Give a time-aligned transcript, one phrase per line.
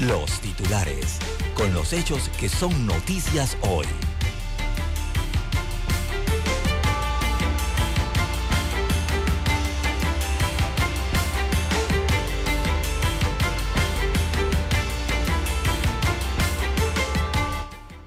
[0.00, 1.18] los titulares,
[1.54, 3.86] con los hechos que son noticias hoy.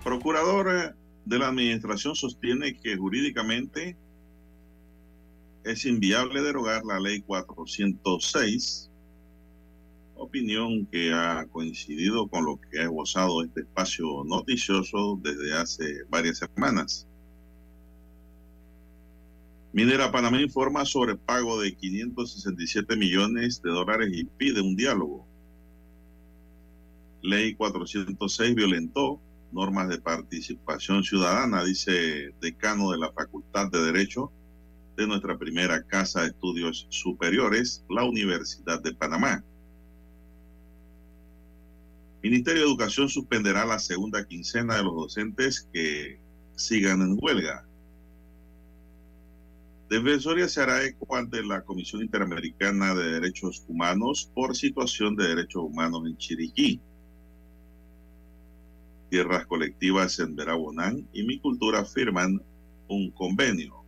[0.04, 0.96] Procurador
[1.26, 3.98] de la Administración sostiene que jurídicamente
[5.64, 8.89] es inviable derogar la ley 406
[10.20, 16.40] opinión que ha coincidido con lo que ha esbozado este espacio noticioso desde hace varias
[16.40, 17.08] semanas.
[19.72, 25.28] Minera Panamá informa sobre pago de 567 millones de dólares y pide un diálogo.
[27.22, 34.32] Ley 406 violentó normas de participación ciudadana, dice decano de la Facultad de Derecho
[34.96, 39.44] de nuestra primera casa de estudios superiores, la Universidad de Panamá.
[42.22, 46.20] Ministerio de Educación suspenderá la segunda quincena de los docentes que
[46.56, 47.66] sigan en huelga.
[49.90, 55.64] Defensoría se hará eco ante la Comisión Interamericana de Derechos Humanos por situación de derechos
[55.64, 56.82] humanos en Chiriquí.
[59.10, 62.40] Tierras colectivas en Verabonán y Mi Cultura firman
[62.88, 63.84] un convenio.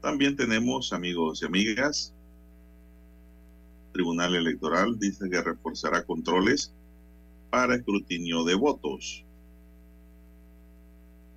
[0.00, 2.11] También tenemos, amigos y amigas,
[3.92, 6.74] Tribunal Electoral dice que reforzará controles
[7.50, 9.24] para escrutinio de votos.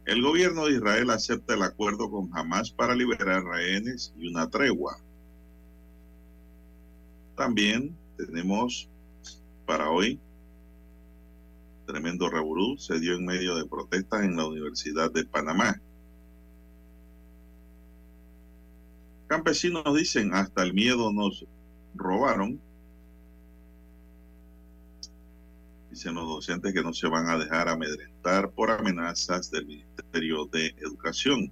[0.06, 4.97] El gobierno de Israel acepta el acuerdo con Hamas para liberar rehenes y una tregua.
[7.35, 8.88] También tenemos
[9.66, 10.19] para hoy
[11.85, 15.80] tremendo revolú se dio en medio de protestas en la Universidad de Panamá.
[19.28, 21.46] Campesinos dicen hasta el miedo nos
[21.95, 22.61] robaron.
[25.89, 30.67] Dicen los docentes que no se van a dejar amedrentar por amenazas del Ministerio de
[30.78, 31.51] Educación.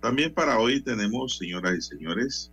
[0.00, 2.52] También para hoy tenemos, señoras y señores,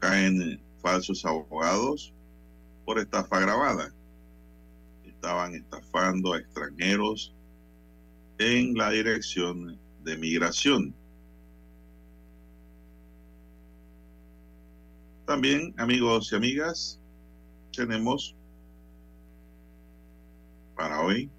[0.00, 2.12] caen falsos abogados
[2.84, 3.92] por estafa grabada.
[5.04, 7.32] Estaban estafando a extranjeros
[8.38, 10.94] en la dirección de migración.
[15.32, 17.00] También, amigos y amigas,
[17.74, 18.36] tenemos
[20.76, 21.30] para hoy,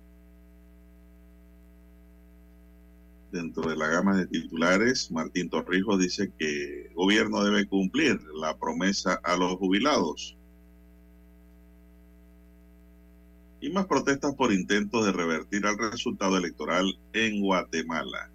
[3.31, 8.57] dentro de la gama de titulares, Martín Torrijos dice que el gobierno debe cumplir la
[8.57, 10.35] promesa a los jubilados.
[13.61, 18.32] Y más protestas por intentos de revertir el resultado electoral en Guatemala.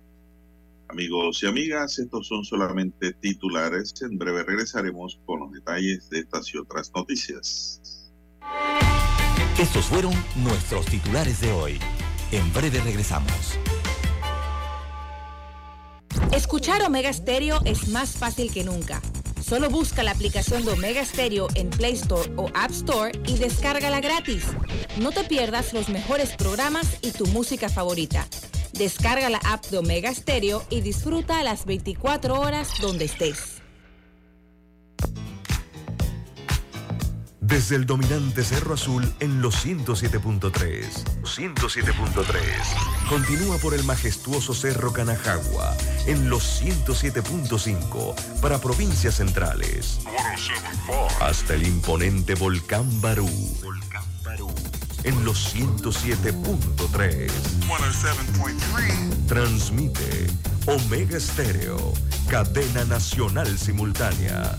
[0.89, 3.95] Amigos y amigas, estos son solamente titulares.
[4.01, 8.11] En breve regresaremos con los detalles de estas y otras noticias.
[9.59, 11.79] Estos fueron nuestros titulares de hoy.
[12.33, 13.59] En breve regresamos.
[16.33, 19.03] Escuchar Omega Stereo es más fácil que nunca.
[19.43, 24.01] Solo busca la aplicación de Omega Stereo en Play Store o App Store y descárgala
[24.01, 24.45] gratis.
[25.01, 28.27] No te pierdas los mejores programas y tu música favorita.
[28.79, 33.61] Descarga la app de Omega Stereo y disfruta las 24 horas donde estés.
[37.41, 40.53] Desde el dominante Cerro Azul en los 107.3.
[41.23, 43.09] 107.3.
[43.09, 49.99] Continúa por el majestuoso Cerro Canajagua en los 107.5 para provincias centrales.
[51.21, 53.29] Hasta el imponente Volcán Barú.
[53.63, 54.68] Volcán Barú.
[55.05, 57.31] En los 107.3.
[59.27, 60.27] Transmite
[60.67, 61.93] Omega Estéreo,
[62.29, 64.57] cadena nacional simultánea.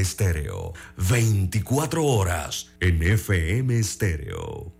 [0.00, 4.72] Estéreo, 24 horas en FM Estéreo.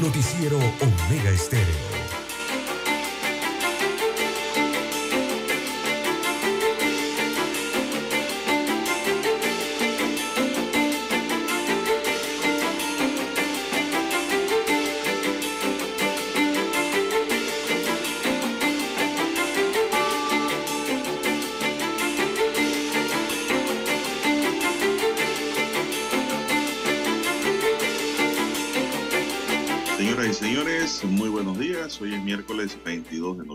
[0.00, 2.01] Noticiero Omega Estéreo.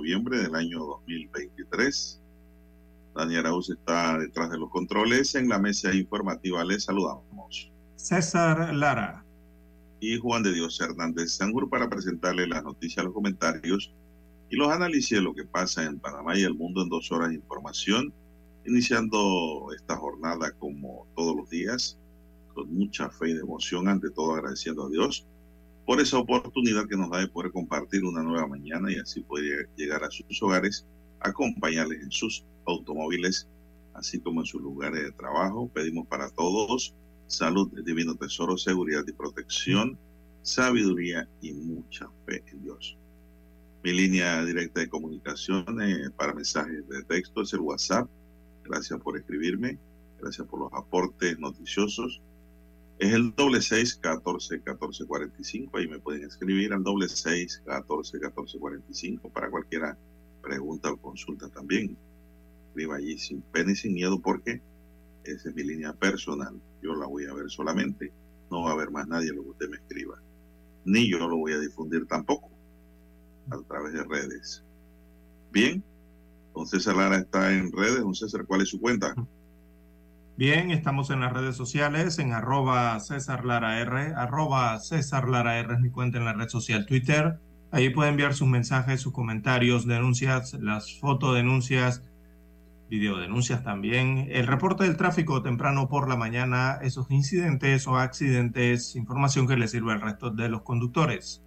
[0.07, 2.21] Noviembre del año 2023.
[3.13, 5.36] Daniel Arauz está detrás de los controles.
[5.36, 7.69] En la mesa informativa les saludamos.
[7.98, 9.25] César Lara.
[10.00, 13.94] Y Juan de Dios Hernández Sangur para presentarle las noticias, los comentarios
[14.50, 17.27] y los análisis de lo que pasa en Panamá y el mundo en dos horas
[17.27, 18.13] de información.
[18.65, 22.00] Iniciando esta jornada como todos los días,
[22.54, 25.27] con mucha fe y devoción, ante todo agradeciendo a Dios
[25.88, 29.69] por esa oportunidad que nos da de poder compartir una nueva mañana y así poder
[29.78, 30.86] llegar a sus hogares,
[31.22, 33.48] acompañarles en sus automóviles,
[33.94, 35.72] así como en sus lugares de trabajo.
[35.74, 36.94] Pedimos para todos
[37.28, 39.98] salud, divino tesoro, seguridad y protección,
[40.42, 42.98] sabiduría y mucha fe en Dios.
[43.81, 48.10] Mi línea directa de comunicación eh, para mensajes de texto es el WhatsApp.
[48.66, 49.80] Gracias por escribirme,
[50.19, 52.22] gracias por los aportes noticiosos
[52.99, 55.77] es el doble seis catorce catorce cuarenta y cinco.
[55.77, 59.95] Ahí me pueden escribir al doble seis catorce catorce cuarenta y cinco para cualquier
[60.41, 61.97] pregunta o consulta también.
[62.69, 64.61] Escriba allí sin pena y sin miedo porque
[65.23, 66.59] esa es mi línea personal.
[66.81, 68.11] Yo la voy a ver solamente.
[68.49, 70.21] No va a haber más nadie lo que usted me escriba.
[70.85, 72.49] Ni yo lo voy a difundir tampoco
[73.49, 74.63] a través de redes.
[75.51, 75.83] Bien,
[76.55, 77.99] don César Lara está en redes.
[77.99, 79.13] Don César, ¿cuál es su cuenta?
[80.38, 85.74] Bien, estamos en las redes sociales, en arroba César Lara R, arroba César Lara R
[85.74, 87.39] es mi cuenta en la red social Twitter.
[87.72, 92.04] Ahí puede enviar sus mensajes, sus comentarios, denuncias, las fotodenuncias,
[92.88, 99.48] videodenuncias también, el reporte del tráfico temprano por la mañana, esos incidentes o accidentes, información
[99.48, 101.42] que le sirve al resto de los conductores.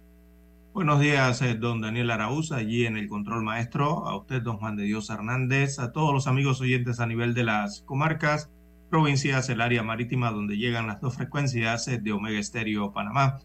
[0.73, 4.75] Buenos días, eh, don Daniel Araúz, allí en el control maestro, a usted, don Juan
[4.75, 8.49] de Dios Hernández, a todos los amigos oyentes a nivel de las comarcas
[8.91, 13.39] provincias, el área marítima donde llegan las dos frecuencias de Omega Estéreo Panamá.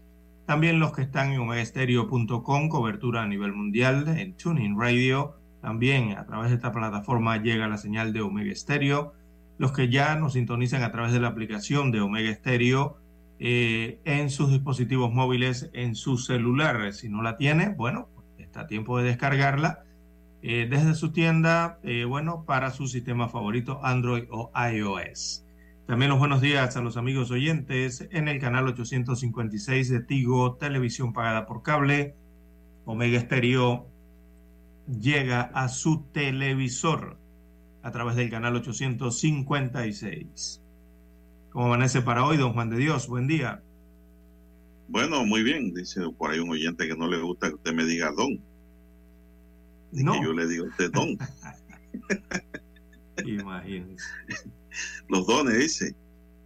[0.45, 5.39] También los que están en omegaestereo.com, cobertura a nivel mundial, en Tuning Radio.
[5.61, 9.13] También a través de esta plataforma llega la señal de Omega Estéreo.
[9.57, 12.97] Los que ya nos sintonizan a través de la aplicación de Omega Estéreo
[13.39, 16.93] eh, en sus dispositivos móviles, en su celular.
[16.93, 19.86] Si no la tiene, bueno, está a tiempo de descargarla
[20.41, 25.43] eh, desde su tienda, eh, bueno, para su sistema favorito Android o iOS.
[25.87, 31.13] También los buenos días a los amigos oyentes en el canal 856 de Tigo, televisión
[31.13, 32.15] pagada por cable.
[32.85, 33.87] Omega Stereo
[34.87, 37.17] llega a su televisor
[37.83, 40.61] a través del canal 856.
[41.51, 43.07] ¿Cómo amanece para hoy, don Juan de Dios?
[43.07, 43.63] Buen día.
[44.89, 45.73] Bueno, muy bien.
[45.73, 48.39] Dice por ahí un oyente que no le gusta que usted me diga don.
[49.91, 50.21] No.
[50.23, 51.17] yo le digo usted don.
[53.25, 54.05] Imagínese.
[55.09, 55.95] Los dones, dice.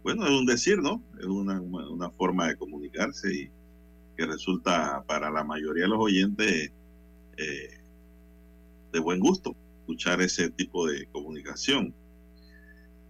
[0.02, 1.02] Bueno, es un decir, ¿no?
[1.18, 3.50] Es una, una, forma de comunicarse y
[4.16, 6.72] que resulta para la mayoría de los oyentes
[7.36, 7.80] eh,
[8.92, 11.94] de buen gusto escuchar ese tipo de comunicación.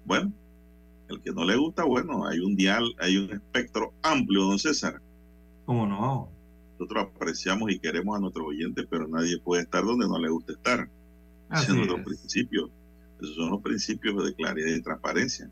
[0.05, 0.33] Bueno,
[1.09, 5.01] el que no le gusta, bueno, hay un dial, hay un espectro amplio, don César.
[5.67, 6.32] ¿Cómo no?
[6.83, 10.53] Nosotros apreciamos y queremos a nuestros oyentes, pero nadie puede estar donde no le gusta
[10.53, 10.89] estar.
[11.53, 12.71] Esos son los principios.
[13.21, 15.49] Esos son los principios de claridad y transparencia.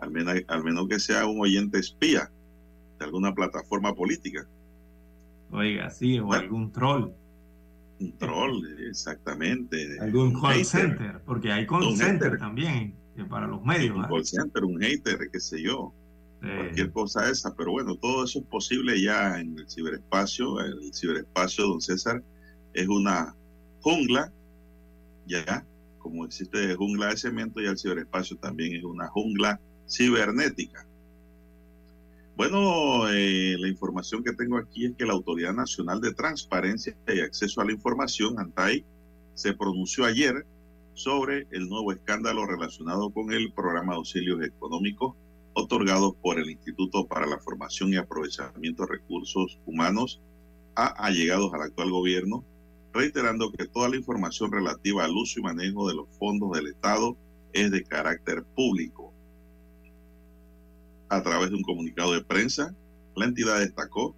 [0.00, 2.30] Al menos, al menos que sea un oyente espía
[2.98, 4.46] de alguna plataforma política.
[5.50, 7.12] Oiga, sí, o algún troll.
[8.00, 9.98] Un troll, exactamente.
[10.00, 12.94] Algún call center, porque hay call center también
[13.28, 13.96] para los medios.
[13.96, 15.92] Un call center, un hater, qué sé yo
[16.40, 20.60] cualquier cosa esa, pero bueno, todo eso es posible ya en el ciberespacio.
[20.60, 22.22] El ciberespacio, don César,
[22.74, 23.34] es una
[23.80, 24.32] jungla,
[25.26, 25.66] ya,
[25.98, 30.86] como existe jungla de cemento, ya el ciberespacio también es una jungla cibernética.
[32.36, 37.20] Bueno, eh, la información que tengo aquí es que la Autoridad Nacional de Transparencia y
[37.20, 38.84] Acceso a la Información, ANTAI,
[39.34, 40.46] se pronunció ayer
[40.94, 45.16] sobre el nuevo escándalo relacionado con el programa de auxilios económicos
[45.58, 50.20] otorgados por el Instituto para la Formación y Aprovechamiento de Recursos Humanos
[50.76, 52.44] a allegados al actual gobierno,
[52.92, 57.16] reiterando que toda la información relativa al uso y manejo de los fondos del Estado
[57.52, 59.12] es de carácter público.
[61.08, 62.74] A través de un comunicado de prensa,
[63.16, 64.14] la entidad destacó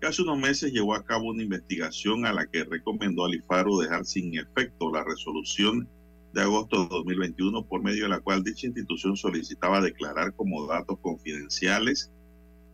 [0.00, 3.78] que hace unos meses llevó a cabo una investigación a la que recomendó al IFARU
[3.80, 5.88] dejar sin efecto la resolución
[6.32, 10.98] de agosto de 2021, por medio de la cual dicha institución solicitaba declarar como datos
[11.00, 12.10] confidenciales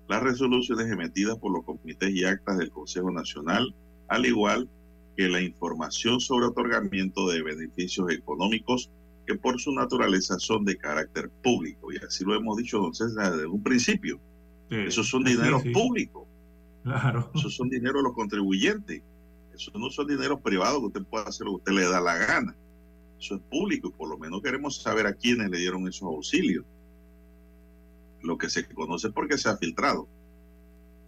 [0.08, 3.74] las resoluciones emitidas por los comités y actas del Consejo Nacional,
[4.08, 4.68] al igual
[5.16, 8.90] que la información sobre otorgamiento de beneficios económicos
[9.26, 11.92] que por su naturaleza son de carácter público.
[11.92, 14.18] Y así lo hemos dicho entonces desde un principio.
[14.70, 16.26] Esos son dineros públicos.
[16.82, 17.30] Claro.
[17.34, 19.02] Esos son dinero de los contribuyentes.
[19.54, 22.16] Eso no son dineros privados que usted puede hacer lo que usted le da la
[22.16, 22.56] gana.
[23.18, 26.64] Eso es público por lo menos queremos saber a quiénes le dieron esos auxilios.
[28.22, 30.08] Lo que se conoce porque se ha filtrado.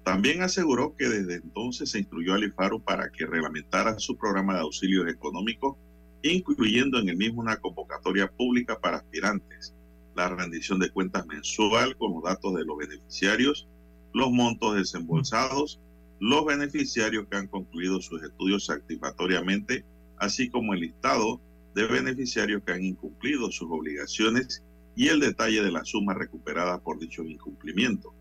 [0.04, 4.60] También aseguró que desde entonces se instruyó al IFARU para que reglamentara su programa de
[4.60, 5.76] auxilios económicos,
[6.22, 9.74] incluyendo en el mismo una convocatoria pública para aspirantes,
[10.16, 13.68] la rendición de cuentas mensual con los datos de los beneficiarios,
[14.12, 15.80] los montos desembolsados,
[16.18, 19.84] los beneficiarios que han concluido sus estudios satisfactoriamente,
[20.18, 21.40] así como el listado
[21.74, 24.62] de beneficiarios que han incumplido sus obligaciones
[24.96, 28.12] y el detalle de la suma recuperada por dicho incumplimiento.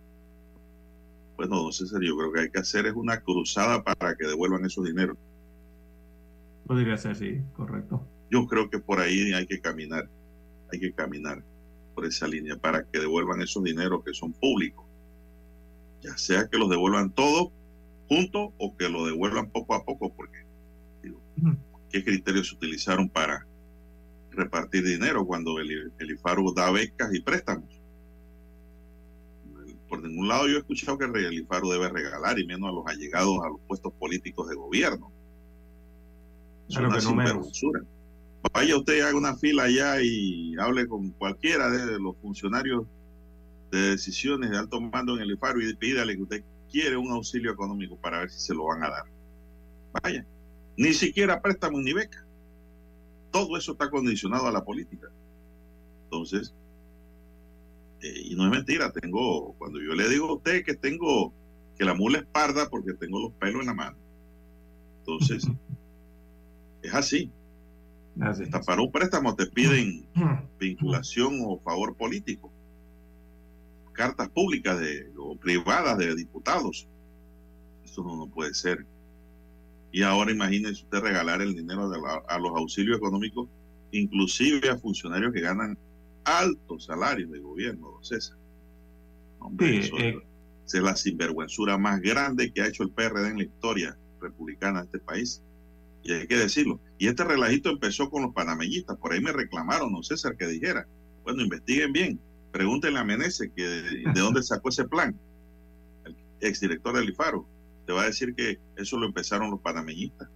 [1.36, 4.66] Bueno, don César, yo creo que hay que hacer es una cruzada para que devuelvan
[4.66, 5.18] esos dineros.
[6.68, 8.06] Podría ser, sí, correcto.
[8.30, 10.10] Yo creo que por ahí hay que caminar,
[10.72, 11.44] hay que caminar
[11.96, 14.86] por esa línea para que devuelvan esos dineros que son públicos.
[16.02, 17.52] Ya sea que los devuelvan todos
[18.08, 20.46] juntos o que lo devuelvan poco a poco, porque
[21.02, 21.20] digo,
[21.90, 23.46] ¿qué criterios se utilizaron para
[24.32, 27.80] repartir dinero cuando el, el IFARU da becas y préstamos?
[29.88, 32.86] Por ningún lado yo he escuchado que el IFARU debe regalar, y menos a los
[32.86, 35.12] allegados a los puestos políticos de gobierno.
[36.68, 37.82] Es Claro una no sinvergüenzura.
[38.54, 42.86] Vaya usted, haga una fila allá y hable con cualquiera de los funcionarios
[43.72, 47.52] de decisiones de alto mando en el IFARU y pídale que usted quiere un auxilio
[47.52, 49.04] económico para ver si se lo van a dar.
[50.04, 50.26] Vaya,
[50.80, 52.26] ni siquiera préstamo ni beca.
[53.32, 55.10] Todo eso está condicionado a la política.
[56.06, 56.56] Entonces,
[58.02, 61.34] eh, y no es mentira, tengo, cuando yo le digo a usted que tengo,
[61.78, 63.98] que la mula es parda porque tengo los pelos en la mano.
[65.00, 65.46] Entonces,
[66.82, 67.30] es así.
[68.22, 68.66] Así Hasta es.
[68.66, 70.08] para un préstamo te piden
[70.60, 72.54] vinculación o favor político.
[73.92, 76.88] Cartas públicas de, o privadas de diputados.
[77.84, 78.86] Eso no, no puede ser.
[79.92, 83.48] Y ahora imagínese usted regalar el dinero de la- a los auxilios económicos,
[83.92, 85.78] inclusive a funcionarios que ganan
[86.24, 88.38] altos salarios de gobierno, don César.
[89.40, 90.20] Hombre, Sí, eso eh,
[90.68, 94.86] es la sinvergüenzura más grande que ha hecho el PRD en la historia republicana de
[94.86, 95.42] este país.
[96.04, 96.80] Y hay que decirlo.
[96.98, 98.98] Y este relajito empezó con los panameñistas.
[98.98, 100.88] Por ahí me reclamaron, no César, que dijera.
[101.24, 102.20] Bueno, investiguen bien.
[102.52, 103.82] Pregúntenle a Menezes que de,
[104.14, 105.18] de dónde sacó ese plan.
[106.06, 107.48] El exdirector del IFARO.
[107.90, 110.30] Te va a decir que eso lo empezaron los panameñistas.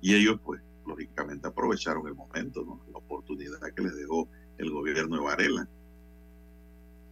[0.00, 2.80] Y ellos, pues, lógicamente aprovecharon el momento, ¿no?
[2.92, 5.68] la oportunidad que les dejó el gobierno de Varela.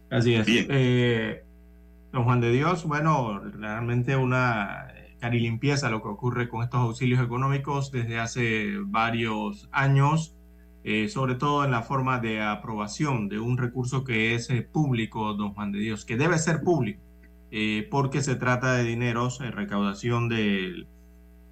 [0.09, 0.45] Así es.
[0.45, 0.67] Bien.
[0.69, 1.43] Eh,
[2.13, 7.91] don Juan de Dios, bueno, realmente una carilimpieza lo que ocurre con estos auxilios económicos
[7.91, 10.37] desde hace varios años,
[10.85, 15.33] eh, sobre todo en la forma de aprobación de un recurso que es eh, público,
[15.33, 17.10] don Juan de Dios, que debe ser público,
[17.51, 20.87] eh, porque se trata de dineros, eh, recaudación de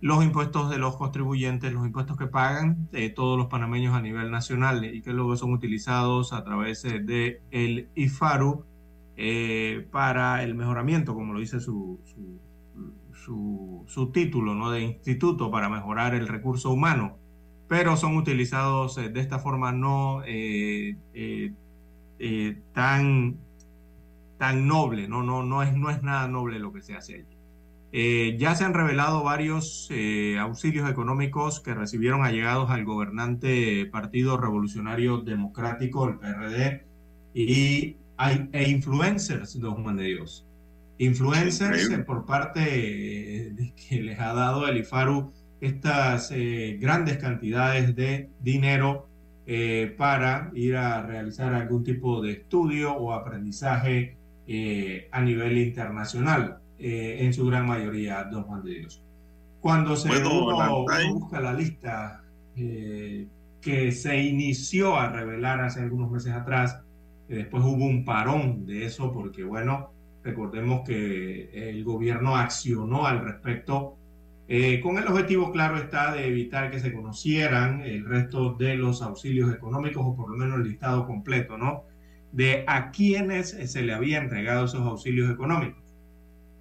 [0.01, 4.32] los impuestos de los contribuyentes, los impuestos que pagan eh, todos los panameños a nivel
[4.32, 8.65] nacional y que luego son utilizados a través eh, de el IFARU
[9.18, 12.00] eh, para el mejoramiento, como lo dice su,
[13.13, 14.72] su, su- título ¿no?
[14.72, 17.18] de instituto para mejorar el recurso humano,
[17.68, 21.53] pero son utilizados eh, de esta forma no eh, eh,
[22.20, 23.38] eh, tan,
[24.39, 25.22] tan noble, ¿no?
[25.22, 27.38] No, no, es, no es nada noble lo que se hace allí.
[27.91, 34.38] Eh, ya se han revelado varios eh, auxilios económicos que recibieron allegados al gobernante Partido
[34.38, 36.86] Revolucionario Democrático, el PRD,
[37.34, 37.98] y
[38.51, 40.46] e influencers, don Juan de Dios.
[40.98, 45.31] Influencers eh, por parte eh, de que les ha dado el IFARU
[45.62, 49.08] estas eh, grandes cantidades de dinero
[49.46, 54.17] eh, para ir a realizar algún tipo de estudio o aprendizaje
[54.51, 59.03] eh, a nivel internacional, eh, en su gran mayoría, don Juan de Dios.
[59.62, 62.24] Cuando se Bueno, uno, uno busca la lista
[62.56, 63.27] eh,
[63.62, 66.82] que se inició a revelar hace algunos meses atrás,
[67.27, 69.91] después hubo un parón de eso porque, bueno,
[70.24, 74.00] recordemos que el gobierno accionó al respecto
[74.51, 79.03] eh, con el objetivo, claro está, de evitar que se conocieran el resto de los
[79.03, 81.84] auxilios económicos o por lo menos el listado completo, ¿no?
[82.31, 85.83] De a quienes se le había entregado esos auxilios económicos.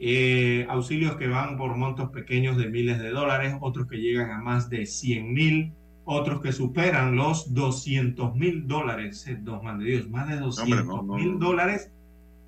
[0.01, 4.39] Eh, auxilios que van por montos pequeños de miles de dólares, otros que llegan a
[4.39, 5.73] más de 100 mil,
[6.05, 10.87] otros que superan los 200 mil dólares, eh, don Juan de Dios, más de 200
[10.87, 11.39] no, no, mil no.
[11.39, 11.91] dólares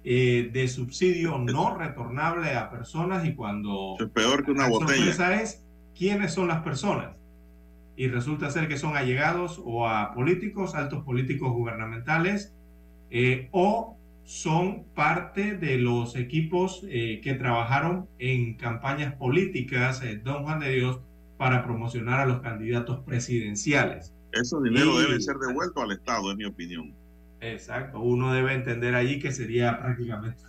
[0.02, 4.96] eh, de subsidio no retornable a personas y cuando es peor que una la botella.
[4.96, 7.16] sorpresa es quiénes son las personas.
[7.96, 12.54] Y resulta ser que son allegados o a políticos, altos políticos gubernamentales,
[13.10, 14.00] eh, o
[14.30, 20.70] son parte de los equipos eh, que trabajaron en campañas políticas, eh, don Juan de
[20.70, 21.00] Dios,
[21.36, 24.14] para promocionar a los candidatos presidenciales.
[24.30, 26.94] Esos dinero debe ser devueltos al Estado, en mi opinión.
[27.40, 30.44] Exacto, uno debe entender allí que sería prácticamente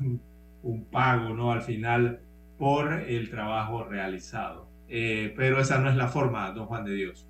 [0.62, 1.52] un, pago, ¿no?
[1.52, 2.20] Al final
[2.60, 4.68] por el trabajo realizado.
[4.90, 7.28] Eh, pero esa no es la forma, don Juan de Dios.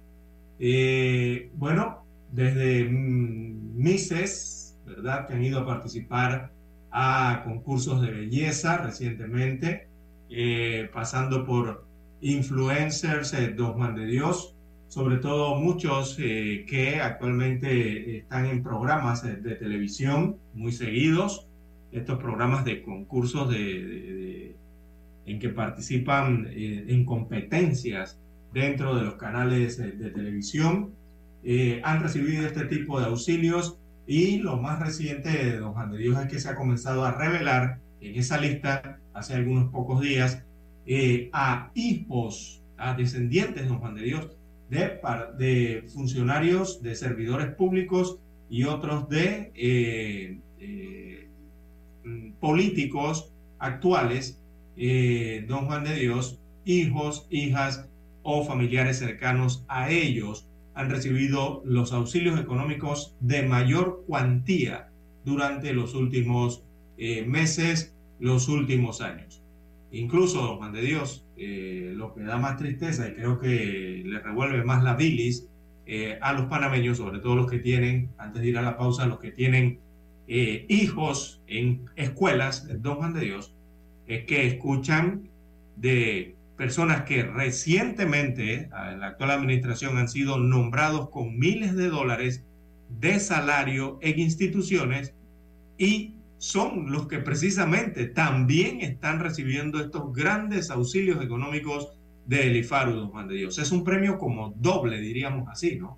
[1.56, 4.61] Bueno, desde Mises,
[4.96, 5.28] ¿verdad?
[5.28, 6.52] Que han ido a participar
[6.92, 9.88] a concursos de belleza recientemente,
[10.30, 11.86] eh, pasando por
[12.22, 14.56] influencers, don Juan de Dios,
[14.92, 21.48] sobre todo muchos eh, que actualmente están en programas de, televisión muy seguidos,
[21.94, 24.56] estos programas de concursos de,
[25.26, 28.20] en que participan eh, en competencias
[28.54, 30.92] dentro de los canales de, televisión,
[31.44, 33.78] eh, han recibido este tipo de auxilios
[34.08, 37.12] y lo más reciente de Don Juan de Dios es que se ha comenzado a
[37.12, 40.44] revelar en esa lista hace algunos pocos días
[41.34, 44.30] a hijos, a descendientes de Don Juan de Dios
[45.38, 51.28] de, funcionarios, de servidores públicos y otros de eh, eh,
[52.06, 54.42] mm, políticos actuales,
[54.78, 57.88] eh, don Juan de Dios, hijos, hijas
[58.24, 64.90] o familiares cercanos a ellos han recibido los auxilios económicos de mayor cuantía
[65.26, 66.64] durante los últimos
[67.26, 69.42] meses, los últimos años.
[69.92, 74.20] Incluso, don Juan de Dios, eh, lo que da más tristeza y creo que le
[74.20, 75.48] revuelve más la bilis
[75.86, 79.06] eh, a los panameños, sobre todo los que tienen, antes de ir a la pausa,
[79.06, 79.80] los que tienen
[80.28, 83.54] eh, hijos en escuelas, don Juan de Dios,
[84.08, 85.30] es que escuchan
[85.76, 92.44] de personas que recientemente en la actual administración han sido nombrados con miles de dólares
[93.00, 95.16] de salario en instituciones
[95.80, 101.98] y son los que precisamente también están recibiendo estos grandes auxilios económicos
[102.28, 103.58] del IFARU, don Juan de Dios.
[103.58, 105.98] Es un premio como doble, diríamos así, ¿no?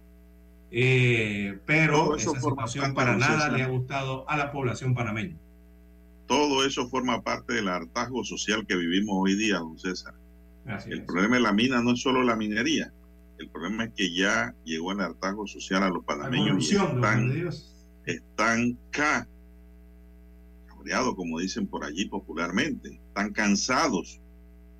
[0.72, 5.36] Eh, pero esa situación para nada le ha gustado a la población panameña.
[6.26, 10.14] Todo eso forma parte del hartazgo social que vivimos hoy día, don César.
[10.66, 12.94] El problema de la mina no es solo la minería.
[13.38, 16.72] El problema es que ya llegó el hartazgo social a los panameños.
[16.72, 17.52] y están,
[18.06, 19.28] están acá
[21.16, 23.00] como dicen por allí popularmente.
[23.08, 24.20] Están cansados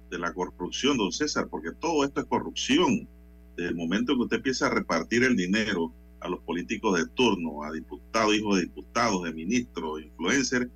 [0.10, 3.08] de la corrupción, don César, porque todo esto es corrupción.
[3.56, 7.64] Desde el momento que usted empieza a repartir el dinero a los políticos de turno,
[7.64, 10.68] a diputados, hijos de diputados, de ministros, influencers,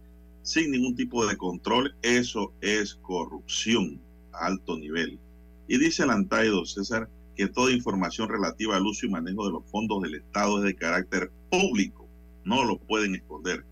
[0.43, 4.06] sin ningún tipo de control, eso es corrupción
[4.39, 5.19] alto nivel.
[5.67, 9.51] Y dice el ANTAI, don César, que toda información relativa al uso y manejo de
[9.51, 12.07] los fondos del Estado es de carácter público,
[12.43, 13.63] no lo pueden esconder.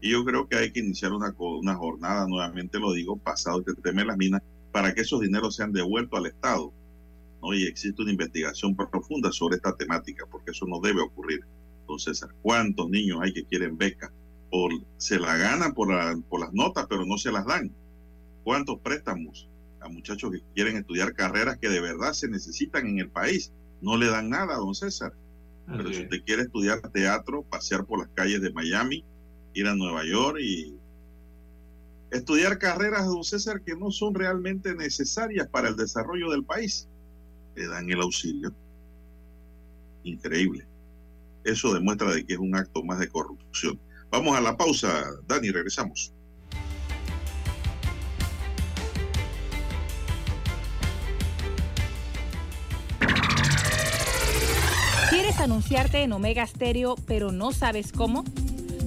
[0.00, 3.80] Y yo creo que hay que iniciar una, una jornada, nuevamente lo digo, pasado este
[3.80, 6.72] tema de las minas, para que esos dineros sean devueltos al Estado.
[7.40, 7.54] ¿no?
[7.54, 11.44] Y existe una investigación profunda sobre esta temática, porque eso no debe ocurrir.
[11.82, 14.10] Entonces, ¿cuántos niños hay que quieren becas?
[14.50, 15.88] Por, se la ganan por,
[16.24, 17.70] por las notas, pero no se las dan.
[18.42, 19.48] ¿Cuántos préstamos
[19.82, 23.52] a muchachos que quieren estudiar carreras que de verdad se necesitan en el país?
[23.80, 25.12] No le dan nada, don César.
[25.66, 29.04] Pero si usted quiere estudiar teatro, pasear por las calles de Miami,
[29.54, 30.76] ir a Nueva York y
[32.10, 36.88] estudiar carreras, don César, que no son realmente necesarias para el desarrollo del país.
[37.54, 38.52] Le dan el auxilio.
[40.04, 40.66] Increíble.
[41.44, 43.78] Eso demuestra de que es un acto más de corrupción.
[44.10, 46.12] Vamos a la pausa, Dani, regresamos.
[55.32, 58.22] ¿Quieres anunciarte en Omega Stereo, pero no sabes cómo?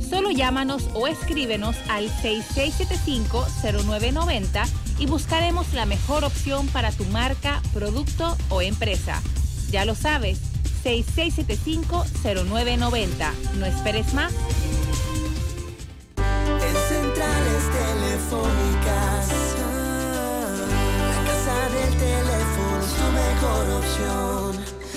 [0.07, 4.67] Solo llámanos o escríbenos al 6675-0990
[4.99, 9.23] y buscaremos la mejor opción para tu marca, producto o empresa.
[9.71, 10.39] Ya lo sabes,
[10.83, 13.33] 6675-0990.
[13.57, 14.31] No esperes más.
[16.17, 19.29] En centrales telefónicas,
[21.09, 24.64] la casa del teléfono es tu mejor opción.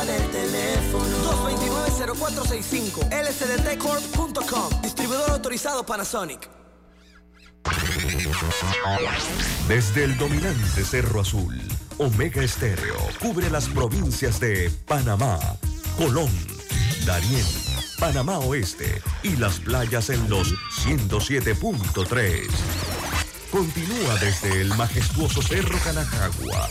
[0.00, 1.04] Del teléfono.
[1.46, 6.48] 229-0465 lcdtcorp.com Distribuidor autorizado Panasonic.
[9.68, 11.60] Desde el dominante Cerro Azul,
[11.98, 15.38] Omega Estéreo cubre las provincias de Panamá,
[15.98, 16.30] Colón,
[17.04, 17.44] Darién,
[17.98, 22.48] Panamá Oeste y las playas en los 107.3.
[23.50, 26.70] Continúa desde el majestuoso Cerro Canajagua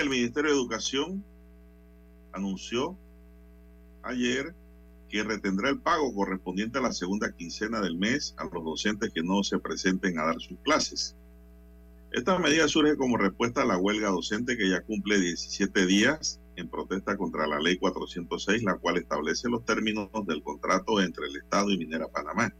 [0.00, 1.24] El Ministerio de Educación
[2.32, 2.96] anunció
[4.02, 4.54] ayer
[5.08, 9.22] que retendrá el pago correspondiente a la segunda quincena del mes a los docentes que
[9.22, 11.16] no se presenten a dar sus clases.
[12.12, 16.68] Esta medida surge como respuesta a la huelga docente que ya cumple 17 días en
[16.68, 21.70] protesta contra la ley 406, la cual establece los términos del contrato entre el Estado
[21.70, 22.52] y Minera Panamá.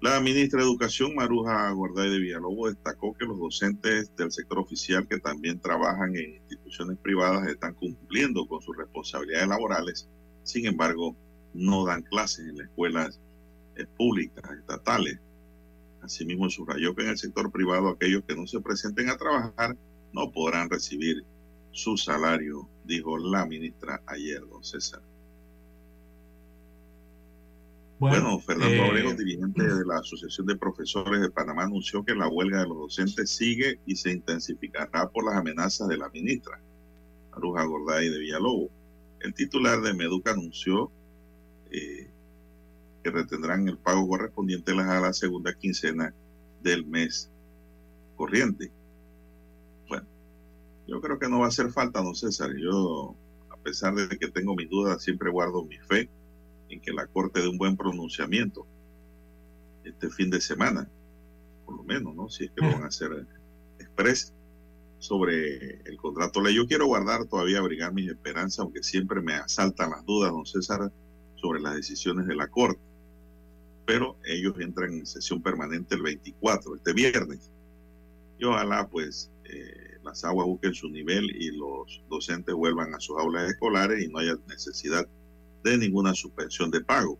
[0.00, 5.06] La ministra de Educación, Maruja Guarday de Villalobos, destacó que los docentes del sector oficial
[5.06, 10.08] que también trabajan en instituciones privadas están cumpliendo con sus responsabilidades laborales,
[10.42, 11.14] sin embargo,
[11.52, 13.20] no dan clases en las escuelas
[13.76, 15.18] eh, públicas, estatales.
[16.00, 19.76] Asimismo, subrayó que en el sector privado aquellos que no se presenten a trabajar
[20.14, 21.26] no podrán recibir
[21.72, 25.02] su salario, dijo la ministra ayer, don César.
[28.00, 32.60] Bueno, Fernando eh, dirigente de la Asociación de Profesores de Panamá, anunció que la huelga
[32.62, 36.58] de los docentes sigue y se intensificará por las amenazas de la ministra,
[37.32, 38.70] Aruja Gorday de Villalobos.
[39.20, 40.90] El titular de Meduca anunció
[41.70, 42.08] eh,
[43.04, 46.14] que retendrán el pago correspondiente a la segunda quincena
[46.62, 47.30] del mes
[48.16, 48.72] corriente.
[49.90, 50.06] Bueno,
[50.86, 52.50] yo creo que no va a hacer falta, don César.
[52.56, 53.14] Yo,
[53.50, 56.08] a pesar de que tengo mis dudas, siempre guardo mi fe
[56.70, 58.66] en que la Corte dé un buen pronunciamiento
[59.84, 60.88] este fin de semana,
[61.66, 62.28] por lo menos, ¿no?
[62.28, 63.26] Si es que van a hacer
[63.78, 64.32] express
[64.98, 66.46] sobre el contrato.
[66.50, 70.92] Yo quiero guardar todavía, abrigar mis esperanzas, aunque siempre me asaltan las dudas, don César,
[71.36, 72.80] sobre las decisiones de la Corte.
[73.86, 77.50] Pero ellos entran en sesión permanente el 24, este viernes.
[78.38, 83.18] Y ojalá, pues, eh, las aguas busquen su nivel y los docentes vuelvan a sus
[83.18, 85.08] aulas escolares y no haya necesidad
[85.64, 87.18] ninguna suspensión de pago.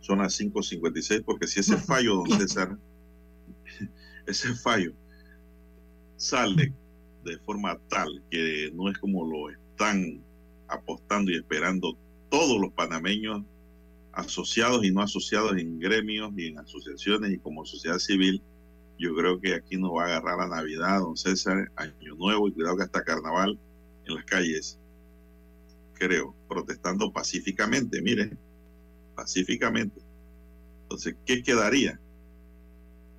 [0.00, 2.76] Son las 5.56 porque si ese fallo, don César,
[4.26, 4.92] ese fallo
[6.16, 6.72] sale
[7.24, 10.22] de forma tal que no es como lo están
[10.68, 11.96] apostando y esperando
[12.30, 13.42] todos los panameños
[14.12, 18.42] asociados y no asociados en gremios y en asociaciones y como sociedad civil,
[18.98, 22.52] yo creo que aquí nos va a agarrar la Navidad, don César, Año Nuevo y
[22.52, 23.58] cuidado que hasta Carnaval
[24.06, 24.78] en las calles
[25.98, 28.38] creo, protestando pacíficamente, miren,
[29.14, 30.00] pacíficamente.
[30.82, 31.98] Entonces, ¿qué quedaría?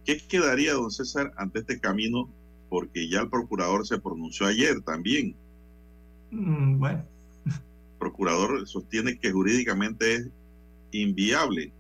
[0.06, 2.30] ¿Qué quedaría, don César, ante este camino?
[2.70, 5.36] Porque ya el procurador se pronunció ayer también.
[6.32, 7.06] Mm, bueno.
[7.46, 10.30] El procurador sostiene que jurídicamente es
[10.92, 11.74] inviable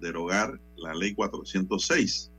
[0.00, 2.30] derogar la ley 406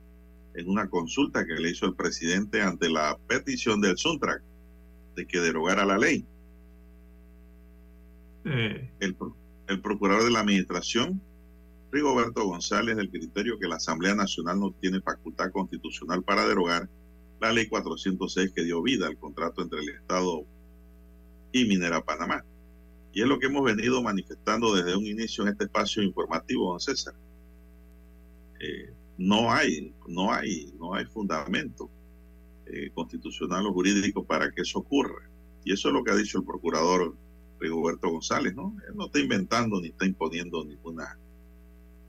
[0.54, 4.42] en una consulta que le hizo el presidente ante la petición del Suntrack
[5.16, 6.24] de que derogara la ley.
[9.00, 11.20] El, procurador de la Administración,
[11.90, 16.88] Rigoberto González, del criterio que la Asamblea Nacional no tiene facultad constitucional para derogar
[17.40, 20.44] la ley 406 que dio vida al contrato entre el Estado
[21.52, 22.44] y Minera Panamá.
[23.12, 26.80] Y es lo que hemos venido manifestando desde un inicio en este espacio informativo, don
[26.80, 27.14] César.
[28.60, 31.90] Eh, no hay, no hay, no hay fundamento
[32.66, 35.28] eh, constitucional o jurídico para que eso ocurra.
[35.64, 37.16] Y eso es lo que ha dicho el procurador
[37.58, 38.76] Rigoberto González, ¿no?
[38.88, 41.18] Él no está inventando ni está imponiendo ninguna,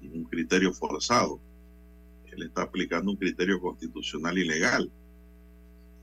[0.02, 1.40] ningún criterio forzado.
[2.32, 4.92] Él está aplicando un criterio constitucional y legal.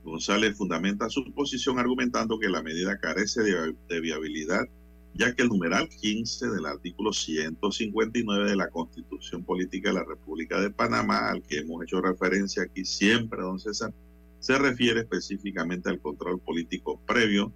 [0.04, 4.68] González fundamenta su posición argumentando que la medida carece de, viabilidad
[5.14, 10.60] ya que el numeral 15 del artículo 159 de la Constitución Política de la República
[10.60, 13.94] de Panamá, al que hemos hecho referencia aquí siempre, don César,
[14.40, 17.50] se refiere específicamente al control político previo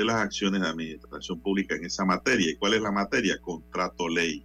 [0.00, 2.50] de las acciones de administración pública en esa materia.
[2.50, 3.38] ¿Y cuál es la materia?
[3.38, 4.42] Contrato ley.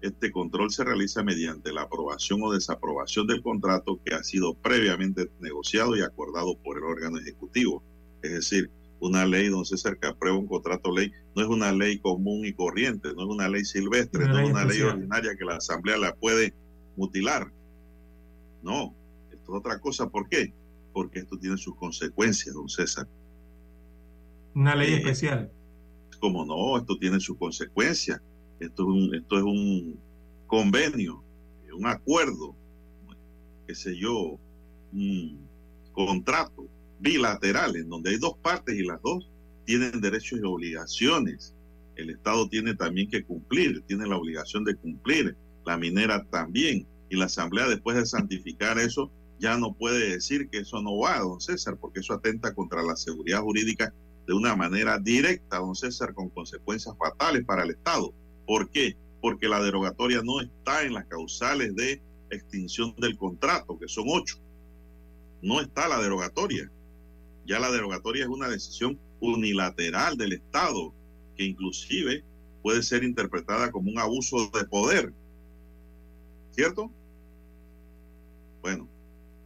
[0.00, 5.28] Este control se realiza mediante la aprobación o desaprobación del contrato que ha sido previamente
[5.40, 7.82] negociado y acordado por el órgano ejecutivo.
[8.22, 11.98] Es decir, una ley, don César, que aprueba un contrato ley, no es una ley
[11.98, 15.56] común y corriente, no es una ley silvestre, no es una ley ordinaria que la
[15.56, 16.54] Asamblea la puede
[16.96, 17.52] mutilar.
[18.62, 18.94] No,
[19.32, 20.08] esto es otra cosa.
[20.08, 20.54] ¿Por qué?
[20.92, 23.08] Porque esto tiene sus consecuencias, don César.
[24.54, 25.50] Una ley eh, especial.
[26.20, 28.20] Como no, esto tiene sus consecuencias.
[28.60, 30.00] Esto es un, esto es un
[30.46, 31.22] convenio,
[31.72, 32.56] un acuerdo,
[33.66, 34.38] qué sé yo,
[34.92, 35.38] un
[35.92, 36.66] contrato
[36.98, 39.30] bilateral en donde hay dos partes y las dos
[39.64, 41.54] tienen derechos y obligaciones.
[41.94, 46.86] El Estado tiene también que cumplir, tiene la obligación de cumplir, la minera también.
[47.10, 51.18] Y la Asamblea, después de santificar eso, ya no puede decir que eso no va,
[51.20, 53.92] don César, porque eso atenta contra la seguridad jurídica
[54.28, 58.12] de una manera directa, don César, con consecuencias fatales para el Estado.
[58.46, 58.94] ¿Por qué?
[59.22, 64.36] Porque la derogatoria no está en las causales de extinción del contrato, que son ocho.
[65.40, 66.70] No está la derogatoria.
[67.46, 70.92] Ya la derogatoria es una decisión unilateral del Estado,
[71.34, 72.22] que inclusive
[72.62, 75.14] puede ser interpretada como un abuso de poder.
[76.50, 76.90] ¿Cierto?
[78.60, 78.86] Bueno,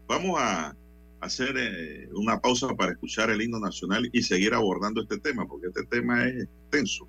[0.08, 0.74] vamos a
[1.22, 5.68] hacer eh, una pausa para escuchar el himno nacional y seguir abordando este tema, porque
[5.68, 7.08] este tema es extenso.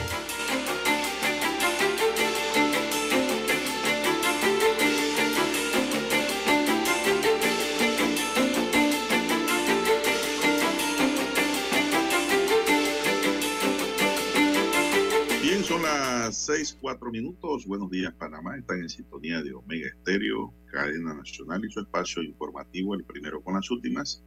[16.71, 17.65] Seis, cuatro minutos.
[17.65, 18.57] Buenos días, Panamá.
[18.57, 23.55] Están en sintonía de Omega Estéreo, cadena nacional y su espacio informativo, el primero con
[23.55, 24.23] las últimas.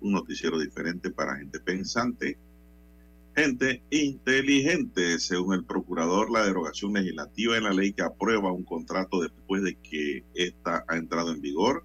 [0.00, 2.36] Un noticiero diferente para gente pensante,
[3.34, 5.18] gente inteligente.
[5.18, 9.76] Según el procurador, la derogación legislativa de la ley que aprueba un contrato después de
[9.76, 11.84] que ésta ha entrado en vigor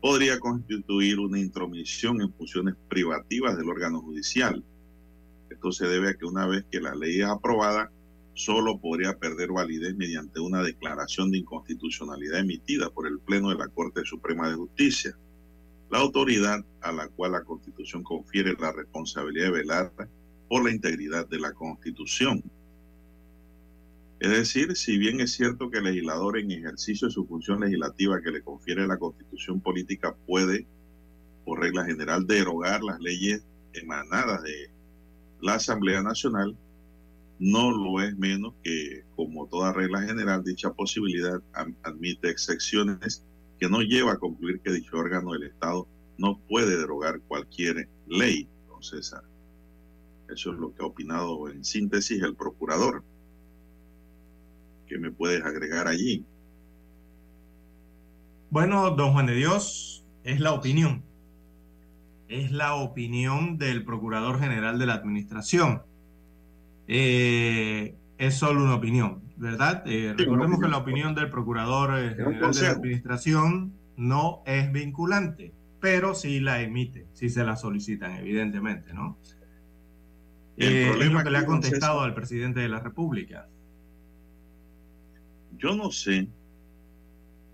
[0.00, 4.64] podría constituir una intromisión en funciones privativas del órgano judicial.
[5.50, 7.90] Esto se debe a que una vez que la ley es aprobada,
[8.40, 13.68] solo podría perder validez mediante una declaración de inconstitucionalidad emitida por el Pleno de la
[13.68, 15.16] Corte Suprema de Justicia,
[15.90, 19.92] la autoridad a la cual la Constitución confiere la responsabilidad de velar
[20.48, 22.42] por la integridad de la Constitución.
[24.20, 28.22] Es decir, si bien es cierto que el legislador en ejercicio de su función legislativa
[28.22, 30.66] que le confiere la Constitución política puede,
[31.44, 34.70] por regla general, derogar las leyes emanadas de
[35.40, 36.56] la Asamblea Nacional,
[37.40, 41.42] no lo es menos que, como toda regla general, dicha posibilidad
[41.82, 43.24] admite excepciones
[43.58, 48.46] que no lleva a concluir que dicho órgano del Estado no puede derogar cualquier ley,
[48.68, 49.24] don César.
[50.28, 53.02] Eso es lo que ha opinado en síntesis el procurador.
[54.86, 56.26] ¿Qué me puedes agregar allí?
[58.50, 61.02] Bueno, don Juan de Dios, es la opinión.
[62.28, 65.82] Es la opinión del Procurador General de la Administración
[66.92, 69.84] eh, es solo una opinión, ¿verdad?
[69.86, 75.54] Eh, recordemos que la opinión del Procurador eh, General de la Administración no es vinculante,
[75.78, 79.16] pero sí la emite, sí se la solicitan, evidentemente, ¿no?
[80.56, 83.46] es lo que le ha contestado al presidente de la República.
[85.58, 86.26] Yo no sé,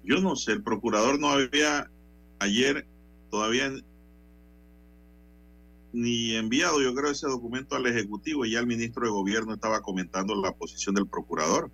[0.03, 1.91] yo no sé, el procurador no había
[2.39, 2.87] ayer
[3.31, 3.71] todavía
[5.97, 9.81] ni enviado, yo creo, ese documento al Ejecutivo y ya el ministro de Gobierno estaba
[9.81, 11.71] comentando la posición del procurador,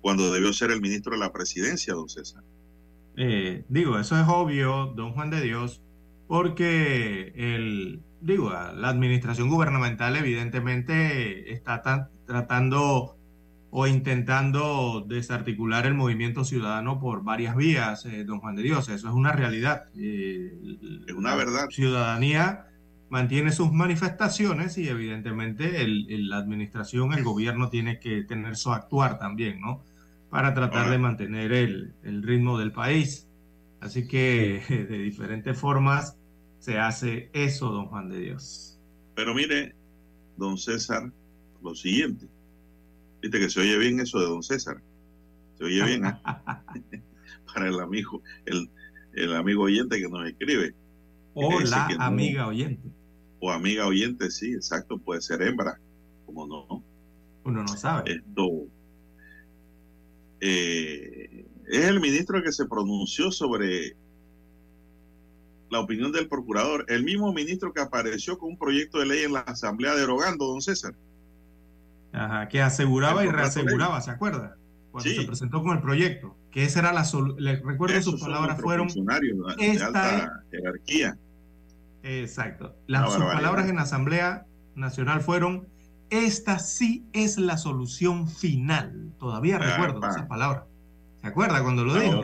[0.00, 2.44] cuando debió ser el ministro de la Presidencia, don César.
[3.16, 5.82] Eh, digo, eso es obvio, don Juan de Dios,
[6.28, 13.17] porque el, digo, la administración gubernamental evidentemente está tratando
[13.70, 18.88] o intentando desarticular el movimiento ciudadano por varias vías, eh, don Juan de Dios.
[18.88, 19.84] Eso es una realidad.
[19.96, 20.52] Eh,
[21.06, 21.66] es una verdad.
[21.66, 22.66] La ciudadanía
[23.10, 29.18] mantiene sus manifestaciones y evidentemente el, la administración, el gobierno tiene que tener su actuar
[29.18, 29.82] también, ¿no?
[30.30, 33.26] Para tratar de mantener el, el ritmo del país.
[33.80, 36.16] Así que de diferentes formas
[36.58, 38.78] se hace eso, don Juan de Dios.
[39.14, 39.74] Pero mire,
[40.36, 41.10] don César,
[41.62, 42.28] lo siguiente
[43.20, 44.80] Viste que se oye bien eso de don César.
[45.56, 46.14] Se oye bien ¿eh?
[47.52, 48.70] para el amigo, el,
[49.14, 50.74] el, amigo oyente que nos escribe.
[51.34, 52.88] O la amiga oyente.
[53.40, 55.80] O amiga oyente, sí, exacto, puede ser hembra,
[56.26, 56.84] como no.
[57.44, 58.12] Uno no sabe.
[58.12, 58.66] Esto,
[60.40, 63.96] eh, es el ministro que se pronunció sobre
[65.70, 69.32] la opinión del procurador, el mismo ministro que apareció con un proyecto de ley en
[69.32, 70.94] la Asamblea derogando, don César.
[72.12, 74.56] Ajá, que aseguraba y reaseguraba, ¿se acuerda?
[74.90, 77.60] Cuando se presentó con el proyecto, que esa era la solución.
[77.64, 81.18] recuerdo sus palabras fueron de alta jerarquía.
[82.02, 82.74] Exacto.
[82.86, 85.68] Las, sus palabras en la Asamblea Nacional fueron
[86.10, 89.12] esta sí es la solución final.
[89.18, 90.64] Todavía recuerdo esas palabras.
[91.20, 92.22] ¿Se acuerda cuando lo dijo?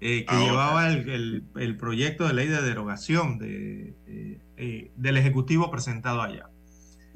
[0.00, 5.72] Eh, que llevaba el, el, proyecto de ley de derogación de, eh, eh, del Ejecutivo
[5.72, 6.48] presentado allá.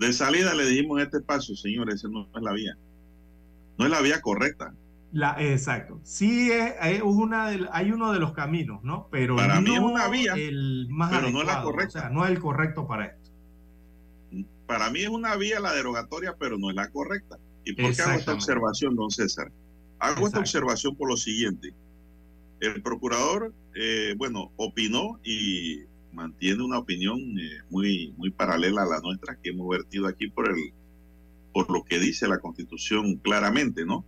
[0.03, 2.77] De salida le dijimos en este espacio, señores, esa no es la vía.
[3.79, 4.75] No es la vía correcta.
[5.13, 6.01] La, exacto.
[6.03, 9.07] Sí, hay, una hay uno de los caminos, ¿no?
[9.13, 11.99] Pero para mí es una vía, el más pero no es la correcta.
[11.99, 13.31] O sea, no es el correcto para esto.
[14.67, 17.39] Para mí es una vía la derogatoria, pero no es la correcta.
[17.65, 19.53] ¿Y por qué hago esta observación, don César?
[20.01, 21.73] Hago esta observación por lo siguiente.
[22.59, 29.01] El procurador, eh, bueno, opinó y mantiene una opinión eh, muy, muy paralela a la
[29.01, 30.73] nuestra que hemos vertido aquí por el
[31.53, 34.07] por lo que dice la constitución claramente, ¿no?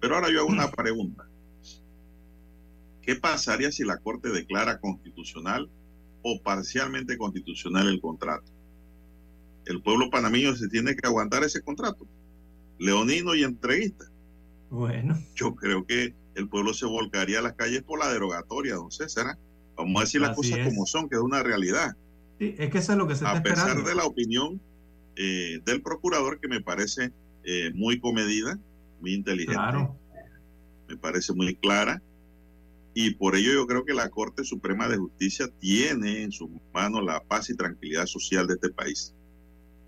[0.00, 1.28] Pero ahora yo hago una pregunta.
[3.02, 5.68] ¿Qué pasaría si la Corte declara constitucional
[6.22, 8.52] o parcialmente constitucional el contrato?
[9.68, 12.06] el pueblo panameño se tiene que aguantar ese contrato.
[12.78, 14.06] Leonino y entreguista.
[14.70, 15.18] Bueno.
[15.34, 19.36] Yo creo que el pueblo se volcaría a las calles por la derogatoria, don César.
[19.78, 21.94] Vamos a decir las cosas como son, que es una realidad.
[22.38, 23.88] Sí, es que eso es lo que se está A pesar esperando.
[23.88, 24.60] de la opinión
[25.16, 27.12] eh, del procurador, que me parece
[27.44, 28.58] eh, muy comedida,
[29.00, 29.96] muy inteligente, Claro.
[30.88, 32.02] me parece muy clara.
[32.94, 37.04] Y por ello yo creo que la Corte Suprema de Justicia tiene en sus manos
[37.04, 39.14] la paz y tranquilidad social de este país.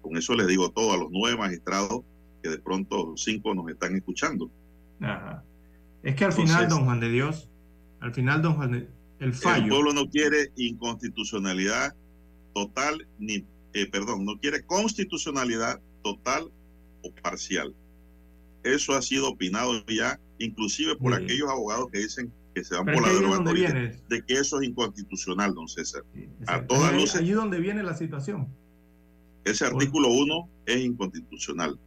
[0.02, 2.02] Con eso les digo todo a los nueve magistrados
[2.42, 4.50] que de pronto cinco nos están escuchando.
[5.00, 5.42] Ajá.
[6.02, 7.48] Es que al Entonces- final, don Juan de Dios,
[8.00, 8.88] al final, don Juan de
[9.20, 9.68] el El fallo.
[9.68, 11.94] pueblo no quiere inconstitucionalidad
[12.54, 13.44] total, ni,
[13.74, 16.50] eh, perdón, no quiere constitucionalidad total
[17.02, 17.74] o parcial.
[18.62, 21.24] Eso ha sido opinado ya, inclusive por Sí.
[21.24, 23.96] aquellos abogados que dicen que se van Pero por la viene.
[24.08, 26.02] de que eso es inconstitucional, don César.
[26.14, 27.16] Sí, a todas luces.
[27.20, 28.48] Allí donde viene la situación.
[29.44, 31.78] Ese artículo 1 es inconstitucional.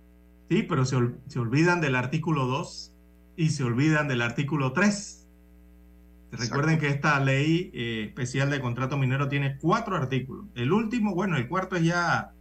[0.50, 2.92] Sí, pero se, ol- se olvidan del artículo 2
[3.36, 5.23] y se olvidan del artículo 3.
[6.38, 10.46] Recuerden que esta ley eh, especial de contrato minero tiene cuatro artículos.
[10.56, 12.34] El último, bueno, el cuarto es ya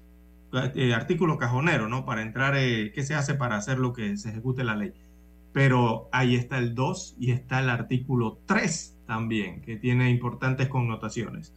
[0.52, 2.04] eh, artículo cajonero, ¿no?
[2.04, 4.92] Para entrar, eh, ¿qué se hace para hacer lo que se ejecute la ley?
[5.52, 11.54] Pero ahí está el 2 y está el artículo 3 también, que tiene importantes connotaciones.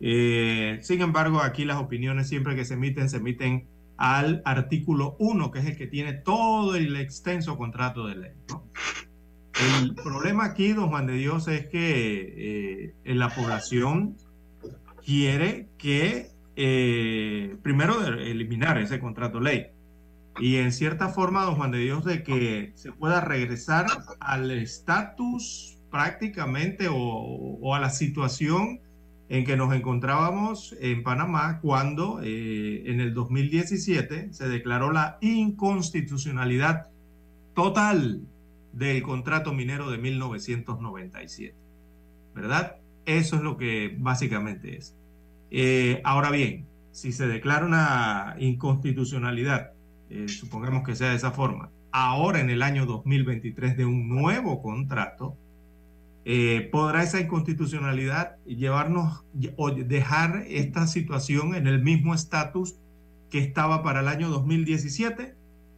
[0.00, 5.52] Eh, sin embargo, aquí las opiniones siempre que se emiten, se emiten al artículo 1,
[5.52, 8.32] que es el que tiene todo el extenso contrato de ley.
[8.48, 8.64] ¿no?
[9.60, 14.16] El problema aquí, don Juan de Dios, es que eh, la población
[15.04, 19.66] quiere que, eh, primero, eliminar ese contrato ley.
[20.40, 23.86] Y en cierta forma, don Juan de Dios, de que se pueda regresar
[24.20, 28.80] al estatus prácticamente o, o a la situación
[29.32, 36.88] en que nos encontrábamos en Panamá cuando eh, en el 2017 se declaró la inconstitucionalidad
[37.54, 38.20] total
[38.72, 41.54] del contrato minero de 1997.
[42.34, 42.76] ¿Verdad?
[43.04, 44.96] Eso es lo que básicamente es.
[45.50, 49.72] Eh, ahora bien, si se declara una inconstitucionalidad,
[50.08, 54.62] eh, supongamos que sea de esa forma, ahora en el año 2023 de un nuevo
[54.62, 55.36] contrato,
[56.24, 59.24] eh, ¿podrá esa inconstitucionalidad llevarnos
[59.56, 62.76] o dejar esta situación en el mismo estatus
[63.28, 65.34] que estaba para el año 2017?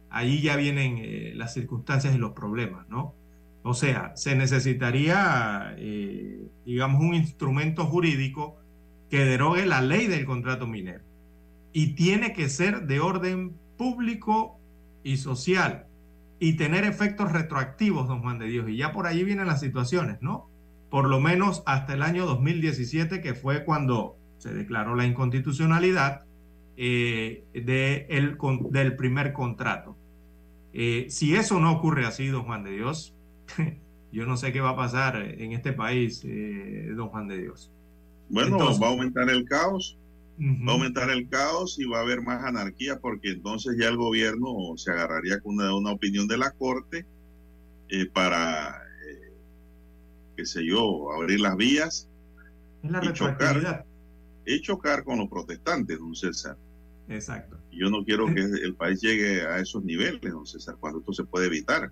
[0.09, 3.15] Ahí ya vienen eh, las circunstancias y los problemas, ¿no?
[3.63, 8.57] O sea, se necesitaría, eh, digamos, un instrumento jurídico
[9.09, 11.03] que derogue la ley del contrato minero.
[11.73, 14.59] Y tiene que ser de orden público
[15.03, 15.87] y social
[16.39, 18.69] y tener efectos retroactivos, don Juan de Dios.
[18.69, 20.49] Y ya por ahí vienen las situaciones, ¿no?
[20.89, 26.21] Por lo menos hasta el año 2017, que fue cuando se declaró la inconstitucionalidad
[26.77, 29.95] eh, de el, con, del primer contrato.
[30.73, 33.13] Eh, si eso no ocurre así, don Juan de Dios,
[34.11, 37.71] yo no sé qué va a pasar en este país, eh, don Juan de Dios.
[38.29, 39.97] Bueno, Entonces- va a aumentar el caos,
[40.39, 43.95] va a aumentar el caos y va a haber más anarquía porque entonces ya el
[43.97, 47.05] gobierno se agarraría con una, una opinión de la Corte
[48.13, 48.81] para,
[50.35, 52.09] qué sé yo, abrir las vías
[52.83, 53.37] Es la y chocar.
[53.55, 53.85] retroactividad.
[54.45, 56.57] y chocar con los protestantes, don César.
[57.09, 57.57] Exacto.
[57.71, 61.23] Yo no quiero que el país llegue a esos niveles, don César, cuando esto se
[61.23, 61.91] puede evitar,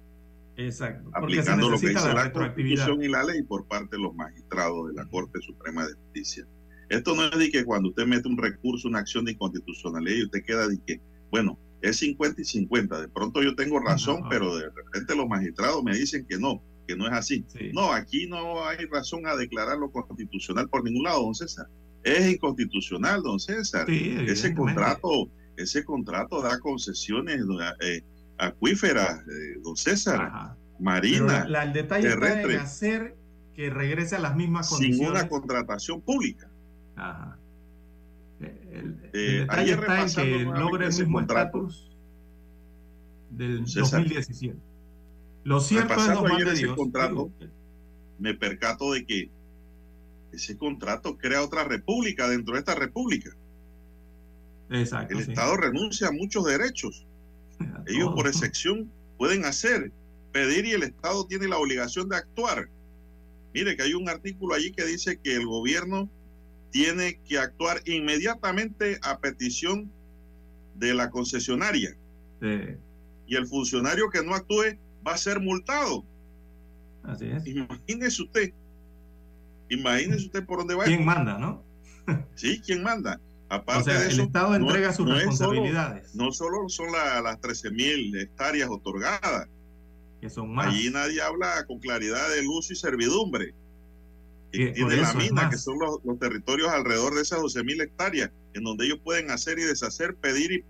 [0.56, 1.10] Exacto.
[1.14, 2.32] Aplicando lo que dice la la.
[2.32, 6.46] Constitución y la ley por parte de los magistrados de la Corte Suprema de Justicia.
[6.90, 10.24] Esto no es de que cuando usted mete un recurso, una acción de inconstitucionalidad y
[10.26, 11.02] usted queda de que,
[11.32, 13.02] bueno, es 50 y 50.
[13.02, 14.30] De pronto yo tengo razón, No.
[14.30, 17.44] pero de repente los magistrados me dicen que no, que no es así.
[17.48, 17.72] Sí.
[17.74, 21.68] No, aquí no hay razón a declararlo constitucional por ningún lado, don César.
[22.04, 23.86] Es inconstitucional, don César.
[23.88, 27.40] Sí, ese contrato, ese contrato da concesiones
[27.82, 28.02] eh,
[28.38, 30.58] acuíferas, eh, don César, Ajá.
[30.74, 32.54] Pero marina, la- el detalle está terrestre.
[32.56, 33.16] en hacer
[33.56, 35.12] que regrese a las mismas sin condiciones.
[35.12, 36.50] una contratación pública.
[36.96, 37.38] Ajá.
[38.42, 38.50] El,
[38.80, 41.90] el Eh, detalle está en que logre el mismo estatus
[43.30, 44.02] del César.
[44.02, 44.58] 2017.
[45.46, 47.32] Lo cierto es, don Juan de Dios, contrato,
[48.20, 49.30] Me percato de que
[50.34, 53.32] ese contrato crea otra república dentro de esta república.
[54.70, 55.32] exacto, El sí.
[55.32, 57.06] Estado renuncia a muchos derechos.
[57.60, 58.16] A Ellos todo.
[58.16, 59.92] por excepción pueden hacer,
[60.32, 62.70] pedir y el Estado tiene la obligación de actuar.
[63.54, 66.10] Mire que hay un artículo allí que dice que el gobierno
[66.72, 69.92] tiene que actuar inmediatamente a petición
[70.76, 71.96] de la concesionaria
[72.42, 72.76] Sí,
[73.28, 74.78] y el funcionario que no actúe
[75.08, 76.04] va a ser multado.
[77.04, 77.46] así es.
[77.46, 78.54] Imagínese usted,
[79.74, 80.86] imagínese usted por dónde va.
[80.86, 81.64] ¿Quién manda, no?
[82.36, 83.20] Sí, ¿quién manda?
[83.50, 86.70] Aparte o sea, de el eso, Estado no- entrega sus no responsabilidades, Solo, no solo
[86.70, 89.48] son la- las 13 mil hectáreas otorgadas,
[90.20, 90.68] que son más.
[90.68, 93.54] allí nadie habla con claridad del uso y servidumbre.
[94.52, 98.30] Por tiene la mina, que son los, los territorios alrededor de esas 12 mil hectáreas,
[98.54, 100.64] en donde ellos pueden hacer y deshacer, pedir y,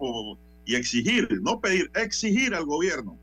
[0.66, 3.18] y exigir, no pedir, exigir al gobierno.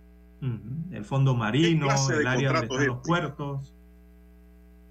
[0.90, 3.08] El fondo marino, de el área es los este?
[3.08, 3.74] puertos,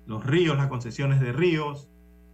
[0.09, 1.87] los ríos, las concesiones de ríos,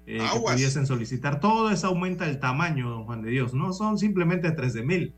[0.08, 1.40] eh, que pudiesen solicitar.
[1.42, 3.54] Todo eso aumenta el tamaño, don Juan de Dios.
[3.54, 5.14] No son simplemente 13 mil.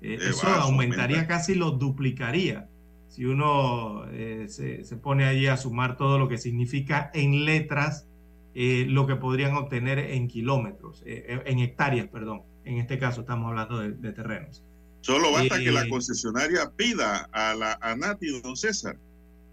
[0.00, 1.26] Eh, eso aumentaría aumenta.
[1.26, 2.68] casi lo duplicaría.
[3.08, 8.06] Si uno eh, se, se pone allí a sumar todo lo que significa en letras
[8.54, 12.42] eh, lo que podrían obtener en kilómetros, en hectáreas, perdón.
[12.64, 14.62] En este caso estamos hablando de, de terrenos.
[15.00, 18.96] Solo basta que la concesionaria pida a la ANATI, don César,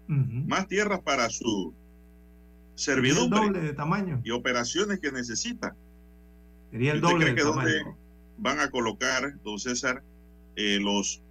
[0.08, 1.74] más tierras para su
[2.74, 4.20] Sería el servidumbre doble de tamaño.
[4.24, 5.76] y operaciones que necesita.
[6.70, 7.68] Sería el ¿Usted doble cree de que tamaño.
[7.84, 7.96] dónde
[8.38, 10.02] van a colocar, don César,
[10.56, 11.22] eh, los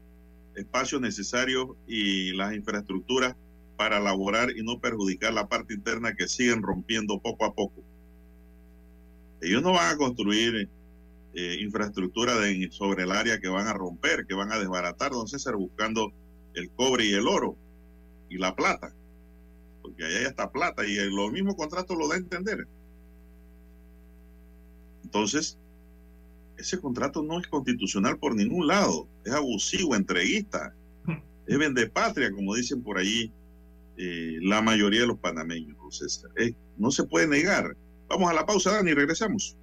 [0.55, 3.35] espacios necesarios y las infraestructuras
[3.75, 7.83] para elaborar y no perjudicar la parte interna que siguen rompiendo poco a poco?
[9.41, 10.69] Ellos no van a construir
[11.35, 15.27] eh, infraestructura de- sobre el área que van a romper, que van a desbaratar, don
[15.27, 16.13] César, buscando
[16.53, 17.57] el cobre y el oro
[18.29, 18.93] y la plata,
[19.83, 22.67] porque allá ya está plata y el, lo mismo contrato lo da a entender.
[25.03, 25.59] Entonces,
[26.57, 30.73] ese contrato no es constitucional por ningún lado, es abusivo, entreguista,
[31.45, 33.31] es vendepatria, como dicen por allí
[33.97, 35.77] eh, la mayoría de los panameños.
[36.37, 37.77] Eh, no se puede negar.
[38.07, 39.55] Vamos a la pausa, Dani, regresamos.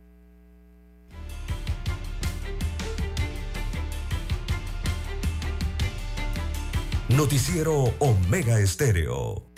[7.09, 9.50] Noticiero Omega Estéreo.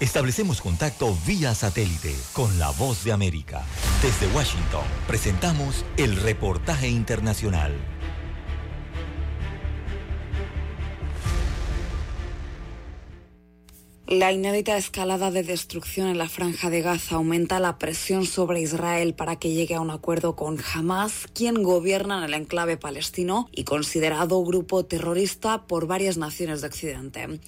[0.00, 3.62] establecemos contacto vía satélite con la voz de América.
[4.02, 7.72] Desde Washington, presentamos el reportaje internacional.
[14.10, 19.14] La inédita escalada de destrucción en la franja de Gaza aumenta la presión sobre Israel
[19.14, 23.62] para que llegue a un acuerdo con Hamas, quien gobierna en el enclave palestino y
[23.62, 27.40] considerado grupo terrorista por varias naciones de Occidente.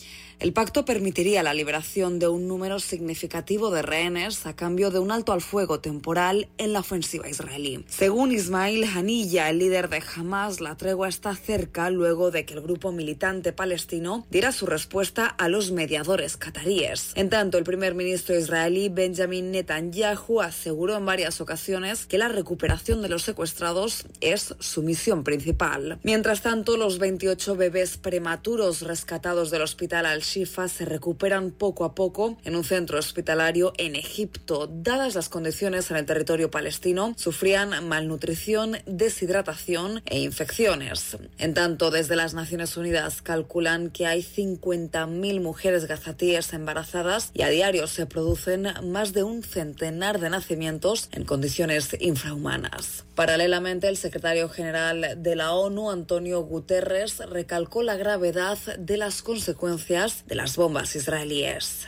[0.42, 5.12] El pacto permitiría la liberación de un número significativo de rehenes a cambio de un
[5.12, 7.84] alto al fuego temporal en la ofensiva israelí.
[7.86, 12.60] Según Ismail Haniyeh, el líder de Hamas, la tregua está cerca luego de que el
[12.60, 17.12] grupo militante palestino diera su respuesta a los mediadores cataríes.
[17.14, 23.00] En tanto, el primer ministro israelí Benjamin Netanyahu aseguró en varias ocasiones que la recuperación
[23.00, 26.00] de los secuestrados es su misión principal.
[26.02, 32.38] Mientras tanto, los 28 bebés prematuros rescatados del hospital Al-Shifa se recuperan poco a poco
[32.44, 34.66] en un centro hospitalario en Egipto.
[34.66, 41.18] Dadas las condiciones en el territorio palestino, sufrían malnutrición, deshidratación e infecciones.
[41.36, 47.50] En tanto, desde las Naciones Unidas calculan que hay 50.000 mujeres gazatíes embarazadas y a
[47.50, 53.04] diario se producen más de un centenar de nacimientos en condiciones infrahumanas.
[53.14, 60.21] Paralelamente, el secretario general de la ONU, Antonio Guterres, recalcó la gravedad de las consecuencias
[60.26, 61.86] de las bombas israelíes.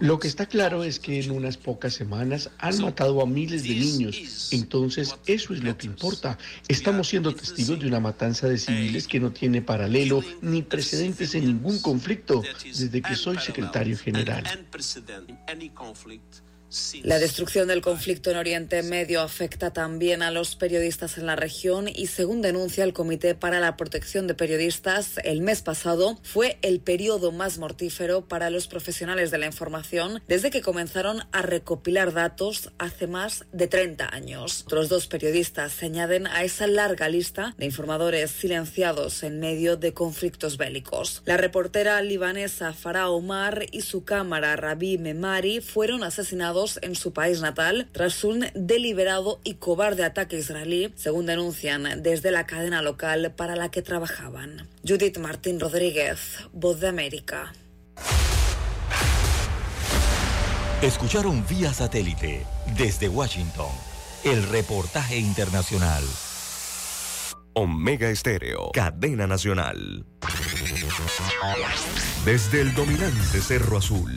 [0.00, 3.70] Lo que está claro es que en unas pocas semanas han matado a miles de
[3.70, 4.50] niños.
[4.52, 6.36] Entonces, eso es lo que importa.
[6.68, 11.46] Estamos siendo testigos de una matanza de civiles que no tiene paralelo ni precedentes en
[11.46, 14.44] ningún conflicto desde que soy secretario general.
[17.02, 21.88] La destrucción del conflicto en Oriente Medio afecta también a los periodistas en la región
[21.88, 26.80] y según denuncia el Comité para la Protección de Periodistas, el mes pasado fue el
[26.80, 32.70] periodo más mortífero para los profesionales de la información desde que comenzaron a recopilar datos
[32.76, 34.64] hace más de 30 años.
[34.66, 39.94] Otros dos periodistas se añaden a esa larga lista de informadores silenciados en medio de
[39.94, 41.22] conflictos bélicos.
[41.24, 47.40] La reportera libanesa Farah Omar y su cámara Rabi Memari fueron asesinados en su país
[47.40, 53.56] natal tras un deliberado y cobarde ataque israelí, según denuncian desde la cadena local para
[53.56, 54.68] la que trabajaban.
[54.86, 56.18] Judith Martín Rodríguez,
[56.52, 57.52] Voz de América.
[60.82, 62.46] Escucharon vía satélite
[62.76, 63.70] desde Washington
[64.24, 66.04] el reportaje internacional.
[67.54, 70.06] Omega Estéreo, cadena nacional.
[72.24, 74.16] Desde el dominante Cerro Azul,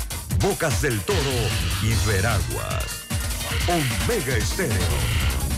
[0.41, 1.17] Bocas del Toro
[1.83, 3.05] y Veraguas.
[3.67, 4.75] Omega Estéreo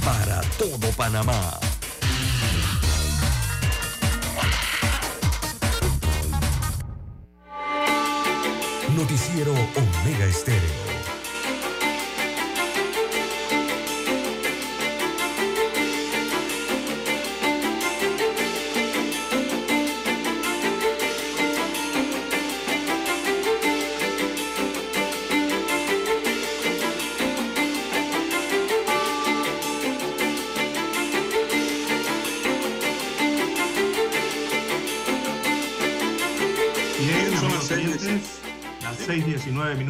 [0.03, 1.57] para todo Panamá.
[8.93, 10.82] Noticiero Omega Estéreo.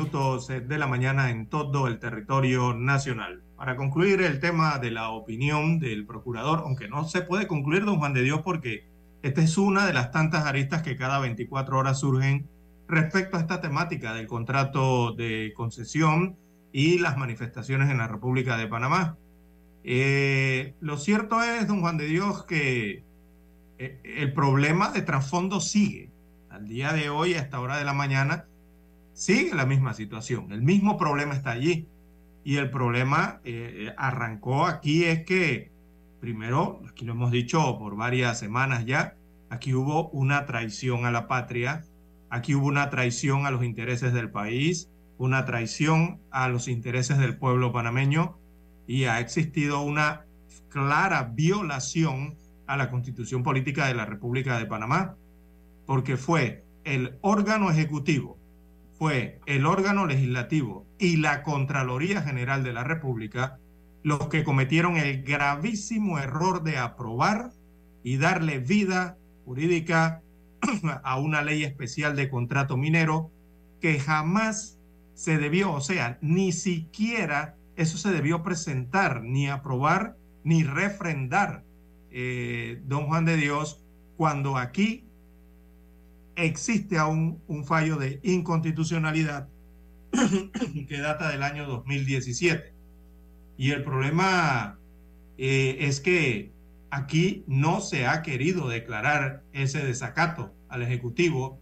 [0.04, 3.42] Minutos de la mañana en todo el territorio nacional.
[3.56, 8.00] Para concluir el tema de la opinión del procurador, aunque no se puede concluir, don
[8.00, 8.86] Juan de Dios, porque
[9.22, 12.50] esta es una de las tantas aristas que cada 24 horas surgen
[12.86, 16.36] respecto a esta temática del contrato de concesión
[16.74, 19.18] y las manifestaciones en la República de Panamá.
[19.86, 23.06] Eh, lo cierto es, don Juan de Dios, que
[23.78, 26.10] eh, el problema de trasfondo sigue.
[26.50, 28.48] Al día de hoy, a esta hora de la mañana,
[29.14, 30.52] sigue la misma situación.
[30.52, 31.88] El mismo problema está allí.
[32.44, 35.72] Y el problema eh, arrancó aquí es que,
[36.20, 39.16] primero, aquí lo hemos dicho por varias semanas ya,
[39.50, 41.86] aquí hubo una traición a la patria,
[42.30, 47.38] aquí hubo una traición a los intereses del país, una traición a los intereses del
[47.38, 48.38] pueblo panameño
[48.88, 50.26] y ha existido una
[50.68, 52.36] clara violación
[52.68, 55.16] a la constitución política de la República de Panamá,
[55.86, 58.38] porque fue el órgano ejecutivo,
[59.04, 63.60] fue el órgano legislativo y la Contraloría General de la República
[64.02, 67.52] los que cometieron el gravísimo error de aprobar
[68.02, 70.22] y darle vida jurídica
[71.04, 73.30] a una ley especial de contrato minero
[73.82, 74.80] que jamás
[75.16, 81.66] se debió, o sea, ni siquiera eso se debió presentar, ni aprobar, ni refrendar,
[82.10, 83.84] eh, don Juan de Dios,
[84.16, 85.04] cuando aquí
[86.36, 89.48] existe aún un fallo de inconstitucionalidad
[90.88, 92.74] que data del año 2017.
[93.58, 94.80] Y el problema
[95.38, 96.52] eh, es que
[96.90, 101.60] aquí no se ha querido declarar ese desacato al Ejecutivo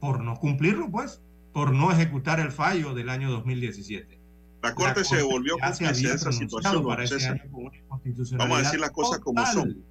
[0.00, 1.22] por no cumplirlo, pues,
[1.52, 4.20] por no ejecutar el fallo del año 2017.
[4.62, 6.86] La Corte, La se Corte volvió se había de esa situación.
[6.86, 7.78] para ese año con una
[8.38, 9.84] Vamos a decir las cosas como son.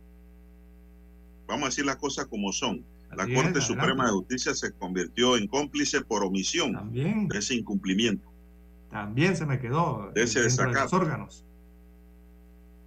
[1.48, 2.84] Vamos a decir las cosas como son.
[3.16, 7.38] La Así Corte es, Suprema de Justicia se convirtió en cómplice por omisión También, de
[7.40, 8.32] ese incumplimiento.
[8.90, 11.46] también se me quedó De ese de los órganos.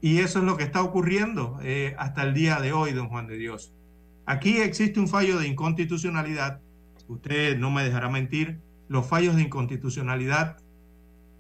[0.01, 3.27] Y eso es lo que está ocurriendo eh, hasta el día de hoy, don Juan
[3.27, 3.73] de Dios.
[4.27, 6.61] Aquí existe un fallo de inconstitucionalidad.
[7.09, 8.59] Usted no me dejará mentir.
[8.89, 10.59] Los fallos de inconstitucionalidad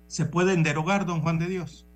[0.08, 1.86] se pueden derogar, don Juan de Dios.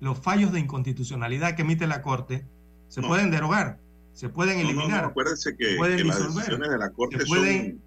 [0.00, 2.44] Los fallos de inconstitucionalidad que emite la Corte
[2.88, 3.08] se No.
[3.08, 3.78] pueden derogar,
[4.16, 5.02] se pueden no, eliminar.
[5.02, 7.82] no, acuérdense que, pueden que las decisiones de la Corte se pueden- son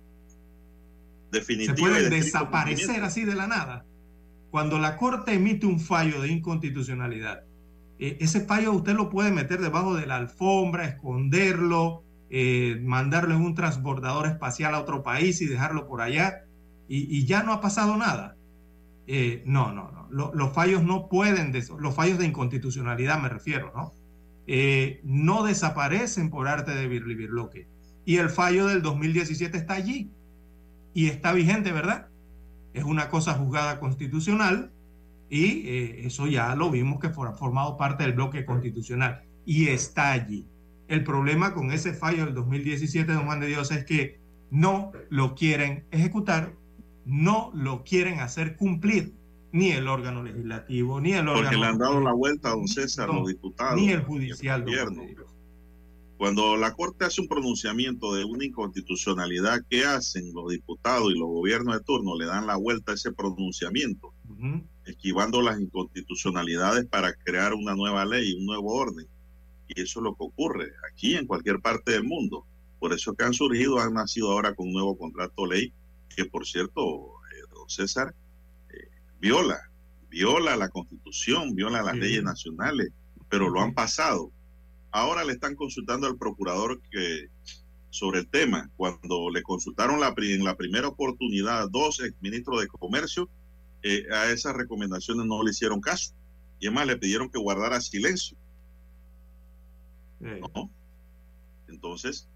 [1.31, 1.77] se definitivas.
[1.77, 3.85] y pueden desaparecer así de la nada.
[4.51, 7.43] Cuando la Corte emite un fallo de inconstitucionalidad,
[7.99, 13.41] eh, ese fallo usted lo puede meter debajo de la alfombra, esconderlo, eh, mandarlo en
[13.41, 16.45] un transbordador espacial a otro país y dejarlo por allá,
[16.87, 18.35] y, y ya no ha pasado nada.
[19.07, 20.07] Eh, no, no, no.
[20.11, 23.93] Lo- los fallos no pueden, los fallos de inconstitucionalidad me refiero, ¿no?
[24.51, 27.67] Eh, no desaparecen por arte de birlibirloque.
[28.03, 30.09] Y el fallo del 2017 está allí
[30.91, 32.07] y está vigente, ¿verdad?
[32.73, 34.71] Es una cosa juzgada constitucional
[35.29, 40.13] y eh, eso ya lo vimos que ha formado parte del bloque constitucional y está
[40.13, 40.47] allí.
[40.87, 44.19] El problema con ese fallo del 2017, don Juan de Dios, es que
[44.49, 46.55] no lo quieren ejecutar,
[47.05, 49.13] no lo quieren hacer cumplir,
[49.51, 51.59] ni el órgano legislativo, ni el Porque órgano...
[51.59, 53.79] le han dado la vuelta a don César, No, los diputados.
[53.79, 55.03] ni el judicial, gobierno.
[56.17, 61.29] Cuando la Corte hace un pronunciamiento de una inconstitucionalidad, ¿qué hacen los diputados y los
[61.29, 62.17] gobiernos de turno?
[62.17, 64.13] Le dan la vuelta a ese pronunciamiento,
[64.85, 69.07] esquivando las inconstitucionalidades para crear una nueva ley, un nuevo orden.
[69.69, 72.45] Y eso es lo que ocurre aquí en cualquier parte del mundo.
[72.79, 75.71] Por eso que han surgido, han nacido ahora con un nuevo contrato ley,
[76.13, 76.81] que por cierto,
[77.31, 78.13] eh, don César,
[79.19, 79.59] viola,
[80.09, 82.89] viola la constitución, viola las leyes nacionales,
[83.29, 84.31] pero lo han pasado.
[84.91, 87.27] Ahora le están consultando al procurador que
[87.89, 88.69] sobre el tema.
[88.75, 93.29] Cuando le consultaron la, en la primera oportunidad dos ministros de Comercio,
[93.83, 96.13] eh, a esas recomendaciones no le hicieron caso.
[96.59, 98.37] Y además le pidieron que guardara silencio.
[101.67, 102.27] Entonces,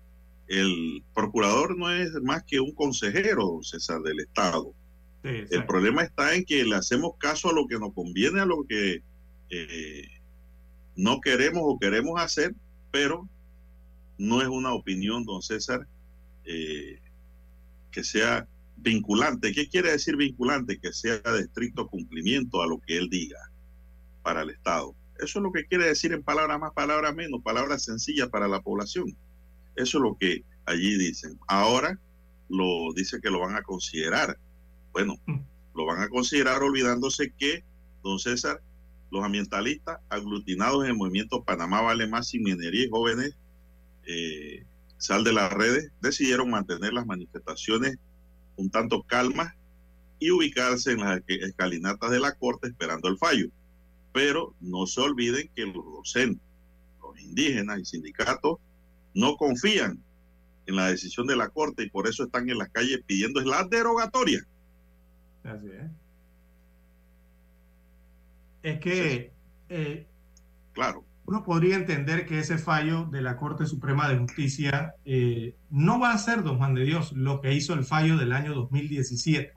[0.48, 4.74] el procurador no es más que un consejero, César, del Estado.
[5.24, 8.66] El problema está en que le hacemos caso a lo que nos conviene, a lo
[8.68, 9.02] que
[9.50, 10.08] eh,
[10.96, 12.54] no queremos o queremos hacer,
[12.92, 13.28] pero
[14.18, 15.88] no es una opinión, don César,
[16.46, 17.00] eh,
[17.92, 18.48] que sea
[18.78, 19.54] vinculante.
[19.54, 20.80] ¿Qué quiere decir vinculante?
[20.80, 23.40] Que sea de estricto cumplimiento a lo que él diga
[24.24, 24.94] para el Estado.
[25.20, 28.62] Eso es lo que quiere decir en palabras más, palabras menos, palabras sencillas para la
[28.62, 29.16] población.
[29.76, 31.40] Eso es lo que allí dicen.
[31.48, 32.00] Ahora
[32.50, 34.38] lo dice que lo van a considerar.
[34.94, 35.40] Bueno, mm.
[35.76, 37.64] lo van a considerar olvidándose que,
[38.04, 38.62] don César,
[39.12, 43.36] los ambientalistas aglutinados en el movimiento Panamá Vale Más sin minería y jóvenes
[44.06, 44.66] eh,
[44.98, 47.98] sal de las redes, decidieron mantener las manifestaciones
[48.56, 49.54] un tanto calmas
[50.20, 53.50] y ubicarse en las escalinatas de la Corte esperando el fallo.
[54.14, 56.48] Pero no se olviden que los docentes,
[57.02, 58.60] los indígenas y sindicatos
[59.14, 60.02] no confían
[60.66, 63.66] en la decisión de la Corte y por eso están en las calles pidiendo la
[63.66, 64.48] derogatoria.
[65.44, 65.92] Así es.
[68.64, 69.34] Es que...
[69.70, 70.08] Eh,
[70.74, 76.00] claro uno podría entender que ese fallo de la Corte Suprema de Justicia eh, no
[76.00, 79.54] va a ser, don Juan de Dios, lo que hizo el fallo del año 2017.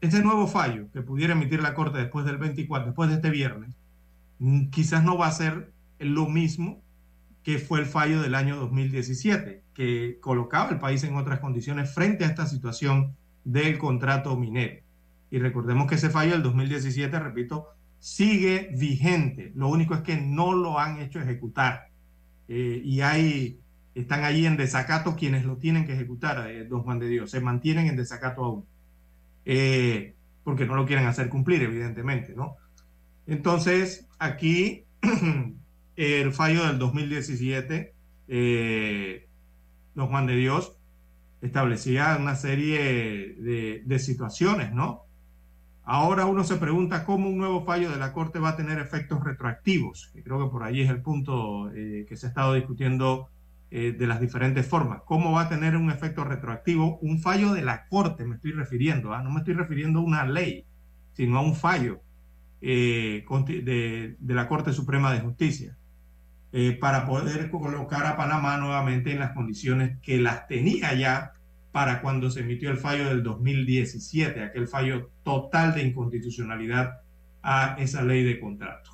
[0.00, 3.76] Este nuevo fallo que pudiera emitir la Corte después del 24, después de este viernes,
[4.38, 6.82] mm, quizás no va a ser lo mismo
[7.42, 12.24] que fue el fallo del año 2017, que colocaba al país en otras condiciones frente
[12.24, 13.14] a esta situación
[13.44, 14.81] del contrato minero.
[15.32, 17.68] Y recordemos que ese fallo del 2017, repito,
[17.98, 19.50] sigue vigente.
[19.54, 21.86] Lo único es que no lo han hecho ejecutar.
[22.48, 23.58] Eh, y hay,
[23.94, 27.30] están allí en desacato quienes lo tienen que ejecutar, eh, don Juan de Dios.
[27.30, 28.66] Se mantienen en desacato aún.
[29.46, 32.56] Eh, porque no lo quieren hacer cumplir, evidentemente, ¿no?
[33.26, 34.84] Entonces, aquí
[35.96, 37.94] el fallo del 2017,
[39.94, 40.76] don Juan de Dios
[41.40, 45.06] establecía una serie de, de situaciones, ¿no?
[45.84, 49.22] Ahora uno se pregunta cómo un nuevo fallo de la Corte va a tener efectos
[49.24, 53.28] retroactivos, creo que por ahí es el punto eh, que se ha estado discutiendo
[53.70, 55.02] eh, de las diferentes formas.
[55.04, 58.24] ¿Cómo va a tener un efecto retroactivo un fallo de la Corte?
[58.24, 59.22] Me estoy refiriendo, ¿ah?
[59.22, 60.66] no me estoy refiriendo a una ley,
[61.14, 62.00] sino a un fallo
[62.60, 65.76] eh, de, de, la Corte Suprema de Justicia,
[66.80, 71.32] para poder colocar a Panamá nuevamente en las condiciones que las tenía ya
[71.72, 77.00] para cuando se emitió el fallo del 2017, aquel fallo total de inconstitucionalidad
[77.42, 78.90] a esa ley de contrato.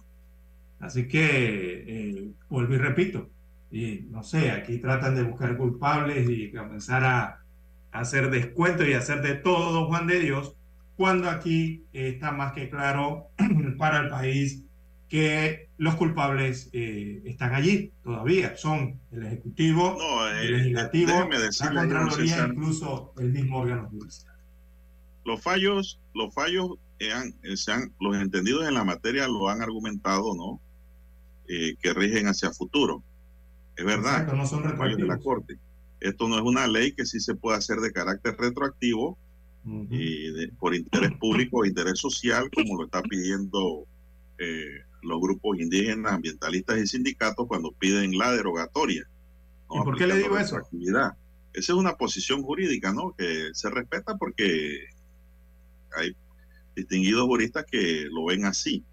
[0.78, 3.28] Así que, eh, vuelvo y repito,
[3.70, 7.44] y no sé, aquí tratan de buscar culpables y comenzar a,
[7.90, 10.54] hacer descuento y hacer de todo, Juan de Dios,
[10.94, 13.28] cuando aquí está más que claro
[13.78, 14.64] para el país
[15.08, 19.96] que los culpables eh, están allí todavía, son el Ejecutivo,
[20.30, 24.34] el eh, Legislativo, la Contraloría, incluso el mismo órgano judicial.
[25.24, 27.12] Los fallos, los fallos eh,
[27.56, 30.60] se han, los entendidos en la materia lo han argumentado, ¿no?
[31.46, 33.02] que rigen hacia futuro.
[33.74, 35.56] Es verdad, no son fallos de la Corte.
[35.98, 39.16] Esto no es una ley que sí se puede hacer de carácter retroactivo
[39.64, 43.86] y por interés público o interés social, como lo está pidiendo
[44.38, 49.08] eh, los grupos indígenas, ambientalistas y sindicatos cuando piden la derogatoria.
[49.70, 50.58] ¿Y por qué le digo eso?
[51.52, 53.14] Esa es una posición jurídica, ¿no?
[53.16, 54.84] Que se respeta porque
[55.96, 56.14] hay
[56.76, 58.84] distinguidos juristas que lo ven así.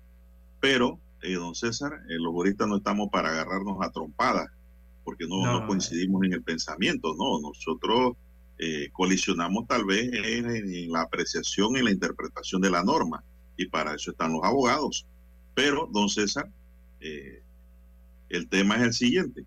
[0.60, 4.50] Pero, eh, don César, eh, los juristas no estamos para agarrarnos a trompadas,
[5.04, 7.40] porque no, coincidimos en el pensamiento, ¿no?
[7.40, 8.14] Nosotros
[8.58, 13.24] eh, colisionamos tal vez en, en la apreciación y la interpretación de la norma,
[13.58, 15.06] y para eso están los abogados.
[15.56, 16.50] Pero, don César,
[17.00, 17.42] eh,
[18.30, 19.46] el tema es el siguiente.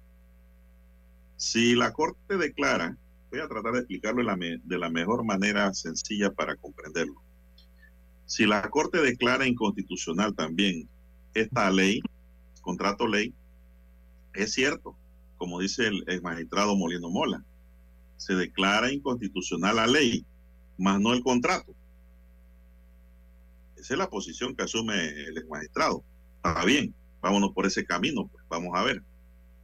[1.36, 2.96] Si la Corte declara,
[3.30, 7.22] voy a tratar de explicarlo de la, mejor manera sencilla para comprenderlo.
[8.24, 10.88] Si la Corte declara inconstitucional también
[11.34, 12.00] esta ley,
[12.62, 13.32] contrato ley,
[14.34, 14.96] es cierto,
[15.36, 17.44] como dice el, el magistrado Molino Mola,
[18.16, 20.24] se declara inconstitucional la ley,
[20.78, 21.74] más no el contrato.
[23.80, 26.02] Esa es la posición que asume el magistrado.
[26.36, 29.02] Está bien, vámonos por ese camino, pues vamos a ver.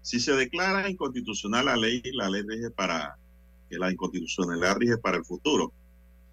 [0.03, 3.17] Si se declara inconstitucional la ley, la ley rige para
[3.71, 5.73] que la inconstitucionalidad rige para el futuro.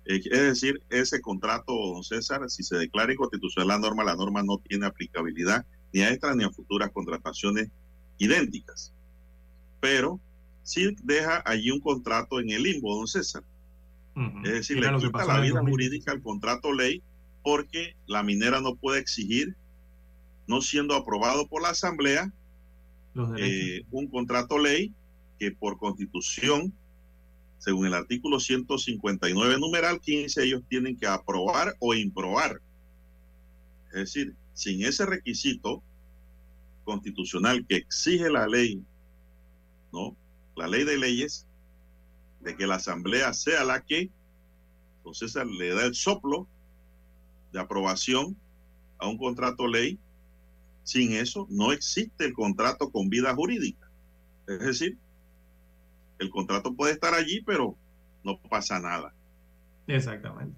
[0.05, 4.43] Eh, es decir, ese contrato, don César, si se declara inconstitucional la norma, la norma
[4.43, 7.69] no tiene aplicabilidad ni a estas ni a futuras contrataciones
[8.17, 8.93] idénticas.
[9.79, 10.19] Pero
[10.63, 13.43] sí deja allí un contrato en el limbo, don César.
[14.43, 17.01] Es decir, le quita la vida jurídica al contrato ley
[17.43, 19.55] porque la minera no puede exigir,
[20.47, 22.31] no siendo aprobado por la Asamblea,
[23.37, 24.93] eh, un contrato ley
[25.37, 26.73] que por constitución,
[27.57, 32.61] según el artículo 159, numeral 15, ellos tienen que aprobar o improbar.
[33.87, 35.83] Es decir, sin ese requisito
[36.83, 38.81] constitucional que exige la ley,
[39.91, 40.15] ¿no?
[40.55, 41.45] La ley de leyes,
[42.41, 44.09] de que la asamblea sea la que,
[44.97, 46.47] entonces le da el soplo
[47.51, 48.35] de aprobación
[48.97, 49.99] a un contrato ley.
[50.83, 53.89] Sin eso no existe el contrato con vida jurídica.
[54.47, 54.97] Es decir,
[56.19, 57.75] el contrato puede estar allí, pero
[58.23, 59.13] no pasa nada.
[59.87, 60.55] Exactamente.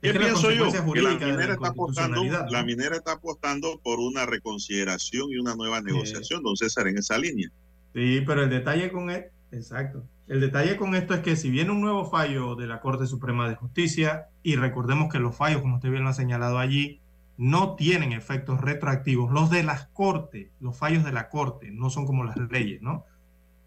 [0.00, 0.70] ¿Qué pienso yo?
[0.70, 5.80] Que la minera, está apostando, la minera está apostando por una reconsideración y una nueva
[5.80, 7.50] negociación, don César, en esa línea.
[7.94, 10.04] Sí, pero el detalle con esto, exacto.
[10.26, 13.48] El detalle con esto es que si viene un nuevo fallo de la Corte Suprema
[13.48, 17.00] de Justicia, y recordemos que los fallos, como usted bien lo ha señalado allí,
[17.36, 19.32] no tienen efectos retroactivos.
[19.32, 23.04] Los de las Cortes, los fallos de la Corte, no son como las leyes, ¿no?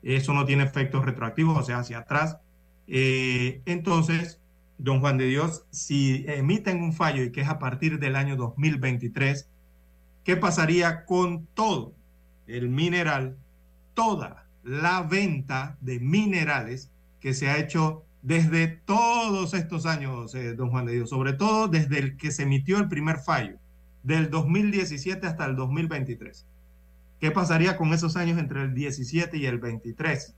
[0.04, 2.38] Eso no tiene efectos retroactivos, o sea, hacia atrás.
[2.88, 4.40] Eh, entonces,
[4.78, 8.36] don Juan de Dios, si emiten un fallo y que es a partir del año
[8.36, 9.50] 2023,
[10.24, 11.94] ¿qué pasaría con todo
[12.48, 13.38] el mineral,
[13.94, 16.91] toda la venta de minerales
[17.22, 21.70] que se ha hecho desde todos estos años, eh, don Juan de Dios, sobre todo
[21.70, 23.57] desde el que se emitió el primer fallo,
[24.03, 26.45] del 2017 hasta el 2023?
[27.20, 30.36] ¿Qué pasaría con esos años entre el 17 y el 23?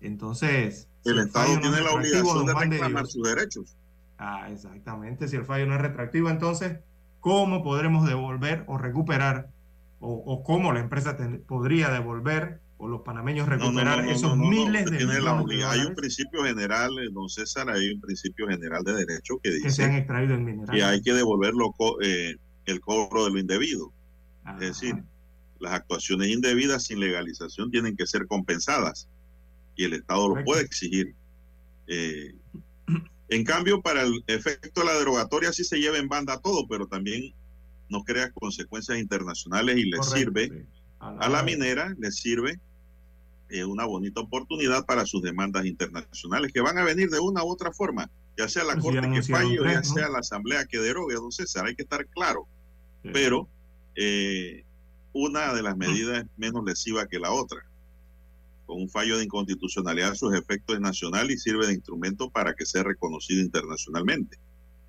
[0.00, 3.76] Entonces, el Estado tiene la obligación de reclamar sus derechos.
[4.18, 5.28] Ah, exactamente.
[5.28, 6.80] Si el fallo no es retractivo, entonces,
[7.20, 9.48] ¿cómo podremos devolver o recuperar
[10.00, 11.16] o, cómo la empresa
[11.46, 17.08] podría devolver o los panameños recuperar esos miles de millones Hay un principio general, eh,
[17.12, 20.42] don César, hay un principio general de derecho que dice que se han extraído el
[20.42, 20.74] mineral.
[20.74, 21.54] Que hay que devolver
[22.02, 23.92] eh, el cobro de lo indebido.
[24.54, 24.94] Es decir,
[25.58, 29.08] las actuaciones indebidas sin legalización tienen que ser compensadas
[29.74, 31.14] y el Estado lo puede exigir.
[31.88, 32.34] Eh,
[33.28, 36.86] en cambio, para el efecto de la derogatoria sí se lleva en banda todo, pero
[36.86, 37.34] también
[37.88, 40.66] no crea consecuencias internacionales y le sirve
[41.00, 42.60] a la, minera, le sirve
[43.50, 47.48] eh, una bonita oportunidad para sus demandas internacionales que van a venir de una u
[47.48, 50.78] otra forma, ya sea la pues Corte que falle o ya sea la Asamblea que
[50.78, 52.46] derogue, don César, hay que estar claro.
[53.12, 53.48] Pero
[53.94, 54.64] eh,
[55.12, 57.64] una de las medidas es menos lesiva que la otra
[58.68, 62.82] con un fallo de inconstitucionalidad sus efectos nacional y sirve de instrumento para que sea
[62.82, 64.38] reconocido internacionalmente.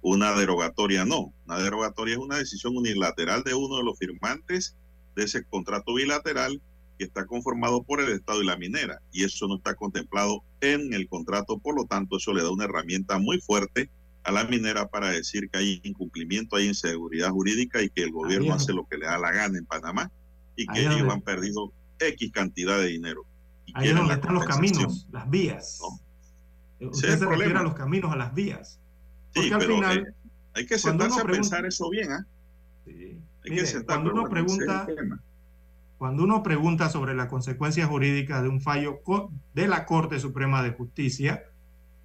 [0.01, 1.34] Una derogatoria no.
[1.47, 4.76] Una derogatoria es una decisión unilateral de uno de los firmantes
[5.16, 6.62] de ese contrato bilateral
[6.99, 9.01] que está conformado por el Estado y la minera.
[9.13, 12.65] Y eso no está contemplado en el contrato, por lo tanto eso le da una
[12.65, 13.89] herramienta muy fuerte
[14.25, 18.53] a la minera para decir que hay incumplimiento, hay inseguridad jurídica y que el gobierno
[18.53, 20.11] hace lo que le da la gana en Panamá
[20.57, 23.25] y que ellos han perdido X cantidad de dinero.
[23.73, 25.79] Ahí es donde están los caminos, las vías.
[26.81, 28.77] Usted se refiere a los caminos, a las vías.
[29.33, 29.97] Porque al final.
[29.99, 30.13] Eh,
[30.53, 32.25] hay que sentarse a pensar eso bien, ¿ah?
[32.85, 33.17] Sí.
[33.45, 34.85] Hay que cuando uno pregunta.
[35.99, 39.01] Cuando uno pregunta sobre la consecuencia jurídica de un fallo
[39.53, 41.43] de la Corte Suprema de Justicia,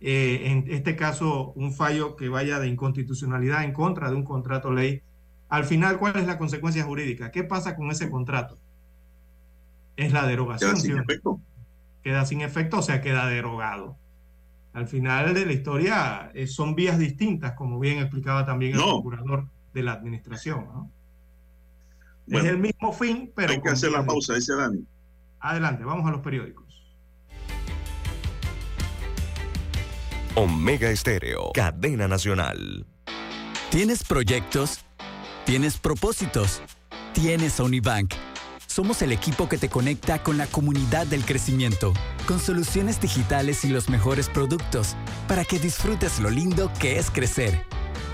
[0.01, 4.70] eh, en este caso un fallo que vaya de inconstitucionalidad en contra de un contrato
[4.70, 5.01] ley,
[5.49, 7.30] al final, ¿cuál es la consecuencia jurídica?
[7.30, 8.59] ¿Qué pasa con ese contrato?
[9.97, 10.76] Es la derogación.
[10.76, 11.40] sin efecto
[12.05, 13.97] queda sin efecto, o sea, queda derogado.
[14.74, 19.49] Al final de la historia eh, son vías distintas, como bien explicaba también el procurador
[19.72, 20.66] de la administración.
[20.66, 20.90] ¿no?
[22.27, 23.53] Es el mismo fin, pero...
[23.53, 24.85] Hay que hacer la pausa, dice Dani.
[25.41, 26.64] Adelante, vamos a los periódicos.
[30.37, 32.87] Omega Estéreo, cadena nacional.
[33.70, 34.81] ¿Tienes proyectos?
[35.45, 36.62] ¿Tienes propósitos?
[37.12, 38.14] ¿Tienes Unibank?
[38.66, 41.93] Somos el equipo que te conecta con la comunidad del crecimiento,
[42.27, 44.97] con soluciones digitales y los mejores productos,
[45.29, 47.64] para que disfrutes lo lindo que es crecer.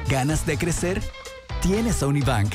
[0.09, 1.01] ¿Ganas de crecer?
[1.63, 2.55] Tienes Unibank.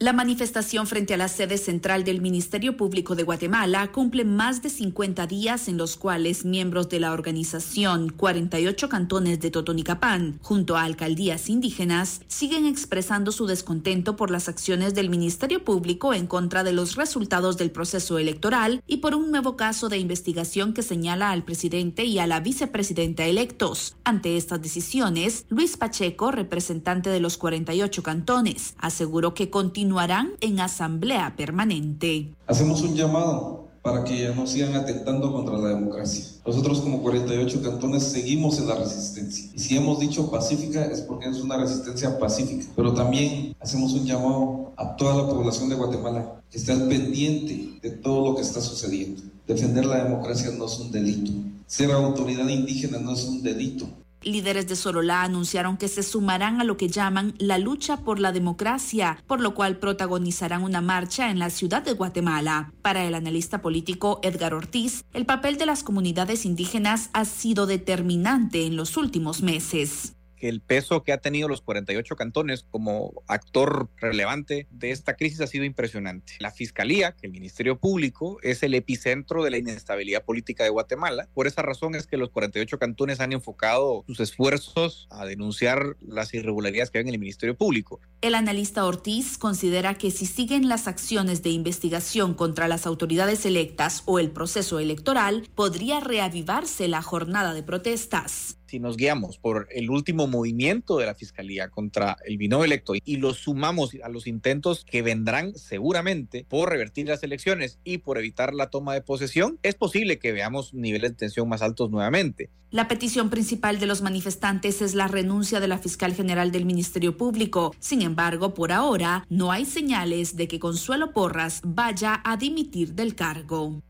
[0.00, 4.70] La manifestación frente a la sede central del Ministerio Público de Guatemala cumple más de
[4.70, 10.84] 50 días en los cuales miembros de la organización 48 cantones de Totonicapán, junto a
[10.84, 16.70] alcaldías indígenas, siguen expresando su descontento por las acciones del Ministerio Público en contra de
[16.70, 21.42] los resultados del proceso electoral y por un nuevo caso de investigación que señala al
[21.42, 23.96] presidente y a la vicepresidenta electos.
[24.04, 30.60] Ante estas decisiones, Luis Pacheco, representante de los 48 cantones, aseguró que continúa continuarán en
[30.60, 32.34] asamblea permanente.
[32.46, 36.26] Hacemos un llamado para que ya no sigan atentando contra la democracia.
[36.46, 39.50] Nosotros como 48 cantones seguimos en la resistencia.
[39.54, 42.66] Y si hemos dicho pacífica es porque es una resistencia pacífica.
[42.76, 47.78] Pero también hacemos un llamado a toda la población de Guatemala que esté al pendiente
[47.80, 49.22] de todo lo que está sucediendo.
[49.46, 51.32] Defender la democracia no es un delito.
[51.66, 53.88] Ser autoridad indígena no es un delito.
[54.28, 58.30] Líderes de Sololá anunciaron que se sumarán a lo que llaman la lucha por la
[58.30, 62.72] democracia, por lo cual protagonizarán una marcha en la ciudad de Guatemala.
[62.82, 68.66] Para el analista político Edgar Ortiz, el papel de las comunidades indígenas ha sido determinante
[68.66, 73.90] en los últimos meses que el peso que ha tenido los 48 cantones como actor
[73.96, 76.34] relevante de esta crisis ha sido impresionante.
[76.38, 81.28] La Fiscalía, el Ministerio Público, es el epicentro de la inestabilidad política de Guatemala.
[81.34, 86.34] Por esa razón es que los 48 cantones han enfocado sus esfuerzos a denunciar las
[86.34, 88.00] irregularidades que hay en el Ministerio Público.
[88.20, 94.02] El analista Ortiz considera que si siguen las acciones de investigación contra las autoridades electas
[94.06, 99.90] o el proceso electoral, podría reavivarse la jornada de protestas si nos guiamos por el
[99.90, 104.84] último movimiento de la Fiscalía contra el binomio electo y lo sumamos a los intentos
[104.84, 109.74] que vendrán seguramente por revertir las elecciones y por evitar la toma de posesión, es
[109.74, 112.50] posible que veamos niveles de tensión más altos nuevamente.
[112.70, 117.16] La petición principal de los manifestantes es la renuncia de la fiscal general del Ministerio
[117.16, 117.74] Público.
[117.78, 123.14] Sin embargo, por ahora no hay señales de que Consuelo Porras vaya a dimitir del
[123.14, 123.82] cargo.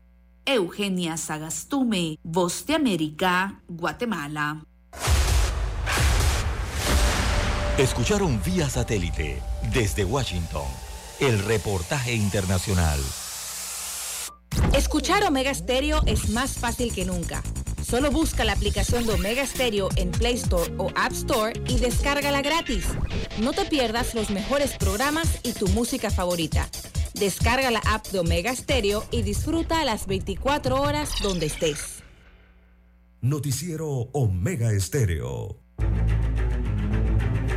[0.45, 4.63] Eugenia Sagastume, Voz de América, Guatemala.
[7.79, 9.41] Escucharon vía satélite
[9.73, 10.65] desde Washington
[11.21, 12.99] el reportaje internacional.
[14.73, 17.41] Escuchar Omega Stereo es más fácil que nunca.
[17.81, 22.41] Solo busca la aplicación de Omega Stereo en Play Store o App Store y descárgala
[22.41, 22.85] gratis.
[23.41, 26.67] No te pierdas los mejores programas y tu música favorita.
[27.13, 32.03] Descarga la app de Omega Stereo y disfruta las 24 horas donde estés.
[33.21, 35.61] Noticiero Omega Estéreo.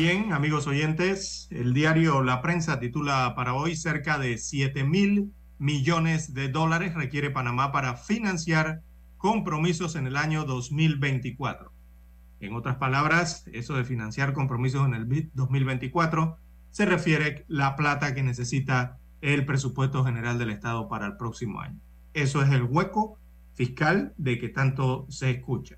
[0.00, 6.34] Bien, amigos oyentes, el diario La Prensa titula para hoy cerca de 7 mil millones
[6.34, 8.82] de dólares requiere Panamá para financiar
[9.16, 11.72] compromisos en el año 2024.
[12.38, 16.36] En otras palabras, eso de financiar compromisos en el 2024
[16.70, 21.80] se refiere la plata que necesita el presupuesto general del Estado para el próximo año.
[22.14, 23.18] Eso es el hueco
[23.54, 25.77] fiscal de que tanto se escucha.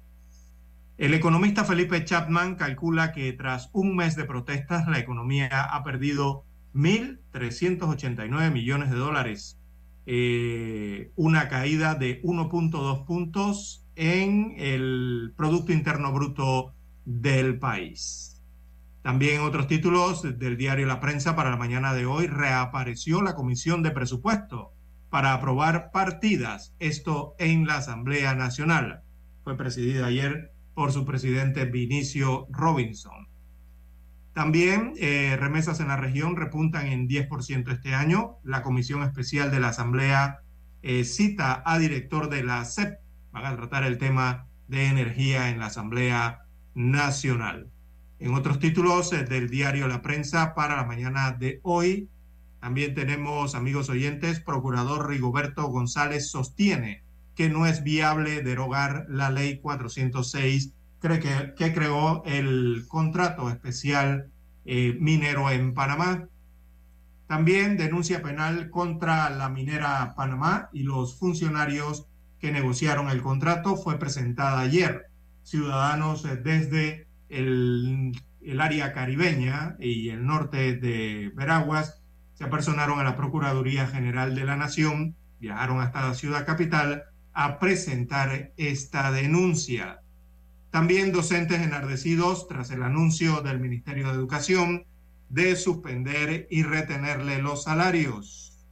[1.01, 6.45] El economista Felipe Chapman calcula que tras un mes de protestas la economía ha perdido
[6.75, 9.59] 1.389 millones de dólares,
[10.05, 16.75] eh, una caída de 1.2 puntos en el Producto Interno Bruto
[17.07, 18.43] del país.
[19.01, 23.35] También en otros títulos del diario La Prensa para la mañana de hoy reapareció la
[23.35, 24.75] Comisión de Presupuesto
[25.09, 29.01] para aprobar partidas, esto en la Asamblea Nacional.
[29.45, 33.29] Fue presidida ayer por su presidente Vinicio Robinson.
[34.33, 38.39] También eh, remesas en la región repuntan en 10% este año.
[38.45, 40.39] La Comisión Especial de la Asamblea
[40.81, 42.99] eh, cita a director de la CEP.
[43.31, 47.69] Van a tratar el tema de energía en la Asamblea Nacional.
[48.19, 52.09] En otros títulos eh, del diario La Prensa para la mañana de hoy,
[52.59, 57.05] También tenemos, amigos oyentes, Procurador Rigoberto González sostiene
[57.41, 64.31] que no es viable derogar la ley 406 cree que, que creó el contrato especial
[64.67, 66.29] eh, minero en Panamá.
[67.27, 73.99] También denuncia penal contra la minera Panamá y los funcionarios que negociaron el contrato fue
[73.99, 75.07] presentada ayer.
[75.43, 78.13] Ciudadanos eh, desde el,
[78.43, 82.03] el área caribeña y el norte de Veraguas
[82.35, 87.59] se apersonaron a la Procuraduría General de la Nación, viajaron hasta la ciudad capital a
[87.59, 90.01] presentar esta denuncia.
[90.71, 94.85] También docentes enardecidos tras el anuncio del Ministerio de Educación
[95.29, 98.67] de suspender y retenerle los salarios.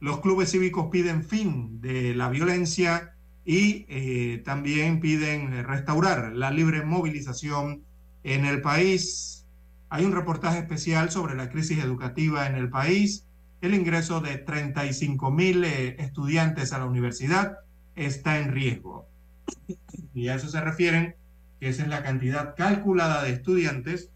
[0.00, 6.84] Los clubes cívicos piden fin de la violencia y eh, también piden restaurar la libre
[6.84, 7.82] movilización
[8.22, 9.46] en el país.
[9.90, 13.26] Hay un reportaje especial sobre la crisis educativa en el país,
[13.60, 17.58] el ingreso de 35 mil eh, estudiantes a la universidad
[17.96, 19.08] está en riesgo.
[20.14, 21.16] Y a eso se refieren,
[21.60, 24.10] que esa es la cantidad calculada de estudiantes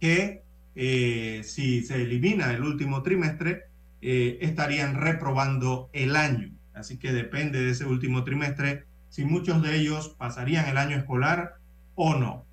[0.00, 0.42] que
[0.74, 3.64] eh, si se elimina el último trimestre,
[4.02, 6.50] eh, estarían reprobando el año.
[6.74, 11.56] Así que depende de ese último trimestre si muchos de ellos pasarían el año escolar
[11.94, 12.46] o no.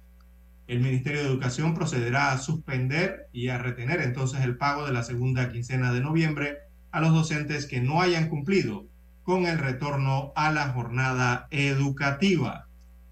[0.68, 5.04] El Ministerio de Educación procederá a suspender y a retener entonces el pago de la
[5.04, 6.58] segunda quincena de noviembre
[6.92, 8.86] a los docentes que no hayan cumplido
[9.28, 12.70] con el retorno a la jornada educativa.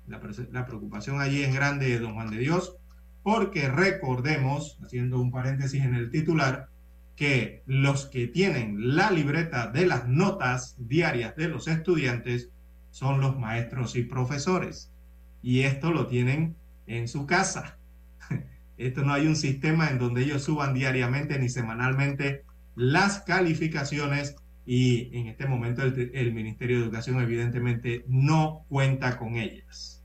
[0.07, 2.77] La, preocupación allí es grande, don Juan de Dios,
[3.21, 6.69] porque recordemos, haciendo un paréntesis en el titular,
[7.17, 12.49] que los que tienen la libreta de las notas diarias de los estudiantes
[12.91, 14.93] son los maestros y profesores.
[15.41, 16.55] Y esto lo tienen
[16.87, 17.77] en su casa.
[18.77, 25.15] Esto no hay un sistema en donde ellos suban diariamente ni semanalmente las calificaciones y
[25.15, 30.03] en este momento el, Ministerio de Educación evidentemente no cuenta con ellas.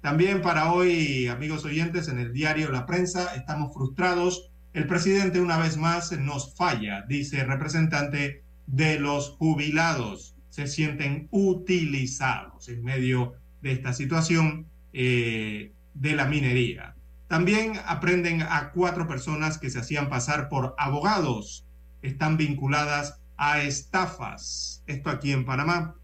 [0.00, 4.52] También para hoy, amigos oyentes, en el diario La Prensa estamos frustrados.
[4.72, 10.36] El presidente una vez más nos falla, dice el representante de los jubilados.
[10.50, 16.94] Se sienten utilizados en medio de esta situación eh, de la minería.
[17.26, 21.66] También aprenden a cuatro personas que se hacían pasar por abogados.
[22.00, 24.82] Están vinculadas a estafas.
[24.86, 25.94] Esto aquí en Panamá.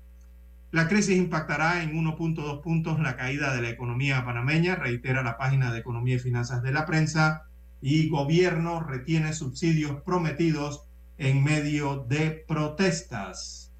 [0.70, 5.72] La crisis impactará en 1.2 puntos la caída de la economía panameña, reitera la página
[5.72, 7.42] de Economía y Finanzas de la prensa,
[7.80, 10.84] y gobierno retiene subsidios prometidos
[11.18, 13.72] en medio de protestas.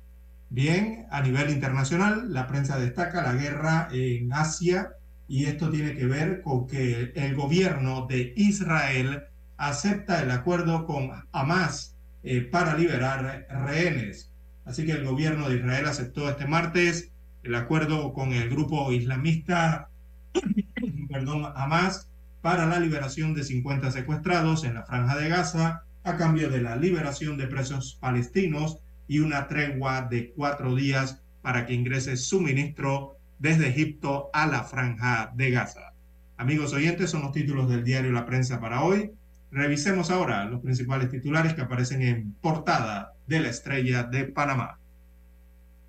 [0.51, 4.91] Bien, a nivel internacional, la prensa destaca la guerra en Asia
[5.27, 9.25] y esto tiene que ver con que el gobierno de Israel
[9.57, 11.94] acepta el acuerdo con Hamas
[12.25, 14.33] eh, para liberar rehenes.
[14.65, 17.13] Así que el gobierno de Israel aceptó este martes
[17.43, 19.91] el acuerdo con el grupo islamista,
[21.11, 22.11] perdón, Hamas,
[22.41, 26.77] para la liberación de 50 secuestrados en la franja de Gaza a cambio de la
[26.77, 33.69] liberación de presos palestinos y una tregua de cuatro días para que ingrese suministro desde
[33.69, 35.93] Egipto a la franja de Gaza.
[36.37, 39.13] Amigos oyentes, son los títulos del diario La Prensa para hoy.
[39.55, 44.81] Revisemos ahora los principales titulares que aparecen en portada de la estrella de Panamá.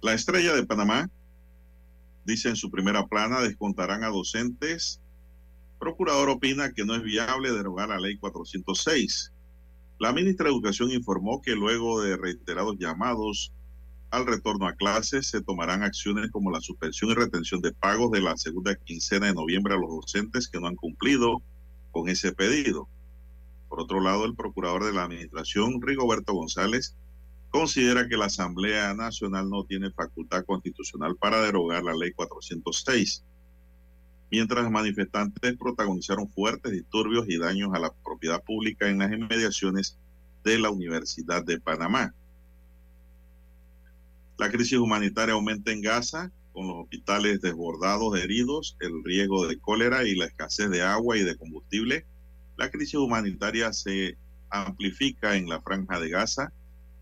[0.04, 1.10] La estrella de Panamá
[2.26, 5.02] dice en su primera plana descontarán a docentes.
[5.80, 9.34] Procurador opina que no es viable derogar la ley 406.
[9.98, 13.52] La ministra de Educación informó que luego de reiterados llamados
[14.12, 18.22] al retorno a clases se tomarán acciones como la suspensión y retención de pagos de
[18.22, 21.42] la segunda quincena de noviembre a los docentes que no han cumplido
[21.92, 22.88] con ese pedido.
[23.76, 26.96] Por otro lado, el procurador de la Administración, Rigoberto González,
[27.50, 33.26] considera que la Asamblea Nacional no tiene facultad constitucional para derogar la ley 406,
[34.32, 39.98] mientras manifestantes protagonizaron fuertes disturbios y daños a la propiedad pública en las inmediaciones
[40.46, 42.16] de la Universidad de Panamá.
[44.38, 49.60] La crisis humanitaria aumenta en Gaza, con los hospitales desbordados de heridos, el riesgo de
[49.60, 52.06] cólera y la escasez de agua y de combustible
[52.58, 54.18] la crisis humanitaria se
[54.50, 56.54] amplifica en la franja de Gaza,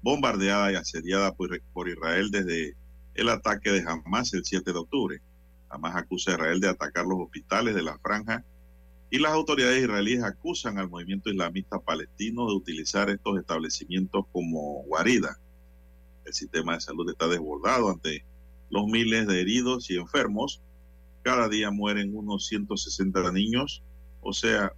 [0.02, 2.76] bombardeada y asediada por, Israel desde
[3.14, 5.22] el ataque de Hamas el 7 de octubre.
[5.70, 8.44] Hamas acusa a Israel de atacar los hospitales de la franja
[9.12, 15.38] y las autoridades israelíes acusan al movimiento islamista palestino de utilizar estos establecimientos como guarida.
[16.26, 18.26] El sistema de salud está desbordado ante
[18.72, 20.62] los miles de heridos y enfermos.
[21.22, 23.84] Cada día mueren unos 160 niños,
[24.22, 24.74] o sea,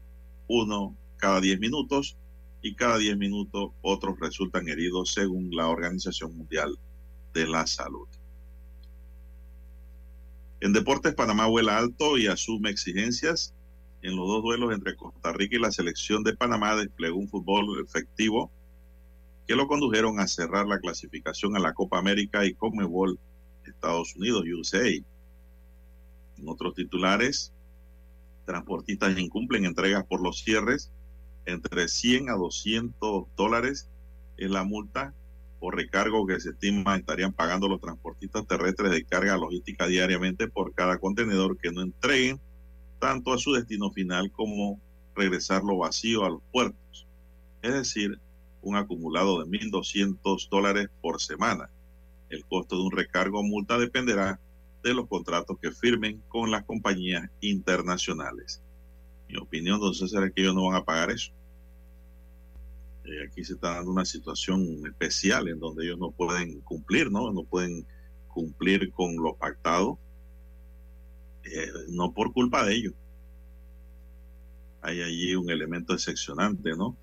[0.47, 2.17] uno cada diez minutos
[2.65, 6.76] y cada 10 minutos otros resultan heridos según la Organización Mundial
[7.31, 8.07] de la Salud.
[10.61, 13.53] En deportes, Panamá vuela alto y asume exigencias.
[14.01, 17.85] En los dos duelos entre Costa Rica y la selección de Panamá desplegó un fútbol
[17.85, 18.49] efectivo
[19.47, 23.19] que lo condujeron a cerrar la clasificación a la Copa América y Conmebol
[23.63, 24.88] Estados Unidos, USA.
[24.88, 25.03] En
[26.47, 27.53] otros titulares,
[28.45, 30.91] transportistas incumplen entregas por los cierres
[31.45, 33.89] entre 100 a 200 dólares
[34.38, 35.13] es la multa
[35.59, 40.73] o recargo que se estima estarían pagando los transportistas terrestres de carga logística diariamente por
[40.73, 42.39] cada contenedor que no entreguen
[42.99, 44.80] tanto a su destino final como
[45.15, 47.07] regresarlo vacío a los puertos.
[47.61, 48.19] Es decir,
[48.61, 51.69] un acumulado de 1.200 dólares por semana.
[52.30, 54.39] El costo de un recargo o multa dependerá
[54.86, 58.62] de los contratos que firmen con las compañías internacionales.
[59.28, 61.32] Mi opinión, don César, es que ellos no van a pagar eso.
[63.03, 67.32] Eh, aquí se está dando una situación especial en donde ellos no pueden cumplir, ¿no?
[67.32, 67.86] No pueden
[68.28, 69.98] cumplir con lo pactado,
[71.44, 72.94] eh, no por culpa de ellos.
[74.84, 76.95] Hay allí un elemento excepcionante, ¿no?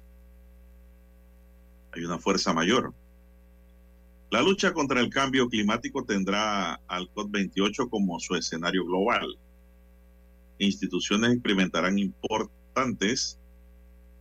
[1.91, 2.95] Hay una fuerza mayor.
[4.33, 9.39] La lucha contra el cambio climático tendrá al COP28 como su escenario global.
[10.57, 13.39] Instituciones experimentarán importantes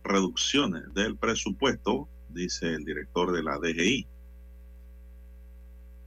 [0.04, 4.06] reducciones del presupuesto, dice el director de la DGI.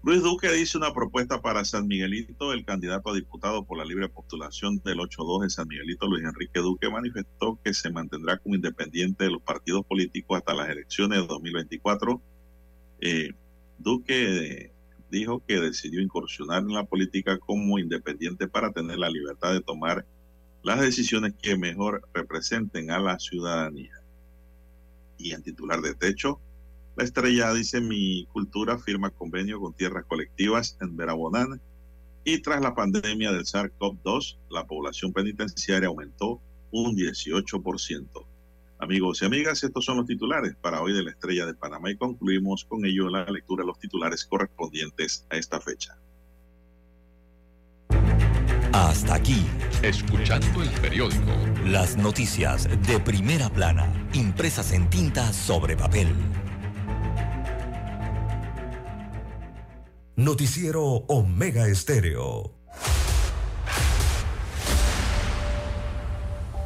[0.04, 2.54] Luis Duque dice una propuesta para San Miguelito.
[2.54, 6.60] El candidato a diputado por la libre postulación del 8-2 de San Miguelito, Luis Enrique
[6.60, 11.26] Duque, manifestó que se mantendrá como independiente de los partidos políticos hasta las elecciones de
[11.26, 12.22] 2024.
[13.02, 13.34] Eh,
[13.78, 14.72] Duque
[15.10, 20.06] dijo que decidió incursionar en la política como independiente para tener la libertad de tomar
[20.64, 24.02] las decisiones que mejor representen a la ciudadanía.
[25.18, 26.40] Y en titular de techo,
[26.96, 31.62] la estrella dice mi cultura firma convenio con tierras colectivas en Verabonán
[32.24, 36.42] y tras la pandemia del SARS-CoV-2, la población penitenciaria aumentó
[36.72, 38.26] un 18%.
[38.78, 41.98] Amigos y amigas, estos son los titulares para hoy de la Estrella de Panamá y
[41.98, 45.98] concluimos con ello la lectura de los titulares correspondientes a esta fecha.
[48.74, 49.46] Hasta aquí,
[49.82, 51.32] escuchando el periódico.
[51.66, 56.10] Las noticias de primera plana, impresas en tinta sobre papel.
[60.18, 62.54] Noticiero Omega Estéreo.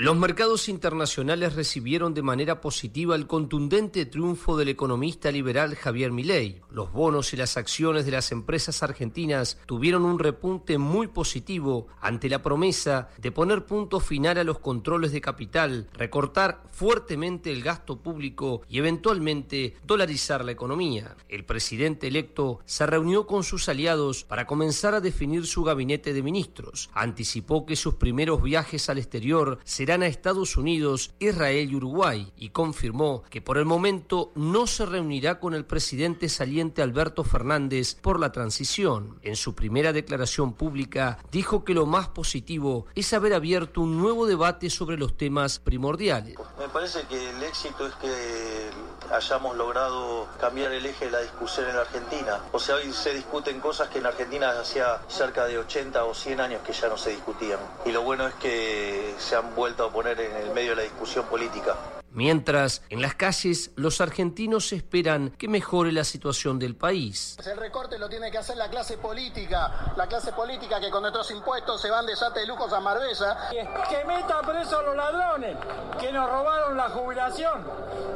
[0.00, 6.60] Los mercados internacionales recibieron de manera positiva el contundente triunfo del economista liberal Javier Milei.
[6.70, 12.28] Los bonos y las acciones de las empresas argentinas tuvieron un repunte muy positivo ante
[12.28, 18.00] la promesa de poner punto final a los controles de capital, recortar fuertemente el gasto
[18.00, 21.16] público y eventualmente dolarizar la economía.
[21.28, 26.22] El presidente electo se reunió con sus aliados para comenzar a definir su gabinete de
[26.22, 26.88] ministros.
[26.94, 29.58] Anticipó que sus primeros viajes al exterior
[29.88, 35.40] a Estados Unidos, Israel y Uruguay y confirmó que por el momento no se reunirá
[35.40, 39.18] con el presidente saliente Alberto Fernández por la transición.
[39.22, 44.26] En su primera declaración pública dijo que lo más positivo es haber abierto un nuevo
[44.26, 46.36] debate sobre los temas primordiales.
[46.58, 48.08] Me parece que el éxito es que
[49.12, 52.40] hayamos logrado cambiar el eje de la discusión en Argentina.
[52.52, 56.40] O sea, hoy se discuten cosas que en Argentina hacía cerca de 80 o 100
[56.40, 57.58] años que ya no se discutían.
[57.84, 60.82] Y lo bueno es que se han vuelto a poner en el medio de la
[60.82, 61.76] discusión política.
[62.18, 67.36] Mientras, en las calles, los argentinos esperan que mejore la situación del país.
[67.46, 71.30] El recorte lo tiene que hacer la clase política, la clase política que con nuestros
[71.30, 73.48] impuestos se van de sate de lujos a Marbella.
[73.88, 75.56] Que meta preso a los ladrones,
[76.00, 77.64] que nos robaron la jubilación,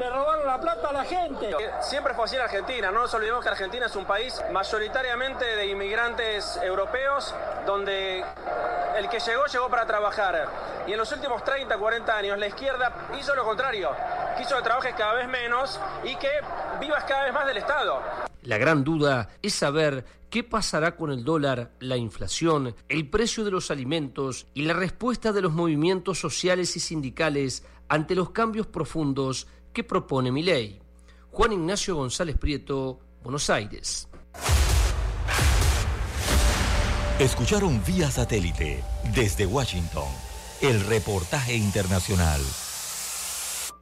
[0.01, 1.55] le robaron la plata a la gente.
[1.83, 5.66] Siempre fue así en Argentina, no nos olvidemos que Argentina es un país mayoritariamente de
[5.66, 7.33] inmigrantes europeos,
[7.66, 8.24] donde
[8.97, 10.49] el que llegó llegó para trabajar.
[10.89, 13.91] Y en los últimos 30, 40 años la izquierda hizo lo contrario
[14.36, 16.28] quiso que trabajes cada vez menos y que
[16.81, 18.01] vivas cada vez más del Estado.
[18.43, 23.51] La gran duda es saber qué pasará con el dólar, la inflación, el precio de
[23.51, 29.47] los alimentos y la respuesta de los movimientos sociales y sindicales ante los cambios profundos
[29.73, 30.81] que propone mi ley.
[31.31, 34.09] Juan Ignacio González Prieto, Buenos Aires.
[37.19, 38.82] Escucharon vía satélite
[39.14, 40.09] desde Washington
[40.60, 42.40] el reportaje internacional.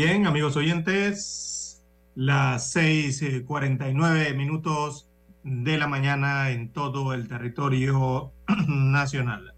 [0.00, 1.82] Bien, amigos oyentes,
[2.14, 5.10] las 6:49 minutos
[5.42, 8.30] de la mañana en todo el territorio
[8.68, 9.54] nacional.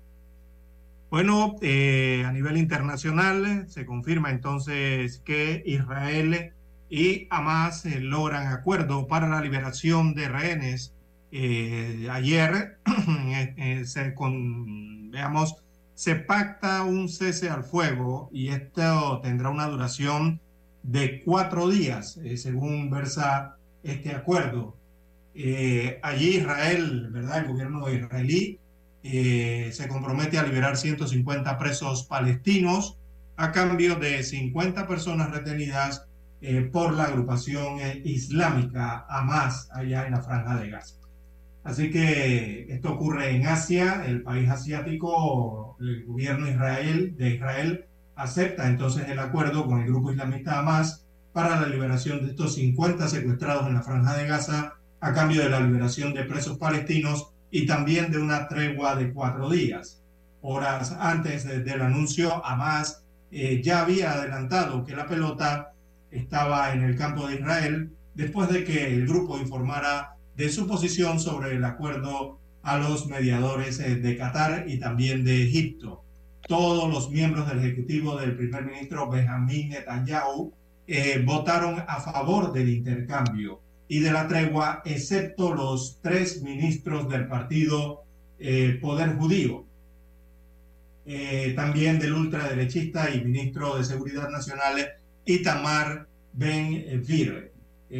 [1.11, 6.55] Bueno, eh, a nivel internacional se confirma entonces que Israel
[6.89, 10.95] y Hamas eh, logran acuerdo para la liberación de rehenes.
[11.33, 12.79] Eh, ayer
[13.85, 14.15] se
[15.11, 15.63] veamos
[16.01, 20.41] se pacta un cese al fuego y esto tendrá una duración
[20.83, 24.79] de cuatro días, eh, según versa este acuerdo.
[25.35, 27.41] Eh, allí Israel, ¿verdad?
[27.41, 28.59] El gobierno israelí
[29.03, 32.97] eh, se compromete a liberar 150 presos palestinos
[33.37, 36.07] a cambio de 50 personas retenidas
[36.73, 41.00] por la agrupación islámica Hamas allá en la franja de Gaza.
[41.63, 47.85] Así que esto ocurre en Asia, el país asiático, el gobierno de Israel
[48.17, 53.09] acepta entonces el acuerdo con el grupo islamista Hamas para la liberación de estos 50
[53.09, 57.67] secuestrados en la franja de Gaza a cambio de la liberación de presos palestinos y
[57.67, 60.03] también de una tregua de cuatro días.
[60.43, 65.73] Horas antes del anuncio, Hamas eh, ya había adelantado que la pelota
[66.11, 71.21] estaba en el campo de Israel después de que el grupo informara de su posición
[71.21, 76.03] sobre el acuerdo a los mediadores eh, de Qatar y también de Egipto.
[76.49, 80.51] Todos los miembros del Ejecutivo del primer ministro Benjamin Netanyahu
[80.87, 87.29] eh, votaron a favor del intercambio y de la tregua, excepto los tres ministros del
[87.29, 88.05] partido
[88.39, 89.67] eh, Poder Judío,
[91.57, 94.93] también del ultraderechista y ministro de Seguridad Nacional
[95.25, 97.53] Itamar Ben-Vir,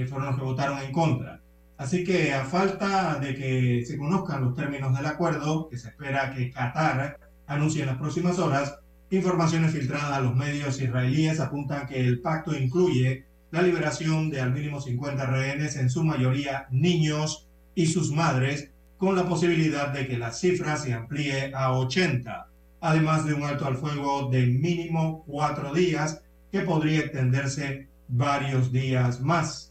[0.09, 1.40] fueron los que votaron en contra.
[1.81, 6.31] Así que a falta de que se conozcan los términos del acuerdo, que se espera
[6.31, 8.79] que Qatar anuncie en las próximas horas,
[9.11, 14.53] informaciones filtradas a los medios israelíes apuntan que el pacto incluye la liberación de al
[14.53, 20.19] mínimo 50 rehenes, en su mayoría niños y sus madres, con la posibilidad de que
[20.19, 22.47] la cifra se amplíe a 80,
[22.83, 26.21] además de un alto al fuego de mínimo cuatro días
[26.53, 29.70] que podría extenderse varios días más.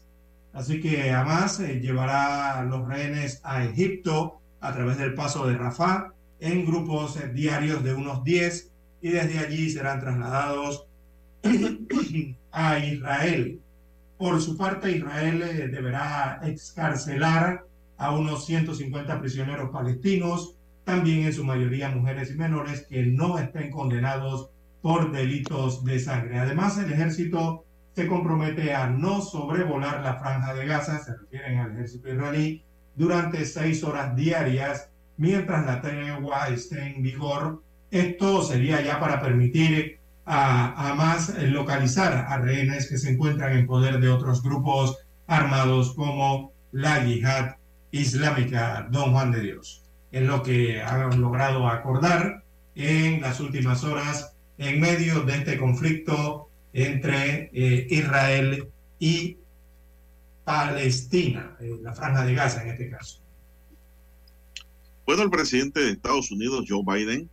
[0.52, 6.12] Así que Hamas eh, llevará los rehenes a Egipto a través del paso de Rafah
[6.40, 8.70] en grupos eh, diarios de unos 10
[9.02, 10.86] y desde allí serán trasladados
[12.52, 13.60] a Israel.
[14.18, 17.64] Por su parte, Israel eh, deberá excarcelar
[17.96, 23.70] a unos 150 prisioneros palestinos, también en su mayoría mujeres y menores que no estén
[23.70, 24.50] condenados
[24.82, 26.38] por delitos de sangre.
[26.38, 27.64] Además, el ejército
[27.94, 32.62] se compromete a no sobrevolar la franja de Gaza, se refieren al ejército israelí,
[32.94, 37.62] durante seis horas diarias mientras la tregua esté en vigor.
[37.90, 44.00] Esto sería ya para permitir a, más localizar a rehenes que se encuentran en poder
[44.00, 47.56] de otros grupos armados como la yihad
[47.90, 49.82] islámica, don Juan de Dios.
[50.12, 52.44] Es lo que han logrado acordar
[52.74, 58.68] en las últimas horas en medio de este conflicto entre eh, Israel
[58.98, 59.36] y
[60.44, 63.20] Palestina, eh, la franja de Gaza en este caso.
[65.06, 67.28] Bueno, el presidente de Estados Unidos, Joe Biden,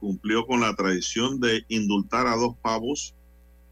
[0.00, 3.14] cumplió con la tradición de indultar a dos pavos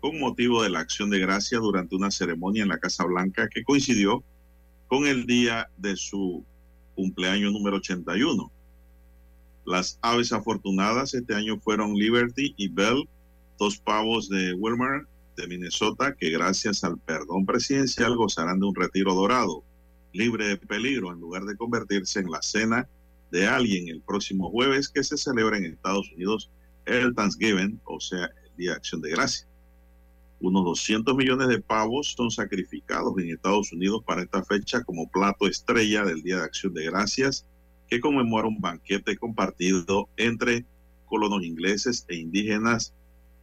[0.00, 3.64] con motivo de la acción de gracia durante una ceremonia en la Casa Blanca que
[3.64, 4.22] coincidió
[4.86, 6.44] con el día de su
[6.94, 8.50] cumpleaños número 81.
[9.66, 13.08] Las aves afortunadas este año fueron Liberty y Bell,
[13.60, 15.06] dos pavos de Wilmer
[15.36, 19.62] de Minnesota que gracias al perdón presidencial gozarán de un retiro dorado,
[20.14, 22.88] libre de peligro, en lugar de convertirse en la cena
[23.30, 26.50] de alguien el próximo jueves que se celebra en Estados Unidos
[26.86, 29.46] el Thanksgiving, o sea, el Día de Acción de Gracia.
[30.40, 35.46] Unos 200 millones de pavos son sacrificados en Estados Unidos para esta fecha como plato
[35.46, 37.46] estrella del Día de Acción de Gracias,
[37.88, 40.64] que conmemora un banquete compartido entre
[41.04, 42.94] colonos ingleses e indígenas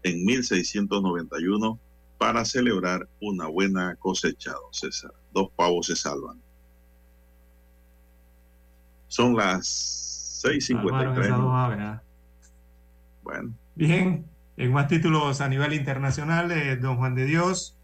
[0.03, 1.79] en 1691
[2.17, 5.11] para celebrar una buena cosecha, César.
[5.31, 6.41] Dos pavos se salvan.
[9.07, 12.01] Son las 6:53.
[13.23, 13.53] Bueno.
[13.75, 14.25] Bien,
[14.55, 17.77] en más títulos a nivel internacional, eh, don Juan de Dios.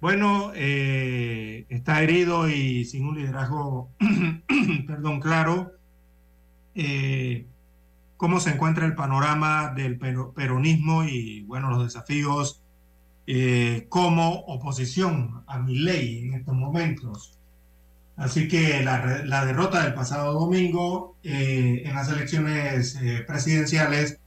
[0.00, 3.90] Bueno, eh, está herido y sin un liderazgo,
[4.86, 5.72] perdón, claro.
[6.74, 7.46] Eh,
[8.22, 12.62] ¿Cómo se encuentra el panorama del peronismo y, bueno, los desafíos
[13.88, 17.36] como oposición a mi ley en estos momentos?
[18.14, 22.96] Así que la, la derrota del pasado domingo en las elecciones
[23.26, 24.20] presidenciales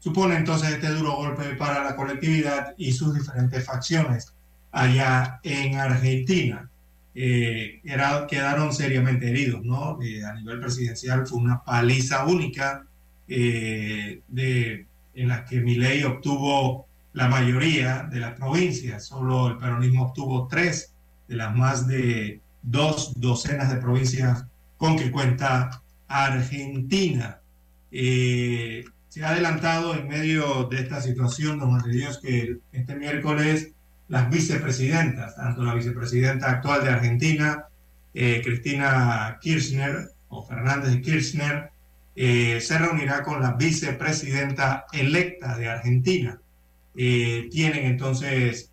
[0.00, 4.34] supone entonces este duro golpe para la colectividad y sus diferentes facciones
[4.70, 6.68] allá en Argentina.
[7.14, 9.98] Eh, era, quedaron seriamente heridos, ¿no?
[10.02, 12.84] Eh, a nivel presidencial fue una paliza única
[13.32, 20.06] eh, de, en la que Milei obtuvo la mayoría de las provincias, solo el peronismo
[20.06, 20.92] obtuvo tres
[21.28, 24.44] de las más de dos docenas de provincias
[24.76, 27.38] con que cuenta Argentina.
[27.92, 33.72] Eh, se ha adelantado en medio de esta situación, don Dios, que este miércoles
[34.08, 37.66] las vicepresidentas, tanto la vicepresidenta actual de Argentina,
[38.12, 41.69] eh, Cristina Kirchner o Fernández Kirchner,
[42.22, 46.38] eh, se reunirá con la vicepresidenta electa de Argentina.
[46.94, 48.70] Eh, tienen entonces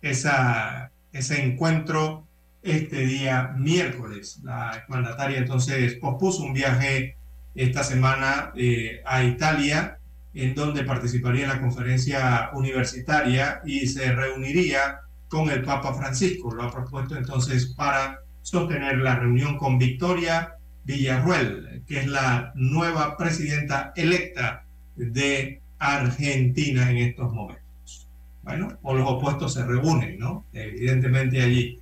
[0.00, 2.24] esa, ese encuentro
[2.62, 4.38] este día miércoles.
[4.44, 7.16] La mandataria entonces pospuso un viaje
[7.56, 9.98] esta semana eh, a Italia,
[10.34, 16.54] en donde participaría en la conferencia universitaria y se reuniría con el Papa Francisco.
[16.54, 20.54] Lo ha propuesto entonces para sostener la reunión con Victoria
[20.88, 24.64] Villarruel, que es la nueva presidenta electa
[24.96, 28.08] de Argentina en estos momentos.
[28.42, 30.46] Bueno, o los opuestos se reúnen, ¿no?
[30.54, 31.78] Evidentemente allí.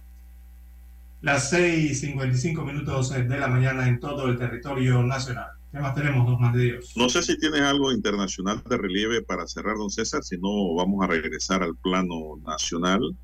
[1.22, 5.50] Las 6.55 minutos de la mañana en todo el territorio nacional.
[5.70, 6.92] ¿Qué más tenemos, don Dios?
[6.96, 11.04] No sé si tienes algo internacional de relieve para cerrar, don César, si no vamos
[11.04, 13.16] a regresar al plano nacional.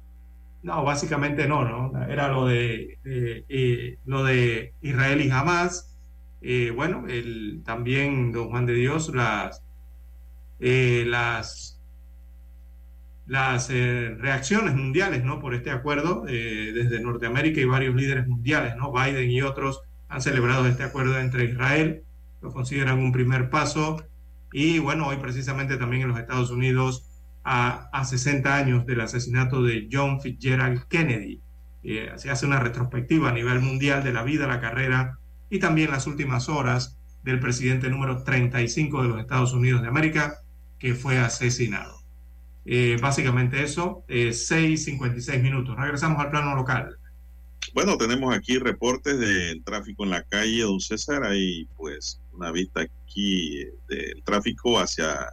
[0.62, 2.04] No, básicamente no, ¿no?
[2.04, 5.96] Era lo de, eh, lo de Israel y Hamas.
[6.40, 9.62] Eh, bueno, el, también, don Juan de Dios, las,
[10.60, 11.80] eh, las,
[13.26, 15.40] las reacciones mundiales, ¿no?
[15.40, 18.92] Por este acuerdo, desde Norteamérica y varios líderes mundiales, ¿no?
[18.92, 22.04] Biden y otros han celebrado este acuerdo entre Israel
[22.42, 24.04] lo consideran un primer paso.
[24.52, 27.06] Y bueno, hoy precisamente también en los Estados Unidos,
[27.44, 31.40] a, a 60 años del asesinato de John Fitzgerald Kennedy,
[31.84, 35.18] eh, se hace una retrospectiva a nivel mundial de la vida, la carrera
[35.50, 40.38] y también las últimas horas del presidente número 35 de los Estados Unidos de América,
[40.78, 42.00] que fue asesinado.
[42.64, 45.76] Eh, básicamente eso, eh, 6.56 minutos.
[45.76, 46.96] Regresamos al plano local.
[47.74, 51.24] Bueno, tenemos aquí reportes del tráfico en la calle, don César.
[51.24, 55.32] Hay pues una vista aquí del tráfico hacia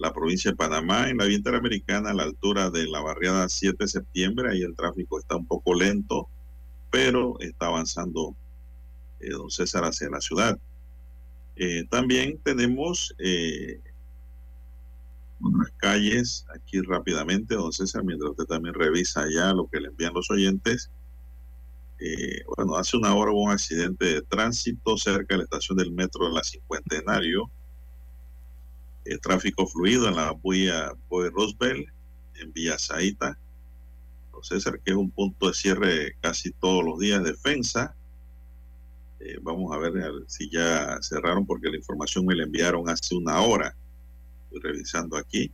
[0.00, 3.76] la provincia de Panamá, en la vía interamericana, a la altura de la barriada 7
[3.78, 4.50] de septiembre.
[4.50, 6.28] Ahí el tráfico está un poco lento,
[6.90, 8.34] pero está avanzando
[9.20, 10.58] eh, don César hacia la ciudad.
[11.54, 13.78] Eh, también tenemos eh,
[15.40, 20.14] unas calles aquí rápidamente, don César, mientras usted también revisa ya lo que le envían
[20.14, 20.90] los oyentes.
[21.98, 25.92] Eh, bueno, hace una hora hubo un accidente de tránsito cerca de la estación del
[25.92, 27.50] metro de la Cincuentenario.
[29.04, 31.88] Eh, tráfico fluido en la vía Boy Roosevelt,
[32.34, 33.38] en Villa Saita.
[34.42, 37.94] César, que es un punto de cierre casi todos los días, defensa.
[39.20, 39.92] Eh, vamos a ver
[40.28, 43.74] si ya cerraron porque la información me la enviaron hace una hora.
[44.44, 45.50] Estoy revisando aquí.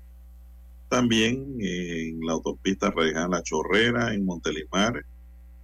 [0.89, 5.05] También en la autopista Reján La Chorrera, en Montelimar,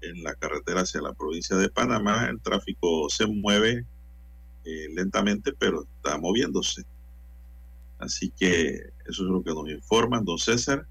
[0.00, 2.26] en la carretera hacia la provincia de Panamá.
[2.28, 3.86] El tráfico se mueve
[4.64, 6.84] eh, lentamente, pero está moviéndose.
[8.02, 10.86] Así que eso es lo que nos informan, don César.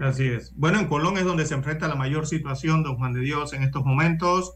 [0.00, 0.54] Así es.
[0.56, 3.62] Bueno, en Colón es donde se enfrenta la mayor situación, don Juan de Dios, en
[3.62, 4.54] estos momentos.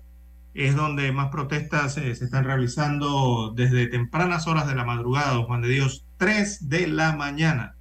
[0.54, 5.44] Es donde más protestas eh, se están realizando desde tempranas horas de la madrugada, don
[5.44, 7.74] Juan de Dios, 3 de la mañana.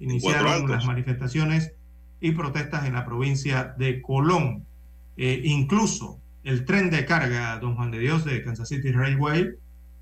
[0.00, 1.72] Iniciaron las manifestaciones
[2.20, 4.64] y protestas en la provincia de Colón.
[5.16, 9.50] Eh, incluso el tren de carga, don Juan de Dios, de Kansas City Railway,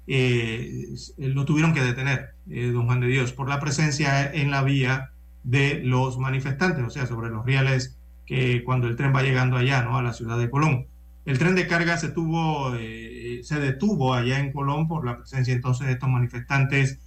[0.07, 4.63] eh, lo tuvieron que detener, eh, don Juan de Dios, por la presencia en la
[4.63, 5.11] vía
[5.43, 9.83] de los manifestantes, o sea, sobre los riales que cuando el tren va llegando allá,
[9.83, 9.99] ¿no?
[9.99, 10.87] A la ciudad de Colón.
[11.27, 15.87] El tren de carga se tuvo, se detuvo allá en Colón por la presencia entonces
[15.87, 16.99] de estos manifestantes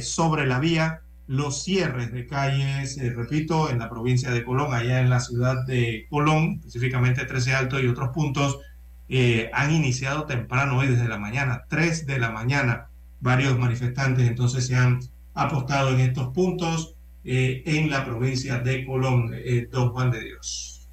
[0.00, 5.00] sobre la vía los cierres de calles, eh, repito, en la provincia de Colón, allá
[5.00, 8.58] en la ciudad de Colón, específicamente 13 Alto y otros puntos,
[9.08, 12.90] eh, han iniciado temprano hoy desde la mañana, 3 de la mañana.
[13.20, 15.00] Varios manifestantes entonces se han
[15.34, 16.94] apostado en estos puntos
[17.24, 20.88] eh, en la provincia de Colón, eh, don Juan de Dios.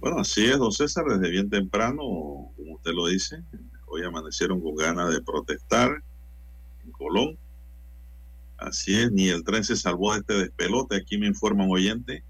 [0.00, 2.02] Bueno, así es, don César, desde bien temprano,
[2.56, 3.42] como usted lo dice,
[3.86, 6.02] hoy amanecieron con ganas de protestar
[6.84, 7.38] en Colón.
[8.56, 12.22] Así es, ni el tren se salvó de este despelote, aquí me informan oyente.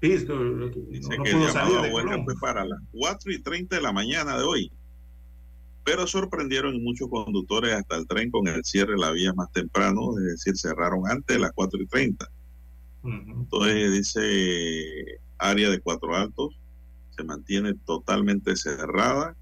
[0.00, 3.92] Sí, Dice que el llamado a huelga fue para las 4 y 30 de la
[3.92, 4.72] mañana de hoy.
[5.84, 10.16] Pero sorprendieron muchos conductores hasta el tren con el cierre de la vía más temprano,
[10.18, 12.30] es decir, cerraron antes de las 4 y 30.
[13.02, 16.60] Entonces dice área de Cuatro Altos
[17.16, 19.36] se mantiene totalmente cerrada,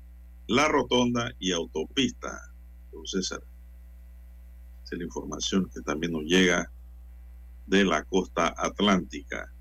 [0.47, 2.53] la rotonda y autopista.
[2.87, 3.41] Entonces, esa
[4.91, 6.71] es la información que también nos llega
[7.67, 9.53] de la costa atlántica.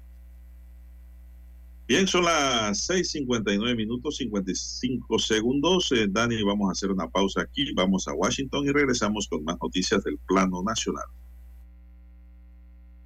[1.88, 5.90] Bien, son las 6:59 minutos 55 segundos.
[5.94, 7.72] Eh, Dani, vamos a hacer una pausa aquí.
[7.74, 11.06] Vamos a Washington y regresamos con más noticias del plano nacional.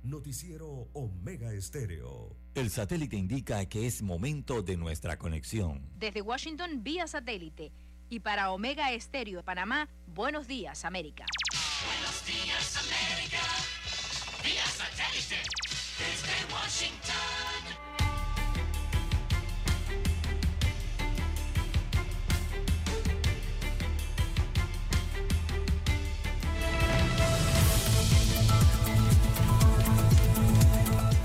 [0.03, 2.35] Noticiero Omega Estéreo.
[2.55, 5.87] El satélite indica que es momento de nuestra conexión.
[5.99, 7.71] Desde Washington vía satélite
[8.09, 11.25] y para Omega Estéreo de Panamá, buenos días América.
[11.85, 13.41] Buenos días América,
[14.43, 15.37] vía satélite
[15.99, 17.90] desde Washington.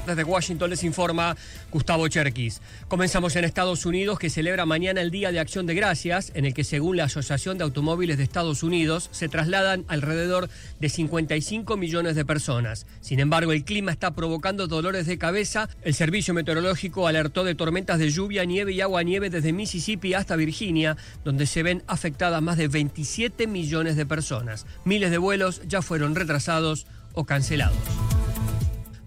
[0.07, 1.37] Desde Washington les informa
[1.73, 2.61] Gustavo Cherkis.
[2.87, 6.55] Comenzamos en Estados Unidos, que celebra mañana el Día de Acción de Gracias, en el
[6.55, 12.15] que según la Asociación de Automóviles de Estados Unidos se trasladan alrededor de 55 millones
[12.15, 12.87] de personas.
[13.01, 15.69] Sin embargo, el clima está provocando dolores de cabeza.
[15.83, 20.37] El Servicio Meteorológico alertó de tormentas de lluvia, nieve y agua nieve desde Mississippi hasta
[20.37, 24.66] Virginia, donde se ven afectadas más de 27 millones de personas.
[24.85, 27.77] Miles de vuelos ya fueron retrasados o cancelados.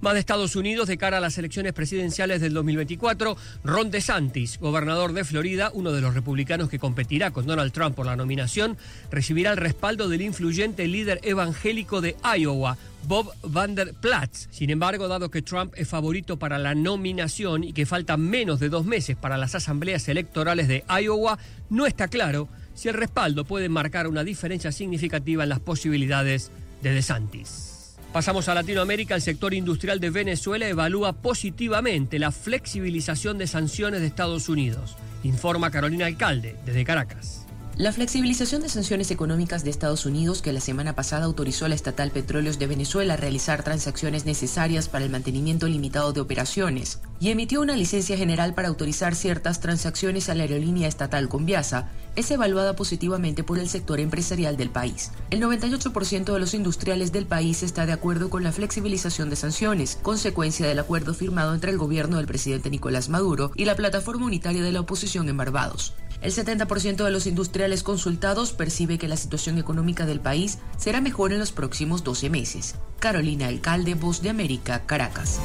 [0.01, 3.35] Más de Estados Unidos de cara a las elecciones presidenciales del 2024,
[3.65, 8.05] Ron DeSantis, gobernador de Florida, uno de los republicanos que competirá con Donald Trump por
[8.05, 8.77] la nominación,
[9.11, 12.77] recibirá el respaldo del influyente líder evangélico de Iowa,
[13.09, 14.47] Bob Vander Platz.
[14.51, 18.69] Sin embargo, dado que Trump es favorito para la nominación y que faltan menos de
[18.69, 21.39] dos meses para las asambleas electorales de Iowa,
[21.69, 26.51] no está claro si el respaldo puede marcar una diferencia significativa en las posibilidades
[26.81, 27.68] de DeSantis.
[28.13, 29.15] Pasamos a Latinoamérica.
[29.15, 35.69] El sector industrial de Venezuela evalúa positivamente la flexibilización de sanciones de Estados Unidos, informa
[35.69, 37.38] Carolina Alcalde desde Caracas.
[37.79, 41.75] La flexibilización de sanciones económicas de Estados Unidos, que la semana pasada autorizó a la
[41.75, 47.29] estatal Petróleos de Venezuela a realizar transacciones necesarias para el mantenimiento limitado de operaciones, y
[47.29, 51.87] emitió una licencia general para autorizar ciertas transacciones a la aerolínea estatal Conviasa,
[52.17, 55.13] es evaluada positivamente por el sector empresarial del país.
[55.29, 59.97] El 98% de los industriales del país está de acuerdo con la flexibilización de sanciones,
[60.01, 64.63] consecuencia del acuerdo firmado entre el gobierno del presidente Nicolás Maduro y la plataforma unitaria
[64.63, 65.93] de la oposición en Barbados.
[66.21, 71.31] El 70% de los industriales consultados percibe que la situación económica del país será mejor
[71.31, 72.75] en los próximos 12 meses.
[72.99, 75.39] Carolina Alcalde, Voz de América, Caracas.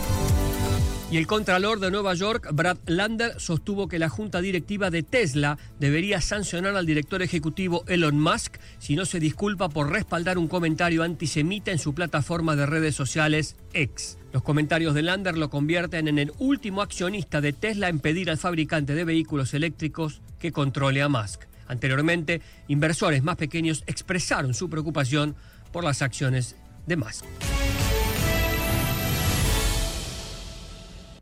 [1.12, 5.58] Y el Contralor de Nueva York, Brad Lander, sostuvo que la junta directiva de Tesla
[5.78, 11.04] debería sancionar al director ejecutivo Elon Musk si no se disculpa por respaldar un comentario
[11.04, 14.18] antisemita en su plataforma de redes sociales X.
[14.32, 18.38] Los comentarios de Lander lo convierten en el último accionista de Tesla en pedir al
[18.38, 21.40] fabricante de vehículos eléctricos que controle a Musk.
[21.68, 25.36] Anteriormente, inversores más pequeños expresaron su preocupación
[25.72, 26.54] por las acciones
[26.86, 27.24] de Musk.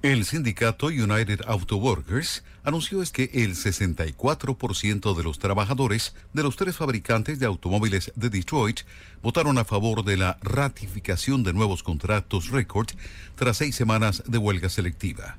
[0.03, 6.57] El sindicato United Auto Workers anunció es que el 64% de los trabajadores de los
[6.57, 8.81] tres fabricantes de automóviles de Detroit
[9.23, 12.89] votaron a favor de la ratificación de nuevos contratos récord
[13.37, 15.39] tras seis semanas de huelga selectiva.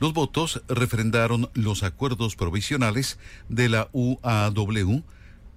[0.00, 3.18] Los votos refrendaron los acuerdos provisionales
[3.48, 5.02] de la UAW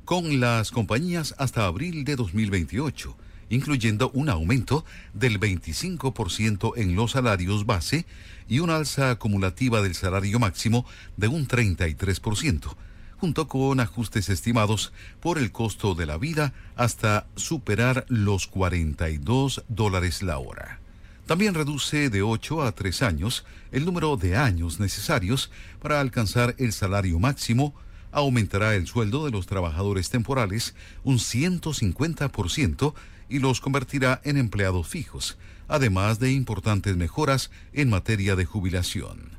[0.05, 3.15] con las compañías hasta abril de 2028
[3.51, 8.05] incluyendo un aumento del 25% en los salarios base
[8.47, 10.85] y una alza acumulativa del salario máximo
[11.17, 12.75] de un 33%,
[13.17, 20.23] junto con ajustes estimados por el costo de la vida hasta superar los 42 dólares
[20.23, 20.79] la hora.
[21.25, 26.73] También reduce de 8 a 3 años el número de años necesarios para alcanzar el
[26.73, 27.73] salario máximo,
[28.11, 32.93] aumentará el sueldo de los trabajadores temporales un 150%
[33.29, 35.37] y los convertirá en empleados fijos,
[35.69, 39.31] además de importantes mejoras en materia de jubilación.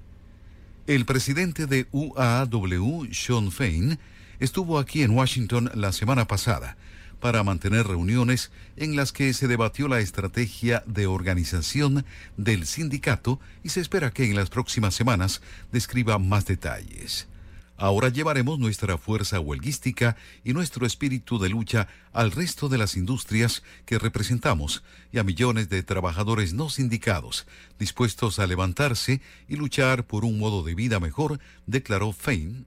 [0.86, 3.98] El presidente de UAW, Sean Fain,
[4.40, 6.76] estuvo aquí en Washington la semana pasada
[7.22, 12.04] para mantener reuniones en las que se debatió la estrategia de organización
[12.36, 15.40] del sindicato y se espera que en las próximas semanas
[15.70, 17.28] describa más detalles.
[17.76, 23.62] Ahora llevaremos nuestra fuerza huelguística y nuestro espíritu de lucha al resto de las industrias
[23.86, 24.82] que representamos
[25.12, 27.46] y a millones de trabajadores no sindicados
[27.78, 32.66] dispuestos a levantarse y luchar por un modo de vida mejor, declaró Fein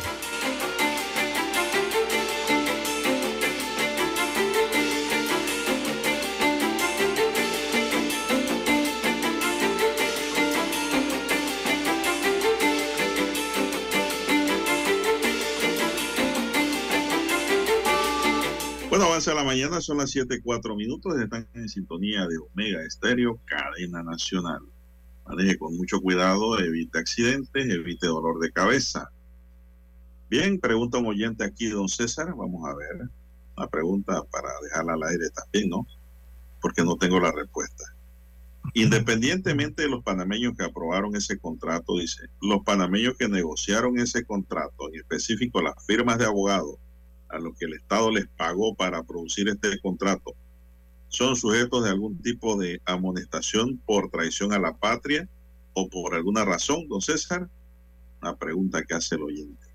[19.01, 23.39] Bueno, avanza la mañana, son las 7, 4 minutos, están en sintonía de Omega Estéreo,
[23.45, 24.59] cadena nacional.
[25.25, 29.09] Maneje con mucho cuidado, evite accidentes, evite dolor de cabeza.
[30.29, 33.09] Bien, pregunta un oyente aquí, don César, vamos a ver.
[33.57, 35.87] Una pregunta para dejarla al aire también, ¿no?
[36.61, 37.83] Porque no tengo la respuesta.
[38.75, 44.89] Independientemente de los panameños que aprobaron ese contrato, dice, los panameños que negociaron ese contrato,
[44.89, 46.75] en específico las firmas de abogados,
[47.31, 50.35] a lo que el Estado les pagó para producir este contrato
[51.11, 55.27] son sujetos de algún tipo de amonestación por traición a la patria
[55.73, 57.49] o por alguna razón, don César?
[58.21, 59.67] Una pregunta que hace el oyente.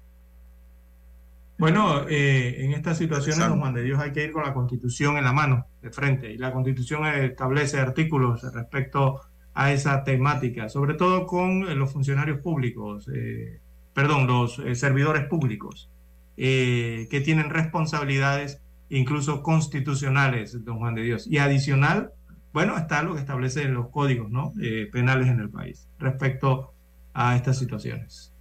[1.58, 5.18] Bueno, eh, en estas situaciones, don Juan de Dios, hay que ir con la Constitución
[5.18, 9.20] en la mano, de frente, y la Constitución establece artículos respecto
[9.52, 13.60] a esa temática, sobre todo con eh, los funcionarios públicos, eh,
[13.92, 15.90] perdón, los servidores públicos.
[16.38, 18.60] Eh, que tienen responsabilidades
[18.90, 21.26] incluso constitucionales, don Juan de Dios.
[21.26, 22.12] Y adicional,
[22.52, 24.52] bueno, está lo que establecen los códigos ¿no?
[24.60, 26.74] Eh, penales en el país respecto
[27.14, 28.32] a estas situaciones.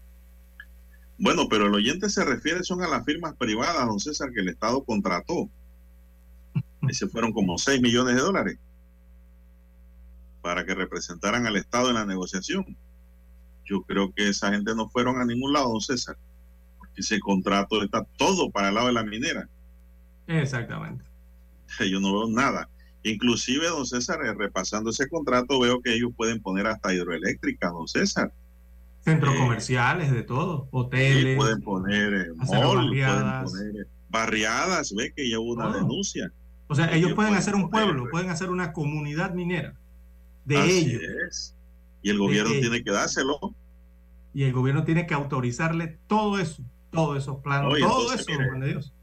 [1.17, 4.49] Bueno, pero el oyente se refiere son a las firmas privadas, don César, que el
[4.49, 5.49] Estado contrató.
[6.89, 8.59] Ese fueron como 6 millones de dólares
[10.41, 12.77] para que representaran al Estado en la negociación.
[13.63, 16.17] Yo creo que esa gente no fueron a ningún lado, don César
[16.95, 19.47] ese contrato está todo para el lado de la minera.
[20.27, 21.03] Exactamente.
[21.89, 22.69] Yo no veo nada.
[23.03, 27.87] Inclusive, don César, eh, repasando ese contrato, veo que ellos pueden poner hasta hidroeléctrica, don
[27.87, 28.31] César.
[29.01, 31.37] Centros eh, comerciales, de todo, hoteles.
[31.37, 33.51] pueden poner eh, barriadas.
[33.51, 36.31] pueden poner barriadas, ve que ya hubo una denuncia.
[36.67, 39.75] O sea, ellos, pueden hacer un pueblo, pueden hacer una comunidad minera
[40.45, 41.53] de ellos.
[42.01, 43.53] Y el gobierno tiene que dárselo.
[44.33, 46.63] Y el gobierno tiene que autorizarle todo eso
[46.95, 48.25] todos esos planos, todo eso,
[48.63, 48.93] Dios.